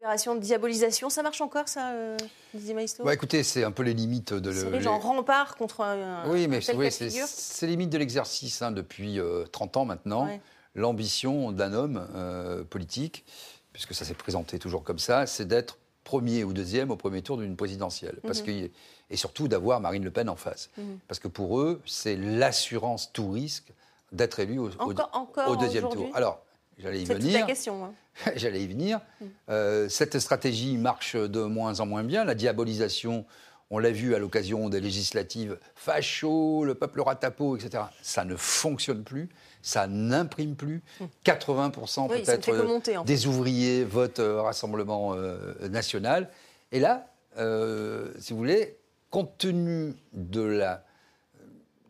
Opération 0.00 0.34
de 0.34 0.40
diabolisation, 0.40 1.08
ça 1.08 1.22
marche 1.22 1.40
encore, 1.40 1.66
ça, 1.66 1.92
euh, 1.92 2.16
Didier 2.52 2.74
Maïsto 2.74 3.04
Bah, 3.04 3.14
écoutez, 3.14 3.42
c'est 3.42 3.64
un 3.64 3.70
peu 3.70 3.82
les 3.82 3.94
limites 3.94 4.34
de. 4.34 4.52
C'est 4.52 4.68
le- 4.70 4.80
genre 4.80 5.00
rempart 5.02 5.56
contre 5.56 5.80
un, 5.80 6.28
Oui, 6.30 6.46
mais 6.46 6.58
oui, 6.74 6.90
c'est 6.90 7.66
les 7.66 7.70
limites 7.72 7.90
de 7.90 7.98
l'exercice 7.98 8.60
hein, 8.60 8.70
depuis 8.70 9.18
euh, 9.18 9.44
30 9.50 9.78
ans 9.78 9.84
maintenant. 9.86 10.26
Ouais. 10.26 10.40
L'ambition 10.74 11.52
d'un 11.52 11.72
homme 11.72 12.06
euh, 12.16 12.64
politique, 12.64 13.24
puisque 13.72 13.94
ça 13.94 14.04
s'est 14.04 14.12
présenté 14.14 14.58
toujours 14.58 14.82
comme 14.84 14.98
ça, 14.98 15.26
c'est 15.26 15.46
d'être 15.46 15.78
premier 16.02 16.44
ou 16.44 16.52
deuxième 16.52 16.90
au 16.90 16.96
premier 16.96 17.22
tour 17.22 17.38
d'une 17.38 17.56
présidentielle. 17.56 18.18
Parce 18.26 18.40
Mhm. 18.40 18.46
que, 18.46 18.70
et 19.10 19.16
surtout 19.16 19.48
d'avoir 19.48 19.80
Marine 19.80 20.04
Le 20.04 20.10
Pen 20.10 20.28
en 20.28 20.36
face. 20.36 20.70
Mhm. 20.78 20.98
Parce 21.08 21.18
que 21.20 21.28
pour 21.28 21.60
eux, 21.60 21.80
c'est 21.86 22.16
l'assurance 22.16 23.12
tout 23.12 23.30
risque 23.30 23.72
d'être 24.12 24.40
élu 24.40 24.58
au, 24.58 24.68
au- 24.68 24.72
Encore, 24.90 25.10
encore 25.12 25.50
au 25.50 25.56
deuxième 25.56 25.88
tour. 25.88 26.08
Alors, 26.14 26.40
j'allais 26.78 27.02
y 27.02 27.06
C'est 27.06 27.14
toute 27.14 27.22
la 27.24 27.30
venir. 27.30 27.46
question. 27.46 27.84
hein. 27.84 27.92
J'allais 28.36 28.62
y 28.62 28.68
venir. 28.68 29.00
Mm. 29.20 29.24
Euh, 29.50 29.88
cette 29.88 30.18
stratégie 30.20 30.76
marche 30.76 31.16
de 31.16 31.42
moins 31.42 31.80
en 31.80 31.86
moins 31.86 32.04
bien. 32.04 32.22
La 32.24 32.36
diabolisation, 32.36 33.24
on 33.70 33.78
l'a 33.78 33.90
vu 33.90 34.14
à 34.14 34.20
l'occasion 34.20 34.68
des 34.68 34.80
législatives, 34.80 35.58
facho, 35.74 36.64
le 36.64 36.76
peuple 36.76 37.00
ratapo, 37.00 37.56
etc. 37.56 37.82
Ça 38.02 38.24
ne 38.24 38.36
fonctionne 38.36 39.02
plus, 39.02 39.28
ça 39.62 39.88
n'imprime 39.88 40.54
plus. 40.54 40.82
80% 41.24 42.06
Mm. 42.06 42.10
Oui, 42.12 42.24
ça 42.24 42.36
ne 42.36 42.42
fait 42.42 42.50
que 42.52 42.56
peut-être 42.56 42.84
fait. 42.84 43.04
des 43.04 43.26
ouvriers 43.26 43.84
votent 43.84 44.20
euh, 44.20 44.40
Rassemblement 44.42 45.14
euh, 45.14 45.54
national. 45.68 46.30
Et 46.70 46.78
là, 46.80 47.08
euh, 47.38 48.12
si 48.20 48.32
vous 48.32 48.38
voulez, 48.38 48.76
compte 49.14 49.38
tenu 49.38 49.94
de 50.12 50.40
la 50.40 50.82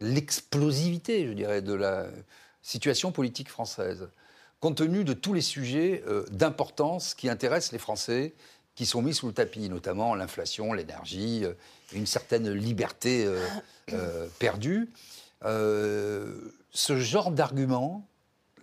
l'explosivité, 0.02 1.26
je 1.26 1.32
dirais, 1.32 1.62
de 1.62 1.72
la 1.72 2.08
situation 2.60 3.12
politique 3.12 3.48
française, 3.48 4.10
compte 4.60 4.76
tenu 4.76 5.04
de 5.04 5.14
tous 5.14 5.32
les 5.32 5.40
sujets 5.40 6.04
euh, 6.06 6.26
d'importance 6.30 7.14
qui 7.14 7.30
intéressent 7.30 7.72
les 7.72 7.78
Français, 7.78 8.34
qui 8.74 8.84
sont 8.84 9.00
mis 9.00 9.14
sous 9.14 9.26
le 9.26 9.32
tapis, 9.32 9.70
notamment 9.70 10.14
l'inflation, 10.14 10.74
l'énergie, 10.74 11.46
euh, 11.46 11.54
une 11.94 12.04
certaine 12.04 12.50
liberté 12.50 13.26
euh, 13.94 14.26
perdue, 14.38 14.90
ce 15.40 16.96
genre 16.98 17.30
d'argument, 17.30 18.06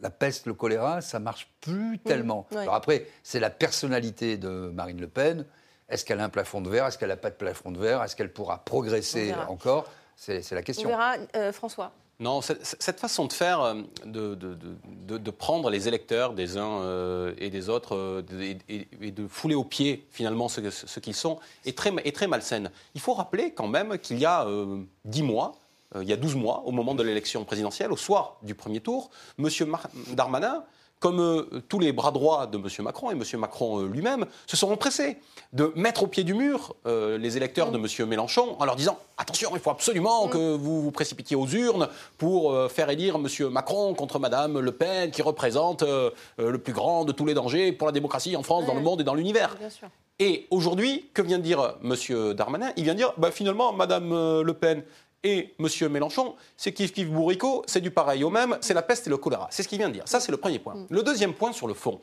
la 0.01 0.11
peste, 0.11 0.45
le 0.45 0.53
choléra, 0.53 1.01
ça 1.01 1.19
marche 1.19 1.49
plus 1.61 1.97
tellement. 1.97 2.45
ouais. 2.51 2.59
Alors 2.59 2.75
après, 2.75 3.07
c'est 3.23 3.39
la 3.39 3.49
personnalité 3.49 4.37
de 4.37 4.69
Marine 4.71 5.01
Le 5.01 5.07
Pen. 5.07 5.47
Est-ce 5.91 6.05
qu'elle 6.05 6.19
a 6.19 6.23
un 6.23 6.29
plafond 6.29 6.61
de 6.61 6.69
verre? 6.69 6.85
Est-ce 6.85 6.97
qu'elle 6.97 7.09
n'a 7.09 7.17
pas 7.17 7.29
de 7.29 7.35
plafond 7.35 7.71
de 7.71 7.77
verre? 7.79 8.01
Est-ce 8.03 8.15
qu'elle 8.15 8.31
pourra 8.31 8.55
On 8.55 8.69
progresser 8.69 9.33
encore? 9.47 9.85
C'est 10.15 10.49
la 10.51 10.59
On 10.59 10.63
question. 10.63 10.89
verra. 10.89 11.15
Euh, 11.35 11.51
François 11.51 11.91
Non, 12.19 12.41
cette, 12.41 12.99
façon 12.99 13.25
de 13.25 13.33
faire, 13.33 13.61
euh, 13.61 13.73
de, 14.05 14.35
de- 14.35 15.17
de- 15.17 15.31
prendre 15.31 15.69
les 15.69 15.87
électeurs 15.87 16.33
des 16.33 16.57
uns 16.57 16.81
euh, 16.81 17.33
et 17.39 17.49
des 17.49 17.67
autres 17.69 17.95
euh, 17.95 18.21
et, 18.69 19.11
de 19.11 19.27
fouler 19.27 19.55
aux 19.55 19.63
pieds 19.63 20.05
finalement 20.11 20.47
ce, 20.47 20.69
ce 20.69 20.99
qu'ils 20.99 21.15
sont, 21.15 21.39
est 21.65 21.75
très, 21.77 21.91
est 22.05 22.15
très 22.15 22.27
malsaine. 22.27 22.69
Il 22.95 23.01
faut 23.01 23.13
rappeler 23.13 23.51
quand 23.53 23.67
même 23.67 23.97
qu'il 23.97 24.19
y 24.19 24.25
a 24.25 24.45
euh, 24.45 24.81
10 25.05 25.23
mois, 25.23 25.53
euh, 25.95 26.03
il 26.03 26.09
y 26.09 26.13
a 26.13 26.17
12 26.17 26.35
mois, 26.35 26.61
au 26.65 26.71
moment 26.71 26.93
de 26.95 27.01
l'élection 27.03 27.43
présidentielle, 27.43 27.91
au 27.91 27.97
soir 27.97 28.37
du 28.43 28.53
premier 28.53 28.79
tour, 28.79 29.09
M. 29.39 29.49
Darmanin, 30.13 30.63
comme 31.01 31.19
euh, 31.19 31.61
tous 31.67 31.79
les 31.79 31.91
bras 31.91 32.11
droits 32.11 32.47
de 32.47 32.57
M. 32.57 32.65
Macron 32.79 33.11
et 33.11 33.13
M. 33.13 33.23
Macron 33.39 33.81
euh, 33.81 33.87
lui-même, 33.87 34.25
se 34.45 34.55
sont 34.55 34.71
empressés 34.71 35.17
de 35.51 35.73
mettre 35.75 36.03
au 36.03 36.07
pied 36.07 36.23
du 36.23 36.35
mur 36.35 36.75
euh, 36.85 37.17
les 37.17 37.35
électeurs 37.35 37.71
de 37.71 37.77
M. 37.77 38.07
Mélenchon 38.07 38.55
en 38.59 38.65
leur 38.65 38.75
disant 38.75 38.97
attention, 39.17 39.49
il 39.55 39.59
faut 39.59 39.71
absolument 39.71 40.27
que 40.27 40.55
vous 40.55 40.81
vous 40.83 40.91
précipitiez 40.91 41.35
aux 41.35 41.47
urnes 41.47 41.89
pour 42.17 42.55
faire 42.69 42.89
élire 42.89 43.15
M. 43.15 43.49
Macron 43.49 43.93
contre 43.93 44.19
Mme 44.19 44.59
Le 44.59 44.71
Pen, 44.71 45.11
qui 45.11 45.21
représente 45.21 45.83
le 45.83 46.57
plus 46.57 46.73
grand 46.73 47.05
de 47.05 47.11
tous 47.11 47.25
les 47.25 47.35
dangers 47.35 47.71
pour 47.71 47.87
la 47.87 47.91
démocratie 47.91 48.35
en 48.35 48.41
France, 48.41 48.65
dans 48.65 48.73
le 48.73 48.81
monde 48.81 49.01
et 49.01 49.03
dans 49.03 49.13
l'univers. 49.13 49.55
Et 50.17 50.47
aujourd'hui, 50.49 51.09
que 51.13 51.21
vient 51.21 51.37
de 51.37 51.43
dire 51.43 51.75
M. 51.83 52.33
Darmanin? 52.33 52.71
Il 52.77 52.83
vient 52.83 52.93
de 52.93 52.97
dire, 52.97 53.13
bah, 53.17 53.29
finalement, 53.29 53.73
Mme 53.73 54.41
Le 54.41 54.53
Pen 54.53 54.83
et 55.23 55.53
M. 55.59 55.89
Mélenchon, 55.89 56.35
c'est 56.57 56.73
kiff 56.73 56.93
kiff 56.93 57.09
bourricot, 57.09 57.63
c'est 57.67 57.81
du 57.81 57.91
pareil 57.91 58.23
au 58.23 58.29
même, 58.29 58.57
c'est 58.61 58.73
la 58.73 58.81
peste 58.81 59.07
et 59.07 59.09
le 59.09 59.17
choléra. 59.17 59.47
C'est 59.51 59.63
ce 59.63 59.67
qu'il 59.67 59.77
vient 59.77 59.89
de 59.89 59.93
dire. 59.93 60.07
Ça, 60.07 60.19
c'est 60.19 60.31
le 60.31 60.37
premier 60.37 60.59
point. 60.59 60.75
Le 60.89 61.03
deuxième 61.03 61.33
point 61.33 61.51
sur 61.51 61.67
le 61.67 61.73
fond. 61.73 62.01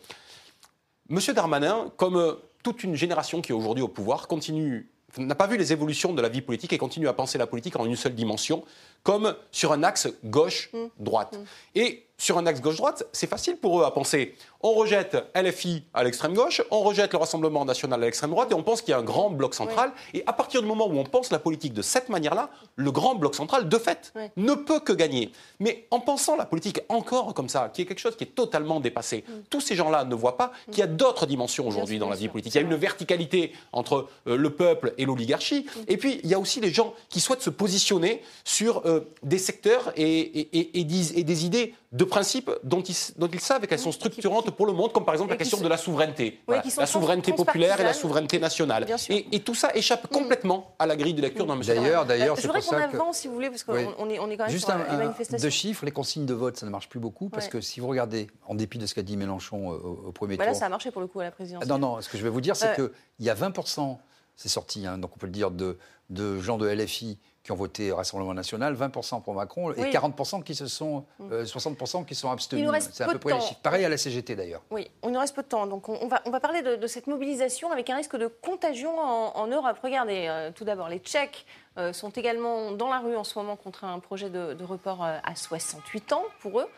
M. 1.10 1.18
Darmanin, 1.34 1.90
comme 1.96 2.16
euh, 2.16 2.34
toute 2.62 2.84
une 2.84 2.94
génération 2.94 3.40
qui 3.40 3.52
est 3.52 3.54
aujourd'hui 3.54 3.82
au 3.82 3.88
pouvoir, 3.88 4.28
continue 4.28 4.90
n'a 5.16 5.34
pas 5.34 5.46
vu 5.46 5.56
les 5.56 5.72
évolutions 5.72 6.12
de 6.12 6.20
la 6.20 6.28
vie 6.28 6.42
politique 6.42 6.72
et 6.72 6.78
continue 6.78 7.08
à 7.08 7.12
penser 7.12 7.38
la 7.38 7.46
politique 7.46 7.76
en 7.76 7.86
une 7.86 7.96
seule 7.96 8.14
dimension, 8.14 8.64
comme 9.02 9.34
sur 9.50 9.72
un 9.72 9.82
axe 9.82 10.08
gauche-droite. 10.24 11.38
Et 11.74 12.07
sur 12.18 12.36
un 12.36 12.46
axe 12.46 12.60
gauche-droite, 12.60 13.06
c'est 13.12 13.28
facile 13.28 13.56
pour 13.56 13.80
eux 13.80 13.84
à 13.84 13.92
penser. 13.92 14.34
On 14.60 14.72
rejette 14.72 15.16
LFI 15.36 15.84
à 15.94 16.02
l'extrême 16.02 16.34
gauche, 16.34 16.60
on 16.72 16.80
rejette 16.80 17.12
le 17.12 17.18
Rassemblement 17.18 17.64
national 17.64 18.02
à 18.02 18.06
l'extrême 18.06 18.30
droite 18.30 18.50
et 18.50 18.54
on 18.54 18.64
pense 18.64 18.82
qu'il 18.82 18.90
y 18.90 18.94
a 18.94 18.98
un 18.98 19.04
grand 19.04 19.30
bloc 19.30 19.54
central. 19.54 19.92
Et 20.14 20.24
à 20.26 20.32
partir 20.32 20.60
du 20.60 20.66
moment 20.66 20.88
où 20.88 20.98
on 20.98 21.04
pense 21.04 21.30
la 21.30 21.38
politique 21.38 21.72
de 21.72 21.82
cette 21.82 22.08
manière-là, 22.08 22.50
le 22.74 22.90
grand 22.90 23.14
bloc 23.14 23.36
central, 23.36 23.68
de 23.68 23.78
fait, 23.78 24.12
ne 24.36 24.54
peut 24.54 24.80
que 24.80 24.92
gagner. 24.92 25.30
Mais 25.60 25.86
en 25.92 26.00
pensant 26.00 26.34
la 26.34 26.44
politique 26.44 26.80
encore 26.88 27.34
comme 27.34 27.48
ça, 27.48 27.70
qui 27.72 27.82
est 27.82 27.86
quelque 27.86 28.00
chose 28.00 28.16
qui 28.16 28.24
est 28.24 28.34
totalement 28.34 28.80
dépassé, 28.80 29.24
mm. 29.26 29.32
tous 29.48 29.60
ces 29.60 29.76
gens-là 29.76 30.04
ne 30.04 30.14
voient 30.16 30.36
pas 30.36 30.52
qu'il 30.66 30.78
y 30.78 30.82
a 30.82 30.88
d'autres 30.88 31.26
dimensions 31.26 31.68
aujourd'hui 31.68 32.00
dans 32.00 32.08
la 32.08 32.16
vie 32.16 32.28
politique. 32.28 32.54
Il 32.54 32.60
y 32.60 32.64
a 32.64 32.66
une 32.66 32.74
verticalité 32.74 33.52
entre 33.72 34.08
euh, 34.26 34.36
le 34.36 34.50
peuple 34.50 34.92
et 34.98 35.04
l'oligarchie. 35.04 35.60
Mm. 35.60 35.80
Et 35.86 35.96
puis, 35.96 36.20
il 36.24 36.30
y 36.30 36.34
a 36.34 36.38
aussi 36.40 36.60
les 36.60 36.72
gens 36.72 36.94
qui 37.10 37.20
souhaitent 37.20 37.42
se 37.42 37.50
positionner 37.50 38.22
sur 38.42 38.84
euh, 38.86 39.08
des 39.22 39.38
secteurs 39.38 39.92
et, 39.96 40.78
et 40.80 40.84
des 40.84 41.46
idées 41.46 41.74
de 41.90 42.04
principes 42.04 42.50
dont 42.64 42.82
ils, 42.82 42.96
dont 43.16 43.28
ils 43.28 43.40
savent 43.40 43.66
qu'elles 43.66 43.78
sont 43.78 43.92
structurantes 43.92 44.50
pour 44.50 44.66
le 44.66 44.72
monde, 44.72 44.92
comme 44.92 45.06
par 45.06 45.14
exemple 45.14 45.30
la 45.30 45.36
question 45.36 45.58
de 45.60 45.68
la 45.68 45.78
souveraineté. 45.78 46.40
la 46.46 46.86
souveraineté 46.86 47.32
populaire 47.32 47.80
et 47.80 47.84
la 47.84 47.94
souveraineté 47.94 48.38
nationale. 48.38 48.86
Et, 49.08 49.40
tout 49.40 49.54
ça 49.54 49.70
échappe 49.74 50.04
mm. 50.04 50.14
complètement 50.14 50.74
à 50.78 50.86
la 50.86 50.96
grille 50.96 51.14
de 51.14 51.22
lecture 51.22 51.46
d'un 51.46 51.56
monsieur. 51.56 51.74
D'ailleurs, 51.74 52.04
d'ailleurs, 52.04 52.36
c'est 52.38 52.48
pour 52.48 52.62
ça 52.62 52.76
qu'on 52.76 52.96
avance, 52.96 53.18
si 53.18 53.28
vous 53.28 53.34
voulez, 53.34 53.48
parce 53.48 53.62
qu'on 53.62 53.76
est, 53.76 54.18
on 54.18 54.30
est 54.30 54.36
quand 54.36 54.44
même 54.44 54.50
Juste 54.50 54.66
sur 54.66 54.74
un, 54.74 54.84
les 54.90 54.96
manifestations. 54.96 55.46
De 55.46 55.50
chiffres, 55.50 55.84
les 55.84 55.90
consignes 55.90 56.26
de 56.26 56.34
vote, 56.34 56.56
ça 56.56 56.66
ne 56.66 56.70
marche 56.70 56.88
plus 56.88 57.00
beaucoup, 57.00 57.28
parce 57.28 57.48
que 57.48 57.60
si 57.60 57.80
vous 57.80 57.88
regardez, 57.88 58.26
en 58.46 58.54
dépit 58.54 58.78
de 58.78 58.86
ce 58.86 58.94
qu'a 58.94 59.02
dit 59.02 59.16
Mélenchon 59.16 59.70
au, 59.70 60.12
premier 60.12 60.36
bah 60.36 60.44
tour... 60.44 60.52
Là, 60.52 60.58
ça 60.58 60.66
a 60.66 60.68
marché 60.68 60.90
pour 60.90 61.00
le 61.00 61.06
coup 61.06 61.20
à 61.20 61.24
la 61.24 61.30
présidence. 61.30 61.64
non, 61.66 61.78
non, 61.78 62.00
ce 62.02 62.08
que 62.08 62.18
je 62.18 62.22
vais 62.22 62.28
vous 62.28 62.40
dire, 62.40 62.56
c'est 62.56 62.74
qu'il 62.74 62.90
y 63.20 63.30
a 63.30 63.34
20%, 63.34 63.96
c'est 64.36 64.48
sorti, 64.48 64.86
hein, 64.86 64.98
donc 64.98 65.12
on 65.14 65.18
peut 65.18 65.26
le 65.26 65.32
dire, 65.32 65.50
de, 65.50 65.78
de 66.10 66.38
gens 66.40 66.58
de 66.58 66.68
LFI 66.68 67.18
qui 67.48 67.52
ont 67.52 67.56
voté 67.56 67.90
Rassemblement 67.92 68.34
National, 68.34 68.74
20% 68.74 69.22
pour 69.22 69.32
Macron 69.32 69.72
et 69.72 69.90
40% 69.90 70.42
qui 70.42 70.54
se 70.54 70.66
sont, 70.66 71.06
60% 71.18 71.18
mm. 71.18 72.00
euh, 72.02 72.04
qui 72.04 72.14
sont 72.14 72.30
abstenus. 72.30 72.70
C'est 72.92 73.04
à 73.04 73.08
peu 73.08 73.18
près 73.18 73.32
les 73.32 73.40
chiffres. 73.40 73.60
Pareil 73.62 73.86
à 73.86 73.88
la 73.88 73.96
CGT 73.96 74.36
d'ailleurs. 74.36 74.60
Oui, 74.70 74.90
il 75.02 75.10
nous 75.10 75.18
reste 75.18 75.34
peu 75.34 75.42
de 75.42 75.48
temps. 75.48 75.66
Donc 75.66 75.88
on, 75.88 76.08
va, 76.08 76.20
on 76.26 76.30
va 76.30 76.40
parler 76.40 76.60
de, 76.60 76.86
cette 76.86 77.06
mobilisation 77.06 77.72
avec 77.72 77.88
un 77.88 77.96
risque 77.96 78.16
de 78.16 78.26
contagion 78.26 79.00
en, 79.00 79.46
Europe. 79.46 79.78
Regardez, 79.82 80.26
euh, 80.28 80.50
tout 80.54 80.64
d'abord, 80.64 80.90
les 80.90 80.98
Tchèques 80.98 81.46
euh, 81.78 81.94
sont 81.94 82.10
également 82.10 82.72
dans 82.72 82.90
la 82.90 82.98
rue 82.98 83.16
en 83.16 83.24
ce 83.24 83.38
moment 83.38 83.56
contre 83.56 83.84
un 83.84 83.98
projet 83.98 84.28
de, 84.28 84.52
de 84.52 84.64
report 84.64 85.02
à 85.02 85.34
68 85.34 86.12
ans 86.12 86.24
pour 86.40 86.60
eux. 86.60 86.68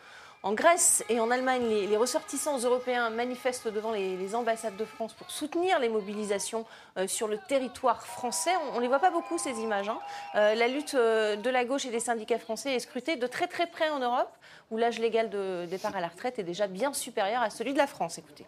En 0.43 0.53
Grèce 0.53 1.03
et 1.07 1.19
en 1.19 1.29
Allemagne, 1.29 1.67
les, 1.67 1.97
ressortissants 1.97 2.57
européens 2.57 3.11
manifestent 3.11 3.67
devant 3.67 3.91
les, 3.91 4.33
ambassades 4.33 4.75
de 4.75 4.85
France 4.85 5.13
pour 5.13 5.29
soutenir 5.29 5.79
les 5.79 5.87
mobilisations 5.87 6.65
euh, 6.97 7.07
sur 7.07 7.27
le 7.27 7.37
territoire 7.37 8.07
français. 8.07 8.49
On 8.73 8.77
ne 8.77 8.81
les 8.81 8.87
voit 8.87 8.99
pas 8.99 9.11
beaucoup, 9.11 9.37
ces 9.37 9.59
images. 9.59 9.89
Hein. 9.89 9.99
Euh, 10.33 10.55
la 10.55 10.67
lutte 10.67 10.95
euh, 10.95 11.35
de 11.35 11.49
la 11.51 11.63
gauche 11.63 11.85
et 11.85 11.91
des 11.91 11.99
syndicats 11.99 12.39
français 12.39 12.73
est 12.73 12.79
scrutée 12.79 13.17
de 13.17 13.27
très 13.27 13.47
très 13.47 13.67
près 13.67 13.89
en 13.89 13.99
Europe, 13.99 14.31
où 14.71 14.77
l'âge 14.77 14.97
légal 14.97 15.29
de 15.29 15.67
départ 15.69 15.95
à 15.95 16.01
la 16.01 16.07
retraite 16.07 16.39
est 16.39 16.43
déjà 16.43 16.65
bien 16.65 16.91
supérieur 16.91 17.43
à 17.43 17.51
celui 17.51 17.73
de 17.73 17.77
la 17.77 17.87
France. 17.87 18.17
Écoutez. 18.17 18.45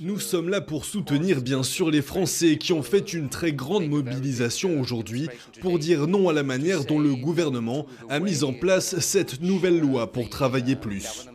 Nous 0.00 0.18
sommes 0.18 0.48
là 0.48 0.60
pour 0.60 0.84
soutenir 0.84 1.40
bien 1.40 1.62
sûr 1.62 1.90
les 1.90 2.02
Français 2.02 2.56
qui 2.56 2.72
ont 2.72 2.82
fait 2.82 3.12
une 3.12 3.28
très 3.28 3.52
grande 3.52 3.88
mobilisation 3.88 4.80
aujourd'hui 4.80 5.28
pour 5.60 5.78
dire 5.78 6.06
non 6.06 6.28
à 6.28 6.32
la 6.32 6.42
manière 6.42 6.84
dont 6.84 6.98
le 6.98 7.14
gouvernement 7.14 7.86
a 8.08 8.20
mis 8.20 8.44
en 8.44 8.52
place 8.52 8.98
cette 9.00 9.40
nouvelle 9.40 9.80
loi 9.80 10.12
pour 10.12 10.28
travailler 10.28 10.76
plus. 10.76 11.26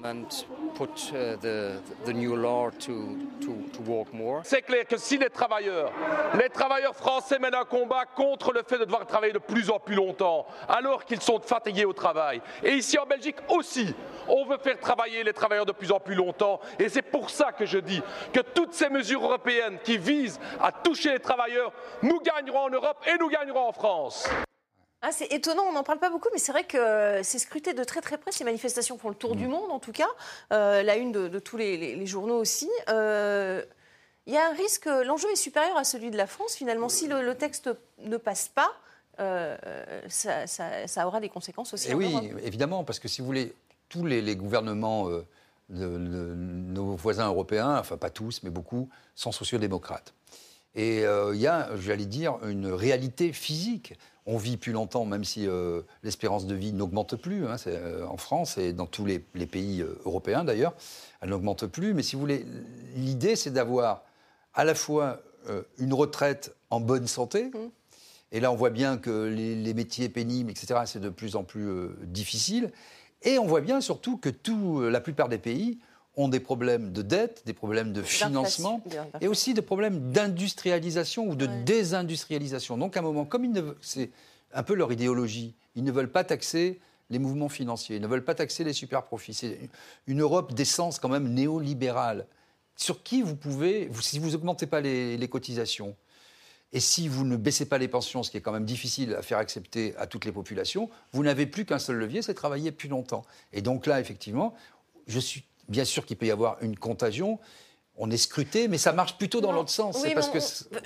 C'est 4.43 4.61
clair 4.61 4.87
que 4.87 4.97
si 4.97 5.17
les 5.17 5.29
travailleurs, 5.29 5.91
les 6.35 6.49
travailleurs 6.49 6.95
français 6.95 7.39
mènent 7.39 7.55
un 7.55 7.65
combat 7.65 8.05
contre 8.05 8.53
le 8.53 8.61
fait 8.67 8.77
de 8.77 8.85
devoir 8.85 9.05
travailler 9.05 9.33
de 9.33 9.39
plus 9.39 9.69
en 9.69 9.79
plus 9.79 9.95
longtemps, 9.95 10.45
alors 10.67 11.05
qu'ils 11.05 11.21
sont 11.21 11.39
fatigués 11.39 11.85
au 11.85 11.93
travail, 11.93 12.41
et 12.63 12.73
ici 12.73 12.97
en 12.97 13.05
Belgique 13.05 13.37
aussi, 13.49 13.93
on 14.27 14.45
veut 14.45 14.57
faire 14.57 14.79
travailler 14.79 15.23
les 15.23 15.33
travailleurs 15.33 15.65
de 15.65 15.71
plus 15.71 15.91
en 15.91 15.99
plus 15.99 16.15
longtemps, 16.15 16.59
et 16.77 16.89
c'est 16.89 17.01
pour 17.01 17.29
ça 17.29 17.51
que 17.51 17.65
je 17.65 17.79
dis 17.79 18.01
que 18.31 18.39
toutes 18.39 18.73
ces 18.73 18.89
mesures 18.89 19.23
européennes 19.23 19.79
qui 19.83 19.97
visent 19.97 20.39
à 20.61 20.71
toucher 20.71 21.11
les 21.13 21.19
travailleurs, 21.19 21.73
nous 22.01 22.19
gagnerons 22.21 22.65
en 22.65 22.69
Europe 22.69 23.03
et 23.07 23.17
nous 23.17 23.29
gagnerons 23.29 23.67
en 23.67 23.73
France. 23.73 24.29
Ah, 25.01 25.11
c'est 25.13 25.31
étonnant, 25.31 25.63
on 25.69 25.71
n'en 25.71 25.83
parle 25.83 25.99
pas 25.99 26.09
beaucoup, 26.09 26.27
mais 26.33 26.39
c'est 26.39 26.51
vrai 26.51 26.65
que 26.65 27.21
c'est 27.23 27.39
scruté 27.39 27.73
de 27.73 27.83
très 27.85 28.01
très 28.01 28.17
près. 28.17 28.33
Ces 28.33 28.43
manifestations 28.43 28.97
font 28.97 29.07
le 29.07 29.15
tour 29.15 29.35
du 29.35 29.47
mm. 29.47 29.51
monde, 29.51 29.71
en 29.71 29.79
tout 29.79 29.93
cas. 29.93 30.09
Euh, 30.51 30.83
la 30.83 30.97
une 30.97 31.13
de, 31.13 31.39
tous 31.39 31.55
les, 31.55 32.05
journaux 32.05 32.37
aussi. 32.37 32.69
Euh, 32.89 33.63
il 34.25 34.33
y 34.33 34.37
a 34.37 34.49
un 34.49 34.53
risque, 34.53 34.87
l'enjeu 34.87 35.29
est 35.31 35.37
supérieur 35.37 35.77
à 35.77 35.85
celui 35.85 36.11
de 36.11 36.17
la 36.17 36.27
France, 36.27 36.55
finalement. 36.55 36.89
Si 36.89 37.07
le, 37.07 37.33
texte 37.33 37.69
ne 37.99 38.17
passe 38.17 38.49
pas, 38.49 38.71
euh, 39.21 39.57
ça, 40.09 41.07
aura 41.07 41.21
des 41.21 41.29
conséquences 41.29 41.73
aussi. 41.73 41.89
Et 41.89 41.93
oui, 41.93 42.13
évidemment, 42.43 42.83
parce 42.83 42.99
que 42.99 43.07
si 43.07 43.21
vous 43.21 43.27
voulez, 43.27 43.53
tous 43.87 44.05
les, 44.05 44.35
gouvernements 44.35 45.07
de, 45.69 45.95
nos 45.95 46.97
voisins 46.97 47.27
européens, 47.27 47.77
enfin 47.79 47.95
pas 47.95 48.09
tous, 48.09 48.43
mais 48.43 48.49
beaucoup, 48.49 48.89
sont 49.15 49.31
sociodémocrates. 49.31 50.13
Et 50.75 51.03
il 51.03 51.39
y 51.39 51.47
a, 51.47 51.69
j'allais 51.77 52.05
dire, 52.05 52.37
une 52.43 52.67
réalité 52.67 53.31
physique 53.31 53.93
on 54.25 54.37
vit 54.37 54.57
plus 54.57 54.71
longtemps, 54.71 55.05
même 55.05 55.23
si 55.23 55.47
euh, 55.47 55.81
l'espérance 56.03 56.45
de 56.45 56.55
vie 56.55 56.73
n'augmente 56.73 57.15
plus 57.15 57.47
hein, 57.47 57.55
euh, 57.67 58.05
en 58.05 58.17
France 58.17 58.57
et 58.57 58.73
dans 58.73 58.85
tous 58.85 59.05
les, 59.05 59.19
pays 59.19 59.81
euh, 59.81 59.99
européens 60.05 60.43
d'ailleurs. 60.43 60.73
Elle 61.21 61.29
n'augmente 61.29 61.65
plus. 61.65 61.93
Mais 61.93 62.03
si 62.03 62.15
vous 62.15 62.21
voulez, 62.21 62.45
l'idée, 62.95 63.35
c'est 63.35 63.51
d'avoir 63.51 64.03
à 64.53 64.63
la 64.63 64.75
fois 64.75 65.21
une 65.77 65.93
retraite 65.93 66.53
en 66.69 66.79
bonne 66.79 67.07
santé. 67.07 67.45
Mmh. 67.45 67.57
Et 68.31 68.39
là, 68.39 68.51
on 68.51 68.55
voit 68.55 68.69
bien 68.69 68.97
que 68.97 69.25
les, 69.25 69.73
métiers 69.73 70.09
pénibles, 70.09 70.51
etc., 70.51 70.81
c'est 70.85 70.99
de 70.99 71.09
plus 71.09 71.35
en 71.35 71.43
plus 71.43 71.89
difficile. 72.03 72.71
Et 73.23 73.39
on 73.39 73.47
voit 73.47 73.61
bien 73.61 73.81
surtout 73.81 74.17
que 74.17 74.29
tout, 74.29 74.81
la 74.81 75.01
plupart 75.01 75.27
des 75.27 75.39
pays 75.39 75.79
ont 76.19 76.27
des 76.27 76.41
problèmes 76.41 76.91
de 76.91 77.01
dette, 77.01 77.43
des 77.45 77.53
problèmes 77.53 77.93
de 77.93 78.01
financement 78.01 78.83
et 79.21 79.29
aussi 79.29 79.53
des 79.53 79.61
problèmes 79.61 80.11
d'industrialisation 80.11 81.25
ou 81.25 81.35
de 81.35 81.47
désindustrialisation. 81.63 82.77
Donc 82.77 82.97
à 82.97 82.99
un 82.99 83.03
moment, 83.03 83.23
comme 83.23 83.47
c'est 83.79 84.11
un 84.53 84.63
peu 84.63 84.73
leur 84.73 84.91
idéologie, 84.91 85.55
ils 85.75 85.83
ne 85.83 85.91
veulent 85.93 86.11
pas 86.11 86.25
taxer 86.25 86.81
les 87.09 87.19
mouvements 87.19 87.47
financiers, 87.47 87.95
ils 87.95 88.01
ne 88.01 88.07
veulent 88.07 88.25
pas 88.25 88.35
taxer 88.35 88.65
les 88.65 88.73
super 88.73 89.03
profits. 89.03 89.33
C'est 89.33 89.69
une 90.07 90.19
Europe 90.19 90.53
d'essence 90.53 90.99
quand 90.99 91.07
même 91.07 91.33
néolibérale, 91.33 92.27
sur 92.75 93.01
qui 93.01 93.21
vous 93.21 93.37
pouvez, 93.37 93.89
si 94.01 94.19
vous 94.19 94.31
n'augmentez 94.31 94.67
pas 94.67 94.81
les, 94.81 95.17
les 95.17 95.27
cotisations, 95.29 95.95
et 96.73 96.81
si 96.81 97.07
vous 97.07 97.23
ne 97.23 97.37
baissez 97.37 97.65
pas 97.65 97.77
les 97.77 97.87
pensions, 97.87 98.23
ce 98.23 98.29
qui 98.29 98.37
est 98.37 98.41
quand 98.41 98.51
même 98.51 98.65
difficile 98.65 99.15
à 99.15 99.21
faire 99.21 99.39
accepter 99.39 99.95
à 99.95 100.05
toutes 100.05 100.25
les 100.25 100.31
populations, 100.31 100.89
vous 101.13 101.23
n'avez 101.23 101.47
plus 101.47 101.65
qu'un 101.65 101.79
seul 101.79 101.95
levier, 101.95 102.21
c'est 102.21 102.35
travailler 102.35 102.71
plus 102.71 102.89
longtemps. 102.89 103.25
Et 103.53 103.61
donc 103.61 103.87
là, 103.87 103.99
effectivement, 103.99 104.53
je 105.07 105.19
suis 105.19 105.43
bien 105.69 105.85
sûr 105.85 106.05
qu'il 106.05 106.17
peut 106.17 106.25
y 106.25 106.31
avoir 106.31 106.57
une 106.61 106.77
contagion. 106.77 107.39
On 108.01 108.09
est 108.09 108.17
scruté, 108.17 108.67
mais 108.67 108.77
ça 108.77 108.93
marche 108.93 109.17
plutôt 109.17 109.41
dans 109.41 109.51
l'autre 109.51 109.69
sens. 109.69 109.99
Oui, 110.03 110.13
parce 110.13 110.29
que 110.29 110.39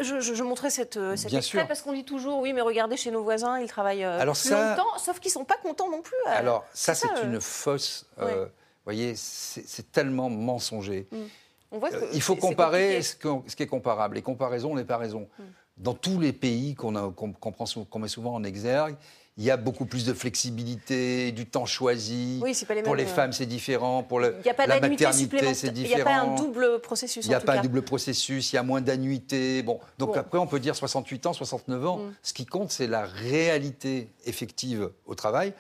je, 0.03 0.43
montrais 0.43 0.71
cette, 0.71 0.97
euh, 0.97 1.15
cet 1.15 1.31
extrait 1.31 1.67
parce 1.67 1.84
qu'on 1.84 1.93
dit 1.93 2.05
toujours, 2.05 2.39
oui, 2.39 2.53
mais 2.53 2.61
regardez 2.61 2.97
chez 2.97 3.11
nos 3.11 3.23
voisins, 3.23 3.59
ils 3.59 3.67
travaillent 3.67 4.03
euh, 4.03 4.19
plus 4.19 4.49
longtemps, 4.51 4.97
sauf 4.97 5.19
qu'ils 5.19 5.29
ne 5.29 5.34
sont 5.34 5.45
pas 5.45 5.57
contents 5.57 5.91
non 5.91 6.01
plus. 6.01 6.17
Euh, 6.27 6.38
alors 6.39 6.65
ça, 6.73 6.95
c'est 6.95 7.07
une 7.23 7.39
fausse... 7.39 8.05
Vous 8.17 8.91
voyez, 8.91 9.13
c'est 9.15 9.93
tellement 9.93 10.29
mensonger. 10.29 11.07
Mm. 11.11 11.77
il 12.11 12.21
faut 12.21 12.36
comparer 12.36 13.01
ce, 13.01 13.15
qui 13.15 13.63
est 13.63 13.67
comparable. 13.67 14.15
Les 14.15 14.21
comparaisons 14.21 14.75
n'est 14.75 14.84
pas 14.84 14.97
raison. 14.97 15.29
Mm. 15.39 15.43
Dans 15.77 15.93
tous 15.93 16.19
les 16.19 16.34
pays 16.34 16.75
qu'on 16.75 16.91
met 16.91 18.07
souvent 18.09 18.34
en 18.34 18.43
exergue, 18.43 18.97
il 19.38 19.43
y 19.43 19.51
a 19.51 19.57
beaucoup 19.57 19.86
plus 19.86 20.05
de 20.05 20.13
flexibilité, 20.13 21.31
du 21.31 21.47
temps 21.47 21.65
choisi. 21.65 22.39
Oui, 22.43 22.55
pas 22.67 22.75
les 22.75 22.84
pour 22.84 22.95
les 22.95 23.05
euh, 23.05 23.07
femmes, 23.07 23.34
c'est 23.34 23.47
différent. 23.47 24.03
Pour 24.03 24.19
le, 24.19 24.36
la 24.45 24.79
maternité, 24.79 25.53
c'est 25.55 25.71
différent. 25.71 25.91
Il 25.91 25.95
n'y 25.95 26.01
a 26.01 26.05
pas 26.05 26.21
un 26.21 26.36
double 26.36 26.81
processus. 26.81 27.25
Il 27.25 27.29
n'y 27.29 27.36
a 27.36 27.39
pas 27.39 27.53
un 27.53 27.61
double 27.61 27.81
processus, 27.81 28.53
il 28.53 28.57
y 28.57 28.59
a 28.59 28.63
moins 28.63 28.81
d'annuités. 28.81 29.63
Bon, 29.63 29.79
donc 29.97 30.17
après, 30.17 30.38
on 30.38 30.45
peut 30.45 30.59
dire 30.59 30.75
68 30.75 31.25
ans, 31.25 31.34
69 31.34 31.86
ans. 31.86 31.97
Mm. 31.97 32.13
Ce 32.21 32.34
qui 32.34 32.45
compte, 32.45 32.71
c'est 32.71 32.88
la 32.88 33.05
réalité 33.05 34.09
effective 34.25 34.91
au 35.05 35.15
travail 35.15 35.53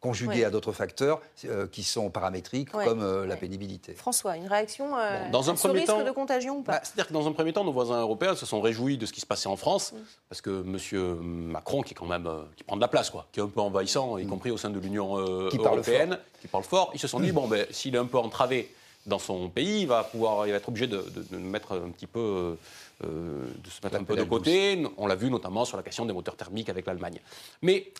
conjugué 0.00 0.44
à 0.44 0.50
d'autres 0.50 0.72
facteurs 0.72 1.20
euh, 1.44 1.66
qui 1.66 1.82
sont 1.82 2.10
paramétriques, 2.10 2.70
comme 2.70 3.02
euh, 3.02 3.26
la 3.26 3.36
pénibilité. 3.36 3.92
François, 3.94 4.36
une 4.36 4.46
réaction 4.46 4.96
euh, 4.96 5.30
dans 5.30 5.50
un 5.50 5.56
sur 5.56 5.68
premier 5.68 5.80
risque 5.80 5.92
temps, 5.92 6.04
de 6.04 6.10
contagion 6.10 6.58
ou 6.58 6.62
pas 6.62 6.72
bah, 6.72 6.80
C'est-à-dire 6.82 7.08
que 7.08 7.12
dans 7.12 7.28
un 7.28 7.32
premier 7.32 7.52
temps, 7.52 7.64
nos 7.64 7.72
voisins 7.72 8.00
européens 8.00 8.34
se 8.34 8.46
sont 8.46 8.60
réjouis 8.60 8.96
de 8.96 9.06
ce 9.06 9.12
qui 9.12 9.20
se 9.20 9.26
passait 9.26 9.48
en 9.48 9.56
France, 9.56 9.92
mm. 9.92 9.96
parce 10.28 10.40
que 10.40 10.64
M. 10.64 11.20
Macron, 11.22 11.82
qui 11.82 11.92
est 11.92 11.96
quand 11.96 12.06
même 12.06 12.28
qui 12.56 12.64
prend 12.64 12.76
de 12.76 12.80
la 12.80 12.88
place, 12.88 13.10
quoi, 13.10 13.26
qui 13.32 13.40
est 13.40 13.42
un 13.42 13.48
peu 13.48 13.60
envahissant, 13.60 14.16
y 14.18 14.24
mm. 14.24 14.28
compris 14.28 14.50
au 14.50 14.56
sein 14.56 14.70
de 14.70 14.78
l'Union 14.78 15.18
européenne, 15.18 16.18
qui 16.40 16.48
parle 16.48 16.64
fort, 16.64 16.90
ils 16.94 17.00
se 17.00 17.08
sont 17.08 17.20
dit 17.20 17.32
bon, 17.32 17.46
ben, 17.46 17.66
s'il 17.70 17.94
est 17.94 17.98
un 17.98 18.06
peu 18.06 18.18
entravé 18.18 18.74
dans 19.06 19.18
son 19.18 19.48
pays, 19.48 19.82
il 19.82 19.86
va 19.86 20.04
pouvoir, 20.04 20.46
il 20.46 20.50
va 20.50 20.58
être 20.58 20.68
obligé 20.68 20.86
de, 20.86 20.98
de, 20.98 21.24
de 21.30 21.36
mettre 21.38 21.72
un 21.72 21.90
petit 21.90 22.06
peu, 22.06 22.56
euh, 23.04 23.46
de 23.64 23.70
se 23.70 23.80
mettre 23.82 23.96
un 23.96 24.04
peu 24.04 24.14
de 24.14 24.24
côté. 24.24 24.82
On 24.98 25.06
l'a 25.06 25.14
vu 25.14 25.30
notamment 25.30 25.64
sur 25.64 25.76
la 25.76 25.82
question 25.82 26.04
des 26.04 26.12
moteurs 26.12 26.36
thermiques 26.36 26.68
avec 26.68 26.86
l'Allemagne. 26.86 27.18
Mais 27.62 27.92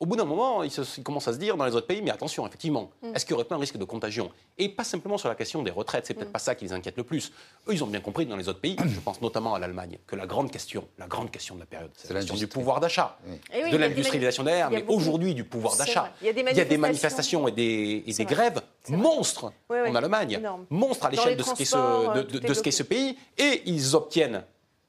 au 0.00 0.06
bout 0.06 0.16
d'un 0.16 0.24
moment, 0.24 0.62
il, 0.62 0.70
se, 0.70 0.82
il, 0.96 1.02
commence 1.02 1.26
à 1.28 1.32
se 1.32 1.38
dire 1.38 1.56
dans 1.56 1.64
les 1.64 1.74
autres 1.74 1.86
pays, 1.86 2.02
mais 2.02 2.10
attention, 2.10 2.46
effectivement, 2.46 2.90
mm. 3.02 3.14
est-ce 3.14 3.26
qu'il 3.26 3.34
n'y 3.34 3.40
aurait 3.40 3.48
pas 3.48 3.56
un 3.56 3.58
risque 3.58 3.76
de 3.76 3.84
contagion? 3.84 4.30
Et 4.56 4.68
pas 4.68 4.84
simplement 4.84 5.18
sur 5.18 5.28
la 5.28 5.34
question 5.34 5.62
des 5.62 5.70
retraites, 5.70 6.06
c'est 6.06 6.14
peut-être 6.14 6.28
mm. 6.28 6.32
pas 6.32 6.38
ça 6.38 6.54
qui 6.54 6.64
les 6.64 6.72
inquiète 6.72 6.96
le 6.96 7.04
plus. 7.04 7.32
Eux, 7.68 7.72
ils 7.72 7.82
ont 7.82 7.86
bien 7.88 8.00
compris 8.00 8.26
dans 8.26 8.36
les 8.36 8.48
autres 8.48 8.60
pays, 8.60 8.76
je 8.86 9.00
pense 9.00 9.20
notamment 9.20 9.54
à 9.54 9.58
l'Allemagne, 9.58 9.98
que 10.06 10.16
la 10.16 10.26
grande 10.26 10.50
question, 10.50 10.86
la 10.98 11.06
grande 11.06 11.30
question 11.30 11.56
de 11.56 11.60
la 11.60 11.66
période, 11.66 11.90
c'est 11.96 12.12
la 12.12 12.20
question 12.20 12.36
du 12.36 12.46
pouvoir 12.46 12.80
d'achat, 12.80 13.18
oui. 13.26 13.36
oui, 13.64 13.70
de 13.70 13.76
l'industrialisation 13.76 14.44
derrière, 14.44 14.70
mais 14.70 14.84
aujourd'hui 14.88 15.34
du 15.34 15.44
pouvoir 15.44 15.76
d'achat. 15.76 16.12
Il, 16.22 16.28
il, 16.28 16.56
y 16.56 16.60
a 16.60 16.64
des 16.64 16.78
manifestations 16.78 17.48
et 17.48 17.52
des, 17.52 18.04
et 18.06 18.12
des 18.12 18.24
grèves 18.24 18.60
monstres 18.88 19.52
oui, 19.68 19.78
en 19.86 19.94
Allemagne, 19.94 20.40
monstres 20.70 21.06
à 21.06 21.10
l'échelle 21.10 21.36
de 21.36 21.42
ce 21.42 21.54
qu'est 21.54 21.64
ce, 21.64 22.16
de, 22.16 22.22
de, 22.22 22.38
de 22.38 22.54
ce 22.54 22.62
qu'est 22.62 22.70
ce 22.70 22.82
pays, 22.82 23.16
et 23.36 23.62
ils 23.66 23.96
obtiennent 23.96 24.44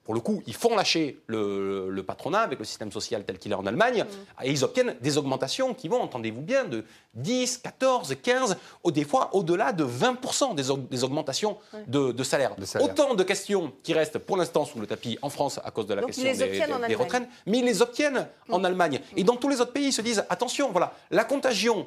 pour 0.10 0.16
le 0.16 0.22
coup, 0.22 0.42
ils 0.48 0.56
font 0.56 0.76
lâcher 0.76 1.22
le, 1.28 1.92
le 1.92 2.02
patronat 2.02 2.40
avec 2.40 2.58
le 2.58 2.66
système 2.66 2.92
social 2.92 3.24
tel 3.26 3.38
qu'il 3.38 3.52
est 3.52 3.56
en 3.56 3.68
Allemagne, 3.68 4.06
mmh. 4.06 4.44
et 4.44 4.50
ils 4.50 4.64
obtiennent 4.64 4.96
des 5.02 5.20
augmentations 5.20 5.76
qui 5.76 5.88
vont, 5.88 6.02
entendez-vous 6.02 6.42
bien, 6.42 6.64
de 6.64 6.84
10, 7.14 7.60
14, 7.60 8.16
15, 8.20 8.58
ou 8.84 8.90
des 8.90 9.04
fois 9.04 9.30
au-delà 9.34 9.72
de 9.72 9.86
20% 9.86 10.56
des, 10.56 10.64
des, 10.90 11.04
augmentations 11.04 11.60
de, 11.86 12.12
de, 12.12 12.24
salaire. 12.24 12.56
de, 12.56 12.66
salaire. 12.66 12.90
Autant 12.90 13.14
de 13.14 13.22
questions 13.22 13.72
qui 13.84 13.94
restent 13.94 14.18
pour 14.18 14.36
l'instant 14.36 14.66
sous 14.66 14.80
le 14.80 14.88
tapis 14.88 15.20
en 15.22 15.30
France 15.30 15.60
à 15.64 15.70
cause 15.70 15.86
de 15.86 15.94
la 15.94 16.02
Donc 16.02 16.10
question 16.10 16.24
des, 16.24 16.58
des, 16.58 16.88
des 16.88 16.96
retraites, 16.96 17.30
mais 17.46 17.60
ils 17.60 17.66
les 17.66 17.84
obtiennent 17.84 18.28
mmh. 18.48 18.54
en 18.56 18.64
Allemagne. 18.64 19.02
Et 19.16 19.24
dans 19.24 19.36
tous 19.36 19.48
les 19.50 19.62
autres 19.62 19.74
pays, 19.74 19.90
ils 19.90 19.94
se 19.94 20.02
disent, 20.02 20.26
attention, 20.28 20.72
voilà, 20.72 20.92
la 21.12 21.24
contagion 21.24 21.86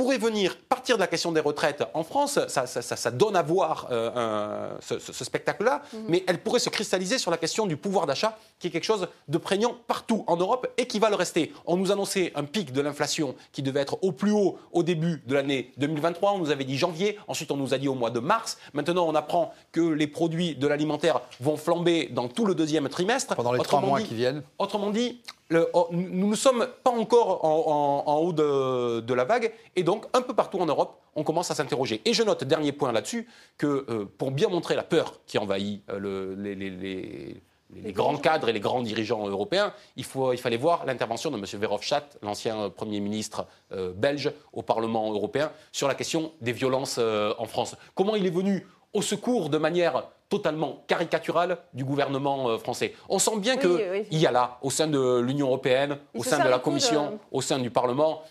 pourrait 0.00 0.16
venir 0.16 0.56
partir 0.56 0.96
de 0.96 1.00
la 1.00 1.06
question 1.06 1.30
des 1.30 1.40
retraites 1.40 1.84
en 1.92 2.04
France, 2.04 2.38
ça, 2.48 2.66
ça, 2.66 2.80
ça, 2.80 2.96
ça 2.96 3.10
donne 3.10 3.36
à 3.36 3.42
voir 3.42 3.86
euh, 3.90 4.10
un, 4.16 4.80
ce, 4.80 4.98
ce 4.98 5.24
spectacle-là, 5.24 5.82
mmh. 5.92 5.98
mais 6.08 6.24
elle 6.26 6.38
pourrait 6.38 6.58
se 6.58 6.70
cristalliser 6.70 7.18
sur 7.18 7.30
la 7.30 7.36
question 7.36 7.66
du 7.66 7.76
pouvoir 7.76 8.06
d'achat, 8.06 8.38
qui 8.58 8.68
est 8.68 8.70
quelque 8.70 8.84
chose 8.84 9.08
de 9.28 9.36
prégnant 9.36 9.76
partout 9.88 10.24
en 10.26 10.38
Europe 10.38 10.66
et 10.78 10.86
qui 10.86 11.00
va 11.00 11.10
le 11.10 11.16
rester. 11.16 11.52
On 11.66 11.76
nous 11.76 11.92
annonçait 11.92 12.32
un 12.34 12.44
pic 12.44 12.72
de 12.72 12.80
l'inflation 12.80 13.34
qui 13.52 13.60
devait 13.60 13.80
être 13.80 13.98
au 14.00 14.12
plus 14.12 14.30
haut 14.30 14.56
au 14.72 14.82
début 14.82 15.22
de 15.26 15.34
l'année 15.34 15.70
2023, 15.76 16.32
on 16.32 16.38
nous 16.38 16.50
avait 16.50 16.64
dit 16.64 16.78
janvier, 16.78 17.18
ensuite 17.28 17.50
on 17.50 17.58
nous 17.58 17.74
a 17.74 17.78
dit 17.78 17.88
au 17.88 17.94
mois 17.94 18.10
de 18.10 18.20
mars, 18.20 18.56
maintenant 18.72 19.06
on 19.06 19.14
apprend 19.14 19.52
que 19.70 19.82
les 19.82 20.06
produits 20.06 20.54
de 20.54 20.66
l'alimentaire 20.66 21.20
vont 21.40 21.58
flamber 21.58 22.08
dans 22.10 22.28
tout 22.28 22.46
le 22.46 22.54
deuxième 22.54 22.88
trimestre. 22.88 23.36
Pendant 23.36 23.52
les 23.52 23.60
trois 23.60 23.82
mois 23.82 24.00
dit, 24.00 24.08
qui 24.08 24.14
viennent 24.14 24.44
Autrement 24.58 24.88
dit, 24.88 25.20
le, 25.50 25.68
oh, 25.74 25.88
nous 25.90 26.30
ne 26.30 26.36
sommes 26.36 26.66
pas 26.84 26.90
encore 26.90 27.44
en, 27.44 28.04
en, 28.06 28.12
en 28.12 28.16
haut 28.18 28.32
de, 28.32 29.00
de, 29.00 29.14
la 29.14 29.24
vague, 29.24 29.52
et 29.76 29.82
donc 29.82 30.06
un 30.14 30.22
peu 30.22 30.32
partout 30.32 30.58
en 30.58 30.66
Europe, 30.66 31.00
on 31.16 31.24
commence 31.24 31.50
à 31.50 31.54
s'interroger. 31.54 32.00
Et 32.04 32.14
je 32.14 32.22
note, 32.22 32.44
dernier 32.44 32.72
point 32.72 32.92
là-dessus, 32.92 33.28
que 33.58 33.84
euh, 33.88 34.04
pour 34.16 34.30
bien 34.30 34.48
montrer 34.48 34.76
la 34.76 34.84
peur 34.84 35.20
qui 35.26 35.38
envahit 35.38 35.82
euh, 35.90 35.98
le, 35.98 36.34
les, 36.36 36.54
les, 36.54 36.70
les, 36.70 37.42
les, 37.74 37.92
grands 37.92 38.16
cadres 38.16 38.48
et 38.48 38.52
les 38.52 38.60
grands 38.60 38.80
dirigeants 38.80 39.26
européens, 39.26 39.74
il, 39.96 40.04
faut, 40.04 40.32
il 40.32 40.38
fallait 40.38 40.56
voir 40.56 40.86
l'intervention 40.86 41.32
de 41.32 41.36
M. 41.36 41.44
Verhofstadt, 41.60 42.18
l'ancien 42.22 42.70
Premier 42.70 43.00
ministre 43.00 43.46
euh, 43.72 43.92
belge, 43.92 44.32
au 44.52 44.62
Parlement 44.62 45.12
européen, 45.12 45.50
sur 45.72 45.88
la 45.88 45.96
question 45.96 46.30
des 46.40 46.52
violences 46.52 46.98
en 46.98 47.46
France. 47.46 47.74
Comment 47.96 48.14
il 48.14 48.24
est 48.24 48.30
venu 48.30 48.66
au 48.92 49.02
secours 49.02 49.50
de 49.50 49.58
manière 49.58 50.04
totalement 50.28 50.84
caricaturale 50.86 51.58
du 51.74 51.84
gouvernement 51.84 52.50
euh, 52.50 52.58
français. 52.58 52.94
On 53.08 53.18
sent 53.18 53.38
bien 53.38 53.56
qu'il 53.56 53.70
oui, 53.70 54.06
oui. 54.10 54.18
y 54.18 54.26
a 54.26 54.30
là, 54.30 54.58
au 54.62 54.70
sein 54.70 54.86
de 54.86 55.20
l'Union 55.20 55.48
européenne, 55.48 55.98
il 56.14 56.20
au 56.20 56.24
sein 56.24 56.42
de 56.42 56.48
la 56.48 56.60
Commission, 56.60 57.12
de... 57.12 57.18
au 57.32 57.40
sein 57.40 57.58
du 57.58 57.70
Parlement, 57.70 58.22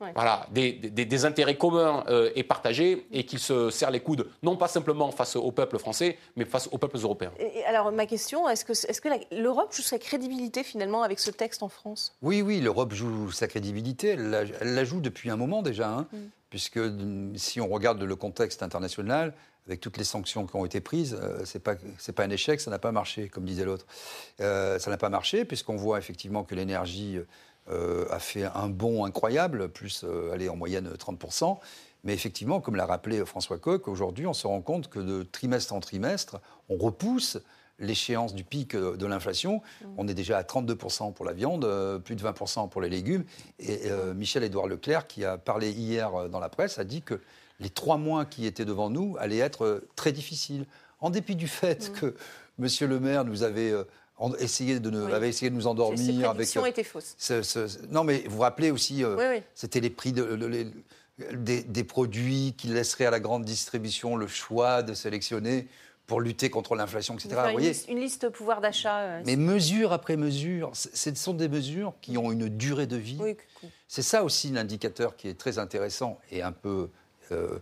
Ouais. 0.00 0.12
Voilà, 0.14 0.46
des, 0.50 0.72
des, 0.72 1.06
des, 1.06 1.24
intérêts 1.24 1.56
communs 1.56 2.04
euh, 2.08 2.30
et 2.34 2.42
partagés 2.42 3.06
et 3.10 3.24
qu'ils 3.24 3.38
se 3.38 3.70
serrent 3.70 3.90
les 3.90 4.00
coudes, 4.00 4.28
non 4.42 4.56
pas 4.56 4.68
simplement 4.68 5.10
face 5.12 5.34
au 5.34 5.50
peuple 5.50 5.78
français, 5.78 6.18
mais 6.36 6.44
face 6.44 6.68
aux 6.72 6.76
peuples 6.76 6.98
européens. 6.98 7.32
Et 7.38 7.64
alors, 7.64 7.90
ma 7.90 8.04
question, 8.04 8.46
est-ce 8.50 8.66
que, 8.66 8.72
est 8.72 8.92
-ce 8.92 9.00
que 9.00 9.08
l'Europe 9.34 9.72
joue 9.72 9.82
sa 9.82 9.98
crédibilité 9.98 10.62
finalement 10.62 11.02
avec 11.02 11.18
ce 11.20 11.30
texte 11.30 11.62
en 11.62 11.70
France? 11.70 12.14
Oui, 12.20 12.42
oui, 12.42 12.60
l'Europe 12.60 12.92
joue 12.92 13.30
sa 13.30 13.48
crédibilité. 13.48 14.08
Elle 14.08 14.28
la, 14.28 14.42
elle 14.60 14.74
la, 14.74 14.84
joue 14.84 15.00
depuis 15.00 15.30
un 15.30 15.36
moment 15.36 15.62
déjà, 15.62 15.88
hein, 15.88 16.06
mm. 16.12 16.18
puisque 16.50 16.80
si 17.36 17.58
on 17.58 17.68
regarde 17.68 18.02
le 18.02 18.16
contexte 18.16 18.62
international, 18.62 19.32
avec 19.66 19.80
toutes 19.80 19.96
les 19.96 20.04
sanctions 20.04 20.46
qui 20.46 20.56
ont 20.56 20.64
été 20.64 20.80
prises, 20.80 21.18
euh, 21.20 21.42
c'est 21.44 21.60
pas 21.60 21.74
c'est 21.98 22.12
pas 22.12 22.24
un 22.24 22.30
échec, 22.30 22.60
ça 22.60 22.70
n'a 22.70 22.78
pas 22.78 22.92
marché, 22.92 23.28
comme 23.28 23.44
disait 23.44 23.64
l'autre. 23.64 23.86
Euh, 24.40 24.78
ça 24.78 24.90
n'a 24.90 24.96
pas 24.96 25.08
marché 25.08 25.44
puisqu'on 25.44 25.76
voit 25.76 25.98
effectivement 25.98 26.42
que 26.42 26.54
l'énergie 26.54 27.18
euh, 27.70 28.06
a 28.10 28.18
fait 28.18 28.44
un 28.44 28.68
bond 28.68 29.04
incroyable, 29.04 29.68
plus 29.68 30.04
allez, 30.32 30.48
en 30.48 30.56
moyenne 30.56 30.88
30%. 30.88 31.58
Mais 32.04 32.14
effectivement, 32.14 32.60
comme 32.60 32.74
l'a 32.74 32.86
rappelé 32.86 33.24
François 33.24 33.58
Coq, 33.58 33.86
aujourd'hui, 33.86 34.26
on 34.26 34.32
se 34.32 34.48
rend 34.48 34.60
compte 34.60 34.88
que 34.88 34.98
de 34.98 35.22
trimestre 35.22 35.72
en 35.72 35.78
trimestre, 35.78 36.40
on 36.68 36.76
repousse 36.76 37.38
l'échéance 37.78 38.34
du 38.34 38.42
pic 38.42 38.74
de 38.74 39.06
l'inflation. 39.06 39.62
Mmh. 39.82 39.86
On 39.98 40.08
est 40.08 40.14
déjà 40.14 40.38
à 40.38 40.42
32% 40.42 41.12
pour 41.12 41.24
la 41.24 41.32
viande, 41.32 41.64
plus 42.04 42.16
de 42.16 42.22
20% 42.22 42.68
pour 42.68 42.80
les 42.80 42.88
légumes. 42.88 43.24
Et 43.60 43.82
Michel-Édouard 44.16 44.66
Leclerc, 44.66 45.06
qui 45.06 45.24
a 45.24 45.38
parlé 45.38 45.70
hier 45.70 46.28
dans 46.28 46.40
la 46.40 46.48
presse, 46.48 46.80
a 46.80 46.84
dit 46.84 47.02
que 47.02 47.20
les 47.62 47.70
trois 47.70 47.96
mois 47.96 48.24
qui 48.24 48.46
étaient 48.46 48.64
devant 48.64 48.90
nous 48.90 49.16
allaient 49.18 49.38
être 49.38 49.84
très 49.96 50.12
difficiles. 50.12 50.66
En 51.00 51.10
dépit 51.10 51.36
du 51.36 51.48
fait 51.48 51.88
mmh. 51.88 51.92
que 51.94 52.14
Monsieur 52.58 52.86
le 52.86 53.00
maire 53.00 53.24
nous 53.24 53.42
avait 53.42 53.72
essayé 54.38 54.78
de, 54.80 54.90
ne, 54.90 55.04
oui. 55.04 55.12
avait 55.12 55.28
essayé 55.28 55.50
de 55.50 55.54
nous 55.54 55.66
endormir. 55.66 56.30
avec, 56.30 56.56
euh, 56.56 56.64
étaient 56.64 56.84
fausses. 56.84 57.14
Ce, 57.18 57.42
ce, 57.42 57.60
non, 57.90 58.04
mais 58.04 58.22
vous 58.26 58.36
vous 58.36 58.42
rappelez 58.42 58.70
aussi, 58.70 59.02
euh, 59.02 59.16
oui, 59.16 59.24
oui. 59.36 59.42
c'était 59.54 59.80
les 59.80 59.90
prix 59.90 60.12
de, 60.12 60.36
de, 60.36 60.48
de, 60.48 60.66
des, 61.34 61.62
des, 61.62 61.84
produits 61.84 62.54
qui 62.56 62.68
laisseraient 62.68 63.06
à 63.06 63.10
la 63.10 63.20
grande 63.20 63.44
distribution 63.44 64.16
le 64.16 64.26
choix 64.26 64.82
de 64.82 64.94
sélectionner 64.94 65.66
pour 66.06 66.20
lutter 66.20 66.50
contre 66.50 66.74
l'inflation, 66.74 67.14
etc. 67.14 67.30
Vous 67.46 67.52
voyez 67.52 67.72
une, 67.88 67.98
liste 67.98 68.28
pouvoir 68.28 68.60
d'achat. 68.60 68.98
Euh, 68.98 69.22
mais 69.24 69.36
mesure 69.36 69.92
après 69.92 70.16
mesure, 70.16 70.70
ce 70.74 71.14
sont 71.14 71.34
des 71.34 71.48
mesures 71.48 71.94
qui 72.00 72.18
ont 72.18 72.32
une 72.32 72.48
durée 72.48 72.86
de 72.86 72.96
vie. 72.96 73.18
Oui, 73.20 73.36
C'est 73.88 74.02
ça 74.02 74.24
aussi 74.24 74.50
l'indicateur 74.50 75.16
qui 75.16 75.28
est 75.28 75.38
très 75.38 75.58
intéressant 75.58 76.18
et 76.30 76.42
un 76.42 76.52
peu, 76.52 76.90
euh, 77.32 77.58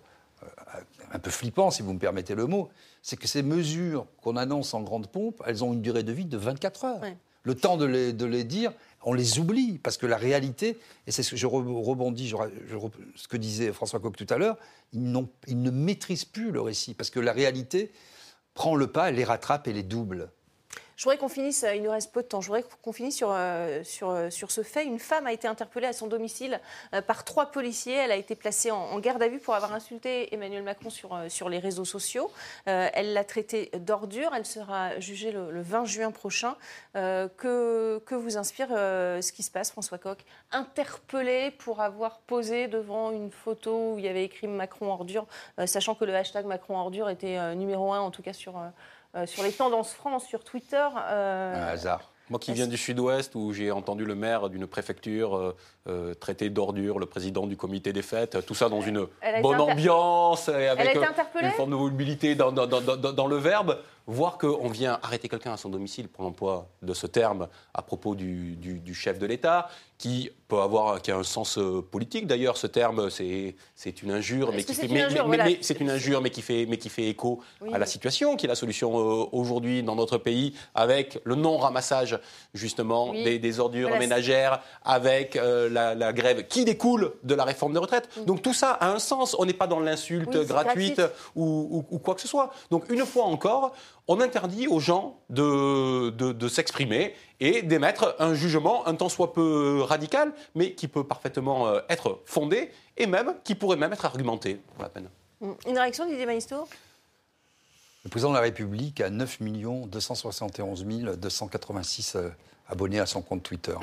un 1.12 1.18
peu 1.18 1.30
flippant, 1.30 1.70
si 1.70 1.82
vous 1.82 1.92
me 1.92 1.98
permettez 1.98 2.34
le 2.34 2.46
mot 2.46 2.70
c'est 3.02 3.16
que 3.16 3.26
ces 3.26 3.42
mesures 3.42 4.06
qu'on 4.20 4.36
annonce 4.36 4.74
en 4.74 4.82
grande 4.82 5.06
pompe, 5.06 5.42
elles 5.46 5.64
ont 5.64 5.72
une 5.72 5.82
durée 5.82 6.02
de 6.02 6.12
vie 6.12 6.24
de 6.24 6.36
24 6.36 6.84
heures. 6.84 7.00
Ouais. 7.00 7.16
Le 7.42 7.54
temps 7.54 7.78
de 7.78 7.86
les, 7.86 8.12
de 8.12 8.26
les, 8.26 8.44
dire, 8.44 8.72
on 9.02 9.14
les 9.14 9.38
oublie, 9.38 9.78
parce 9.78 9.96
que 9.96 10.06
la 10.06 10.18
réalité, 10.18 10.78
et 11.06 11.10
c'est 11.10 11.22
ce 11.22 11.30
que 11.30 11.36
je 11.36 11.46
rebondis, 11.46 12.28
je, 12.28 12.36
je, 12.66 12.76
ce 13.16 13.28
que 13.28 13.38
disait 13.38 13.72
François 13.72 13.98
Coq 13.98 14.14
tout 14.14 14.26
à 14.28 14.36
l'heure, 14.36 14.58
ils, 14.92 15.00
ils, 15.46 15.62
ne 15.62 15.70
maîtrisent 15.70 16.26
plus 16.26 16.50
le 16.50 16.60
récit, 16.60 16.92
parce 16.92 17.08
que 17.08 17.18
la 17.18 17.32
réalité 17.32 17.92
prend 18.52 18.76
le 18.76 18.88
pas, 18.88 19.08
elle 19.08 19.14
les 19.14 19.24
rattrape 19.24 19.68
et 19.68 19.72
les 19.72 19.82
double. 19.82 20.30
Je 21.00 21.04
voudrais 21.04 21.16
qu'on 21.16 21.30
finisse, 21.30 21.64
il 21.74 21.82
nous 21.82 21.90
reste 21.90 22.12
peu 22.12 22.20
de 22.20 22.26
temps, 22.26 22.42
je 22.42 22.48
voudrais 22.48 22.62
qu'on 22.82 22.92
finisse 22.92 23.16
sur, 23.16 23.30
euh, 23.32 23.82
sur, 23.84 24.14
sur 24.30 24.50
ce 24.50 24.62
fait. 24.62 24.84
Une 24.84 24.98
femme 24.98 25.26
a 25.26 25.32
été 25.32 25.48
interpellée 25.48 25.86
à 25.86 25.94
son 25.94 26.08
domicile 26.08 26.60
euh, 26.92 27.00
par 27.00 27.24
trois 27.24 27.46
policiers. 27.46 27.94
Elle 27.94 28.12
a 28.12 28.16
été 28.16 28.34
placée 28.34 28.70
en, 28.70 28.98
garde 28.98 29.22
à 29.22 29.28
vue 29.28 29.38
pour 29.38 29.54
avoir 29.54 29.72
insulté 29.72 30.34
Emmanuel 30.34 30.62
Macron 30.62 30.90
sur, 30.90 31.14
euh, 31.14 31.30
sur 31.30 31.48
les 31.48 31.58
réseaux 31.58 31.86
sociaux. 31.86 32.30
Euh, 32.68 32.90
elle 32.92 33.14
l'a 33.14 33.24
traité 33.24 33.70
d'ordure. 33.78 34.32
Elle 34.36 34.44
sera 34.44 35.00
jugée 35.00 35.32
le, 35.32 35.50
le 35.50 35.62
20 35.62 35.86
juin 35.86 36.10
prochain. 36.10 36.54
Euh, 36.96 37.28
que, 37.34 38.02
que 38.04 38.14
vous 38.14 38.36
inspire 38.36 38.68
ce 38.68 39.32
qui 39.32 39.42
se 39.42 39.50
passe, 39.50 39.70
François 39.70 39.96
Coq? 39.96 40.18
Interpellée 40.52 41.50
pour 41.50 41.80
avoir 41.80 42.18
posé 42.18 42.68
devant 42.68 43.10
une 43.10 43.30
photo 43.30 43.94
où 43.94 43.98
il 43.98 44.04
y 44.04 44.08
avait 44.08 44.24
écrit 44.24 44.48
Macron 44.48 44.92
ordure, 44.92 45.26
sachant 45.64 45.94
que 45.94 46.04
le 46.04 46.14
hashtag 46.14 46.44
Macron 46.44 46.76
ordure 46.76 47.08
était 47.08 47.54
numéro 47.54 47.94
un, 47.94 48.00
en 48.00 48.10
tout 48.10 48.20
cas 48.20 48.34
sur 48.34 48.58
euh, 48.58 48.68
sur 49.26 49.42
les 49.42 49.52
tendances 49.52 49.92
France, 49.92 50.26
sur 50.26 50.44
Twitter. 50.44 50.86
Euh, 50.96 51.54
Un 51.54 51.72
hasard. 51.72 52.10
Moi 52.30 52.38
qui 52.38 52.52
viens 52.52 52.68
du 52.68 52.76
sud-ouest, 52.76 53.34
où 53.34 53.52
j'ai 53.52 53.72
entendu 53.72 54.04
le 54.04 54.14
maire 54.14 54.48
d'une 54.50 54.68
préfecture 54.68 55.36
euh, 55.36 55.56
euh, 55.88 56.14
traiter 56.14 56.48
d'ordure 56.48 57.00
le 57.00 57.06
président 57.06 57.44
du 57.48 57.56
comité 57.56 57.92
des 57.92 58.02
fêtes, 58.02 58.46
tout 58.46 58.54
ça 58.54 58.68
dans 58.68 58.80
une 58.80 59.08
bonne 59.42 59.60
ambiance, 59.60 60.48
et 60.48 60.68
avec 60.68 60.94
euh, 60.96 61.04
une 61.42 61.50
forme 61.50 61.70
de 61.70 61.76
mobilité 61.76 62.36
dans, 62.36 62.52
dans, 62.52 62.68
dans, 62.68 62.96
dans 62.96 63.26
le 63.26 63.36
verbe, 63.36 63.78
voir 64.06 64.38
qu'on 64.38 64.68
vient 64.68 64.98
arrêter 65.02 65.28
quelqu'un 65.28 65.52
à 65.52 65.56
son 65.56 65.68
domicile 65.68 66.08
pour 66.08 66.24
l'emploi 66.24 66.68
de 66.82 66.94
ce 66.94 67.06
terme 67.06 67.48
à 67.74 67.82
propos 67.82 68.14
du, 68.14 68.56
du, 68.56 68.80
du 68.80 68.94
chef 68.94 69.18
de 69.18 69.26
l'État, 69.26 69.68
qui 70.00 70.30
peut 70.48 70.60
avoir 70.60 71.02
qui 71.02 71.10
a 71.10 71.16
un 71.16 71.22
sens 71.22 71.58
euh, 71.58 71.82
politique. 71.82 72.26
D'ailleurs, 72.26 72.56
ce 72.56 72.66
terme, 72.66 73.10
c'est 73.10 73.54
une 74.02 74.10
injure, 74.10 74.50
mais 74.50 74.64
qui 74.64 74.72
fait, 74.72 74.88
mais, 74.88 75.06
mais, 75.10 75.20
voilà. 75.20 75.44
mais 75.44 75.58
c'est 75.60 75.78
une 75.78 75.90
injure, 75.90 76.22
mais 76.22 76.30
qui 76.30 76.40
fait 76.40 76.64
mais 76.66 76.78
qui 76.78 76.88
fait 76.88 77.06
écho 77.06 77.40
oui. 77.60 77.68
à 77.74 77.78
la 77.78 77.84
situation, 77.84 78.34
qui 78.36 78.46
est 78.46 78.48
la 78.48 78.54
solution 78.54 78.98
euh, 78.98 79.26
aujourd'hui 79.32 79.82
dans 79.82 79.94
notre 79.94 80.16
pays, 80.16 80.54
avec 80.74 81.20
le 81.24 81.34
non 81.34 81.58
ramassage 81.58 82.18
justement 82.54 83.10
oui. 83.10 83.24
des, 83.24 83.38
des, 83.38 83.60
ordures 83.60 83.88
voilà, 83.88 84.00
ménagères, 84.00 84.62
avec 84.84 85.36
euh, 85.36 85.68
la, 85.68 85.94
la, 85.94 86.14
grève 86.14 86.46
qui 86.46 86.64
découle 86.64 87.12
de 87.22 87.34
la 87.34 87.44
réforme 87.44 87.74
des 87.74 87.78
retraites. 87.78 88.08
Oui. 88.16 88.24
Donc 88.24 88.40
tout 88.40 88.54
ça 88.54 88.70
a 88.70 88.90
un 88.90 88.98
sens. 88.98 89.36
On 89.38 89.44
n'est 89.44 89.52
pas 89.52 89.66
dans 89.66 89.80
l'insulte 89.80 90.34
gratuite 90.46 91.02
ou, 91.36 91.84
ou, 91.90 91.94
ou 91.94 91.98
quoi 91.98 92.14
que 92.14 92.22
ce 92.22 92.28
soit. 92.28 92.54
Donc 92.70 92.88
une 92.88 93.04
fois 93.04 93.24
encore, 93.24 93.74
on 94.10 94.20
interdit 94.20 94.66
aux 94.66 94.80
gens 94.80 95.20
de, 95.30 96.10
de, 96.10 96.32
de 96.32 96.48
s'exprimer 96.48 97.14
et 97.38 97.62
d'émettre 97.62 98.16
un 98.18 98.34
jugement 98.34 98.84
un 98.88 98.96
tant 98.96 99.08
soit 99.08 99.32
peu 99.32 99.82
radical, 99.82 100.32
mais 100.56 100.72
qui 100.72 100.88
peut 100.88 101.04
parfaitement 101.04 101.68
euh, 101.68 101.80
être 101.88 102.20
fondé 102.24 102.72
et 102.96 103.06
même 103.06 103.36
qui 103.44 103.54
pourrait 103.54 103.76
même 103.76 103.92
être 103.92 104.04
argumenté 104.04 104.60
pour 104.74 104.82
la 104.82 104.88
peine. 104.88 105.08
Une 105.40 105.78
réaction, 105.78 106.06
Didier 106.06 106.26
Manisto? 106.26 106.66
Le 108.02 108.10
président 108.10 108.30
de 108.30 108.34
la 108.34 108.40
République 108.40 109.00
a 109.00 109.10
9 109.10 109.38
271 109.86 110.84
286 110.84 112.16
abonnés 112.68 112.98
à 112.98 113.06
son 113.06 113.22
compte 113.22 113.44
Twitter. 113.44 113.76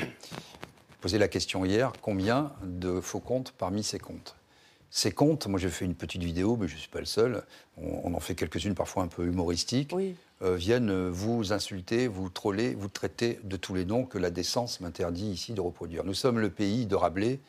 Posé 0.99 1.19
la 1.19 1.29
question 1.29 1.63
hier, 1.63 1.93
combien 2.01 2.51
de 2.63 2.99
faux 2.99 3.21
comptes 3.21 3.53
parmi 3.57 3.81
ces 3.81 3.97
comptes? 3.97 4.35
Ces 4.89 5.11
comptes, 5.11 5.47
moi 5.47 5.59
j'ai 5.59 5.69
fait 5.69 5.85
une 5.85 5.95
petite 5.95 6.23
vidéo, 6.23 6.57
mais 6.57 6.67
je 6.67 6.75
ne 6.75 6.79
suis 6.79 6.89
pas 6.89 6.99
le 6.99 7.05
seul, 7.05 7.43
on, 7.77 8.13
en 8.13 8.19
fait 8.19 8.35
quelques-unes 8.35 8.75
parfois 8.75 9.03
un 9.03 9.07
peu 9.07 9.25
humoristiques, 9.25 9.93
euh, 10.41 10.55
viennent 10.55 11.09
vous 11.09 11.51
insulter, 11.51 12.07
vous 12.07 12.29
troller, 12.29 12.73
vous 12.73 12.87
traiter 12.87 13.39
de 13.43 13.57
tous 13.57 13.75
les 13.75 13.85
noms 13.85 14.05
que 14.05 14.17
la 14.17 14.29
décence 14.29 14.79
m'interdit 14.79 15.27
ici 15.27 15.53
de 15.53 15.61
reproduire. 15.61 16.03
Nous 16.03 16.13
sommes 16.13 16.39
le 16.39 16.49
pays 16.49 16.85
de 16.85 16.95
Rabelais, 16.95 17.39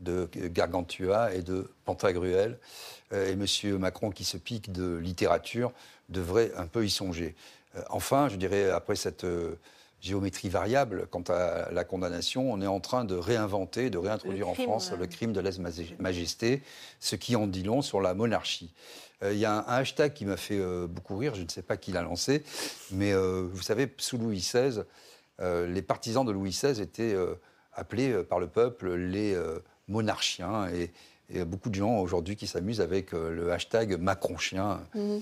de 0.00 0.28
Gargantua 0.34 1.32
et 1.34 1.42
de 1.42 1.70
Pantagruel. 1.84 2.58
Euh, 3.12 3.28
et 3.28 3.32
M. 3.32 3.78
Macron, 3.78 4.10
qui 4.10 4.24
se 4.24 4.36
pique 4.36 4.72
de 4.72 4.96
littérature, 4.96 5.72
devrait 6.08 6.52
un 6.56 6.66
peu 6.66 6.84
y 6.84 6.90
songer. 6.90 7.34
Euh, 7.76 7.82
enfin, 7.90 8.28
je 8.28 8.36
dirais, 8.36 8.70
après 8.70 8.96
cette 8.96 9.24
géométrie 10.02 10.48
variable 10.50 11.06
quant 11.10 11.24
à 11.28 11.70
la 11.72 11.84
condamnation, 11.84 12.52
on 12.52 12.60
est 12.60 12.66
en 12.66 12.80
train 12.80 13.04
de 13.04 13.14
réinventer, 13.14 13.88
de 13.88 13.98
réintroduire 13.98 14.48
en 14.48 14.54
France 14.54 14.92
le 14.92 15.06
crime 15.06 15.32
de 15.32 15.40
lèse-majesté, 15.40 16.62
ce 17.00 17.16
qui 17.16 17.36
en 17.36 17.46
dit 17.46 17.62
long 17.62 17.80
sur 17.80 18.00
la 18.00 18.12
monarchie. 18.12 18.72
Il 19.24 19.38
y 19.38 19.44
a 19.44 19.52
un, 19.54 19.64
hashtag 19.68 20.12
qui 20.12 20.24
m'a 20.24 20.36
fait 20.36 20.60
beaucoup 20.88 21.16
rire, 21.16 21.36
je 21.36 21.44
ne 21.44 21.48
sais 21.48 21.62
pas 21.62 21.76
qui 21.76 21.92
l'a 21.92 22.02
lancé, 22.02 22.42
mais 22.90 23.14
vous 23.14 23.62
savez, 23.62 23.86
sous 23.98 24.18
Louis 24.18 24.38
XVI, 24.38 24.82
les 25.40 25.82
partisans 25.82 26.26
de 26.26 26.32
Louis 26.32 26.50
XVI 26.50 26.82
étaient 26.82 27.14
appelés 27.72 28.24
par 28.24 28.40
le 28.40 28.48
peuple 28.48 28.94
les 28.94 29.40
monarchiens. 29.86 30.68
Et, 30.74 30.90
il 31.32 31.38
y 31.38 31.40
a 31.40 31.44
beaucoup 31.44 31.70
de 31.70 31.74
gens 31.74 31.98
aujourd'hui 31.98 32.36
qui 32.36 32.46
s'amusent 32.46 32.80
avec 32.80 33.14
euh, 33.14 33.30
le 33.30 33.52
hashtag 33.52 33.98
Macronchien, 33.98 34.80
euh, 34.96 35.20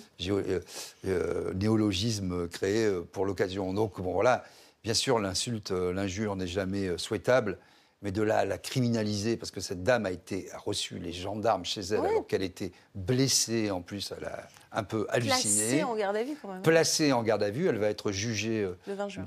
euh, 1.07 1.55
néologisme 1.55 2.49
créé 2.49 2.91
pour 3.13 3.27
l'occasion. 3.27 3.73
Donc, 3.73 4.01
bon, 4.01 4.13
voilà, 4.13 4.45
bien 4.85 4.95
sûr, 4.95 5.19
l'insulte, 5.19 5.71
l'injure 5.71 6.37
n'est 6.37 6.47
jamais 6.47 6.97
souhaitable, 6.99 7.59
mais 8.03 8.13
de 8.13 8.23
là 8.23 8.39
à 8.39 8.45
la 8.45 8.59
criminaliser, 8.59 9.37
parce 9.37 9.51
que 9.51 9.61
cette 9.61 9.83
dame 9.83 10.07
a 10.07 10.11
été 10.11 10.51
a 10.53 10.59
reçu 10.59 10.99
les 10.99 11.13
gendarmes 11.13 11.65
chez 11.65 11.83
elle 11.83 12.01
alors 12.01 12.27
qu'elle 12.27 12.43
était 12.43 12.73
blessée 12.95 13.71
en 13.71 13.83
plus, 13.83 14.13
elle 14.17 14.25
a 14.25 14.49
un 14.73 14.85
peu 14.85 15.07
halluciné. 15.11 15.67
Placée 15.67 15.85
en 15.85 15.95
garde 15.95 16.17
à 16.17 16.23
vue 16.23 16.37
quand 16.41 16.49
même. 16.49 16.63
Placée 16.63 17.13
en 17.13 17.23
garde 17.23 17.43
à 17.43 17.51
vue, 17.51 17.69
elle 17.69 17.79
va 17.79 17.89
être 17.89 18.11
jugée 18.11 18.67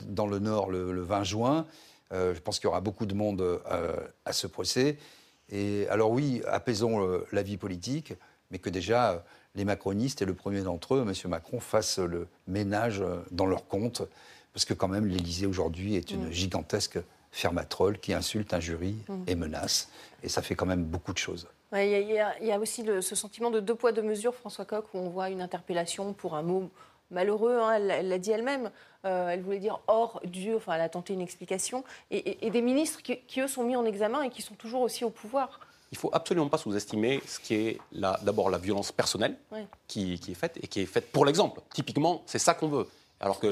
dans 0.07 0.27
le 0.27 0.39
Nord 0.39 0.71
le, 0.71 1.01
20 1.01 1.23
juin. 1.23 1.67
je 2.11 2.39
pense 2.39 2.59
qu'il 2.59 2.67
y 2.67 2.69
aura 2.69 2.81
beaucoup 2.81 3.05
de 3.05 3.13
monde 3.13 3.61
à 4.25 4.33
ce 4.33 4.47
procès. 4.47 4.97
Et 5.53 5.87
alors 5.89 6.11
oui, 6.11 6.41
apaisons 6.47 7.05
euh, 7.05 7.25
la 7.31 7.43
vie 7.43 7.57
politique, 7.57 8.13
mais 8.51 8.59
que 8.59 8.69
déjà 8.69 9.11
euh, 9.11 9.17
les 9.55 9.65
macronistes 9.65 10.21
et 10.21 10.25
le 10.25 10.33
premier 10.33 10.61
d'entre 10.61 10.95
eux, 10.95 11.05
M. 11.07 11.13
Macron, 11.29 11.59
fassent 11.59 11.99
le 11.99 12.27
ménage 12.47 13.01
euh, 13.01 13.17
dans 13.31 13.45
leur 13.45 13.67
compte, 13.67 14.01
parce 14.53 14.65
que 14.65 14.73
quand 14.73 14.87
même 14.87 15.05
l'Élysée 15.05 15.45
aujourd'hui 15.45 15.95
est 15.95 16.11
une 16.11 16.27
mm. 16.27 16.31
gigantesque 16.31 16.99
fermatrole 17.31 17.99
qui 17.99 18.13
insulte, 18.13 18.53
injurie 18.53 18.97
mm. 19.07 19.23
et 19.27 19.35
menace, 19.35 19.89
et 20.21 20.29
ça 20.29 20.41
fait 20.41 20.55
quand 20.55 20.65
même 20.65 20.83
beaucoup 20.83 21.13
de 21.13 21.17
choses. 21.17 21.47
Il 21.75 21.89
y, 22.41 22.51
a 22.51 22.59
aussi 22.59 22.85
ce 23.01 23.15
sentiment 23.15 23.49
de 23.49 23.59
deux 23.59 23.73
poids, 23.73 23.91
deux 23.91 24.03
mesures, 24.03 24.35
François 24.35 24.63
Coq, 24.63 24.85
où 24.93 24.99
on 24.99 25.09
voit 25.09 25.29
une 25.29 25.41
interpellation 25.41 26.13
pour 26.13 26.35
un 26.35 26.43
mot 26.43 26.69
malheureux, 27.09 27.57
hein, 27.59 27.73
elle 27.73 28.09
l'a 28.09 28.17
dit 28.19 28.29
elle-même. 28.29 28.69
Euh, 29.05 29.29
elle 29.29 29.41
voulait 29.41 29.59
dire 29.59 29.79
hors 29.87 30.21
Dieu, 30.23 30.55
enfin 30.55 30.73
elle 30.73 30.81
a 30.81 30.89
tenté 30.89 31.13
une 31.13 31.21
explication. 31.21 31.83
Et, 32.11 32.49
des 32.49 32.61
ministres 32.61 33.01
qui, 33.01 33.41
eux, 33.41 33.47
sont 33.47 33.63
mis 33.63 33.75
en 33.75 33.85
examen 33.85 34.21
et 34.21 34.29
qui 34.29 34.41
sont 34.41 34.53
toujours 34.53 34.81
aussi 34.81 35.03
au 35.03 35.09
pouvoir. 35.09 35.59
Il 35.91 35.95
ne 35.95 35.99
faut 35.99 36.09
absolument 36.13 36.47
pas 36.47 36.57
sous-estimer 36.57 37.21
ce 37.27 37.39
qui 37.39 37.55
est 37.55 37.77
d'abord 37.91 38.49
la 38.49 38.57
violence 38.57 38.91
personnelle 38.91 39.35
qui, 39.87 40.13
est 40.13 40.33
faite 40.33 40.57
et 40.61 40.67
qui 40.67 40.81
est 40.81 40.85
faite 40.85 41.11
pour 41.11 41.25
l'exemple. 41.25 41.61
Typiquement, 41.73 42.23
c'est 42.25 42.39
ça 42.39 42.53
qu'on 42.53 42.67
veut. 42.67 42.87
Alors 43.23 43.39
que, 43.39 43.47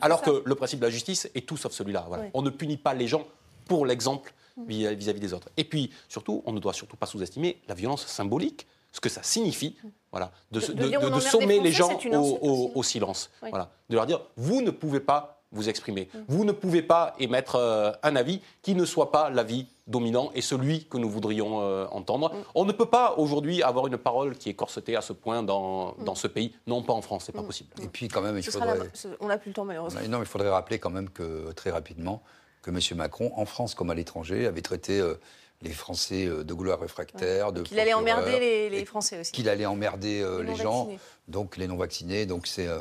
alors 0.00 0.20
que 0.20 0.42
le 0.44 0.54
principe 0.56 0.80
de 0.80 0.84
la 0.84 0.90
justice 0.90 1.30
est 1.34 1.46
tout 1.46 1.56
sauf 1.56 1.72
celui-là. 1.72 2.08
On 2.34 2.42
ne 2.42 2.50
punit 2.50 2.76
pas 2.76 2.92
les 2.92 3.06
gens 3.06 3.24
pour 3.66 3.86
l'exemple 3.86 4.34
mm. 4.56 4.64
vis-à-vis 4.66 5.20
des 5.20 5.32
autres. 5.32 5.48
Et 5.56 5.62
puis, 5.62 5.92
surtout, 6.08 6.42
on 6.44 6.52
ne 6.52 6.58
doit 6.58 6.72
surtout 6.72 6.96
pas 6.96 7.06
sous-estimer 7.06 7.62
la 7.68 7.74
violence 7.74 8.04
symbolique 8.06 8.66
ce 8.90 9.00
que 9.00 9.08
ça 9.08 9.22
signifie, 9.22 9.76
voilà, 10.10 10.32
de, 10.50 10.60
de, 10.60 11.20
sommer 11.20 11.60
les 11.60 11.72
gens 11.72 11.98
au, 12.12 12.82
silence, 12.82 13.30
voilà, 13.40 13.70
de 13.88 13.94
leur 13.94 14.04
dire 14.04 14.20
vous 14.36 14.60
ne 14.60 14.70
pouvez 14.70 15.00
pas 15.00 15.41
vous 15.52 15.68
exprimer, 15.68 16.08
mm. 16.12 16.18
vous 16.28 16.44
ne 16.44 16.52
pouvez 16.52 16.82
pas 16.82 17.14
émettre 17.18 17.56
euh, 17.56 17.92
un 18.02 18.16
avis 18.16 18.40
qui 18.62 18.74
ne 18.74 18.84
soit 18.84 19.12
pas 19.12 19.30
l'avis 19.30 19.66
dominant 19.86 20.30
et 20.34 20.40
celui 20.40 20.86
que 20.86 20.96
nous 20.96 21.10
voudrions 21.10 21.60
euh, 21.60 21.86
entendre. 21.90 22.32
Mm. 22.32 22.38
On 22.54 22.64
ne 22.64 22.72
peut 22.72 22.86
pas 22.86 23.14
aujourd'hui 23.18 23.62
avoir 23.62 23.86
une 23.86 23.98
parole 23.98 24.36
qui 24.36 24.48
est 24.48 24.54
corsetée 24.54 24.96
à 24.96 25.02
ce 25.02 25.12
point 25.12 25.42
dans, 25.42 25.94
mm. 25.98 26.04
dans 26.04 26.14
ce 26.14 26.26
pays, 26.26 26.54
non 26.66 26.82
pas 26.82 26.92
en 26.92 27.02
France, 27.02 27.24
c'est 27.26 27.32
pas 27.32 27.42
possible. 27.42 27.70
Et 27.82 27.88
puis 27.88 28.08
quand 28.08 28.22
même, 28.22 28.38
il 28.38 28.42
faudrait... 28.42 28.78
on 29.20 29.28
n'a 29.28 29.38
plus 29.38 29.50
le 29.50 29.54
temps 29.54 29.64
malheureusement. 29.64 30.00
Non, 30.08 30.20
il 30.20 30.26
faudrait 30.26 30.50
rappeler 30.50 30.78
quand 30.78 30.90
même 30.90 31.10
que 31.10 31.52
très 31.52 31.70
rapidement 31.70 32.22
que 32.62 32.70
M. 32.70 32.78
Macron, 32.96 33.32
en 33.36 33.44
France 33.44 33.74
comme 33.74 33.90
à 33.90 33.94
l'étranger, 33.94 34.46
avait 34.46 34.62
traité 34.62 35.00
euh, 35.00 35.14
les 35.60 35.72
Français 35.72 36.26
de 36.26 36.54
gloire 36.54 36.80
réfractaires. 36.80 37.52
Qu'il 37.64 37.78
allait 37.78 37.92
emmerder 37.92 38.70
les, 38.70 38.84
Français 38.84 39.20
aussi. 39.20 39.32
Qu'il 39.32 39.48
allait 39.48 39.66
emmerder 39.66 40.20
euh, 40.22 40.42
les, 40.42 40.54
gens, 40.54 40.88
donc 41.28 41.56
les 41.56 41.66
non-vaccinés. 41.66 42.26
Donc 42.26 42.46
c'est 42.46 42.66
euh, 42.66 42.80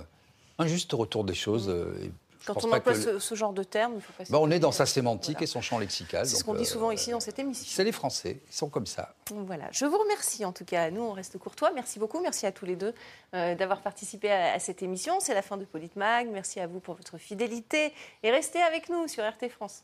un 0.60 0.68
juste 0.68 0.94
retour 0.94 1.24
des 1.24 1.34
choses. 1.34 1.74
Quand 2.46 2.64
on 2.64 2.72
emploie 2.72 2.96
ce, 2.96 3.36
genre 3.36 3.54
de 3.54 3.64
terme, 3.64 3.94
il 3.96 4.02
faut 4.02 4.14
pas 4.14 4.24
bah, 4.30 4.40
On 4.42 4.50
est 4.52 4.60
dans 4.60 4.72
sa 4.72 4.86
sémantique 4.86 5.42
et 5.42 5.46
son 5.46 5.62
champ 5.62 5.80
lexical. 5.80 6.26
C'est 6.26 6.36
ce 6.36 6.44
qu'on 6.44 6.54
dit 6.54 6.66
souvent 6.66 6.92
ici 6.92 7.12
dans 7.12 7.20
cette 7.20 7.40
émission. 7.40 7.66
C'est 7.68 7.84
les 7.84 7.92
Français, 7.92 8.42
ils 8.50 8.56
sont 8.56 8.70
comme 8.70 8.86
ça. 8.86 9.16
Voilà, 9.32 9.66
je 9.72 9.86
vous 9.86 9.98
remercie 9.98 10.46
en 10.46 10.52
tout 10.52 10.66
cas. 10.66 10.90
Nous, 10.92 11.02
on 11.02 11.14
reste 11.14 11.38
courtois. 11.38 11.72
Merci 11.74 12.00
beaucoup. 12.00 12.20
Merci 12.22 12.46
à 12.46 12.52
tous 12.52 12.66
les 12.66 12.76
deux 12.76 12.94
d'avoir 13.34 13.82
participé 13.82 14.32
à, 14.32 14.54
à, 14.54 14.60
cette 14.60 14.82
émission. 14.82 15.20
C'est 15.20 15.34
la 15.34 15.42
fin 15.42 15.58
de 15.58 15.66
Politmag. 15.66 16.30
Merci 16.32 16.60
à 16.60 16.68
vous 16.68 16.80
pour 16.80 16.96
votre 16.96 17.18
fidélité 17.18 17.94
et 18.24 18.32
restez 18.32 18.62
avec 18.62 18.90
nous 18.90 19.08
sur 19.08 19.24
RT 19.24 19.50
France. 19.50 19.84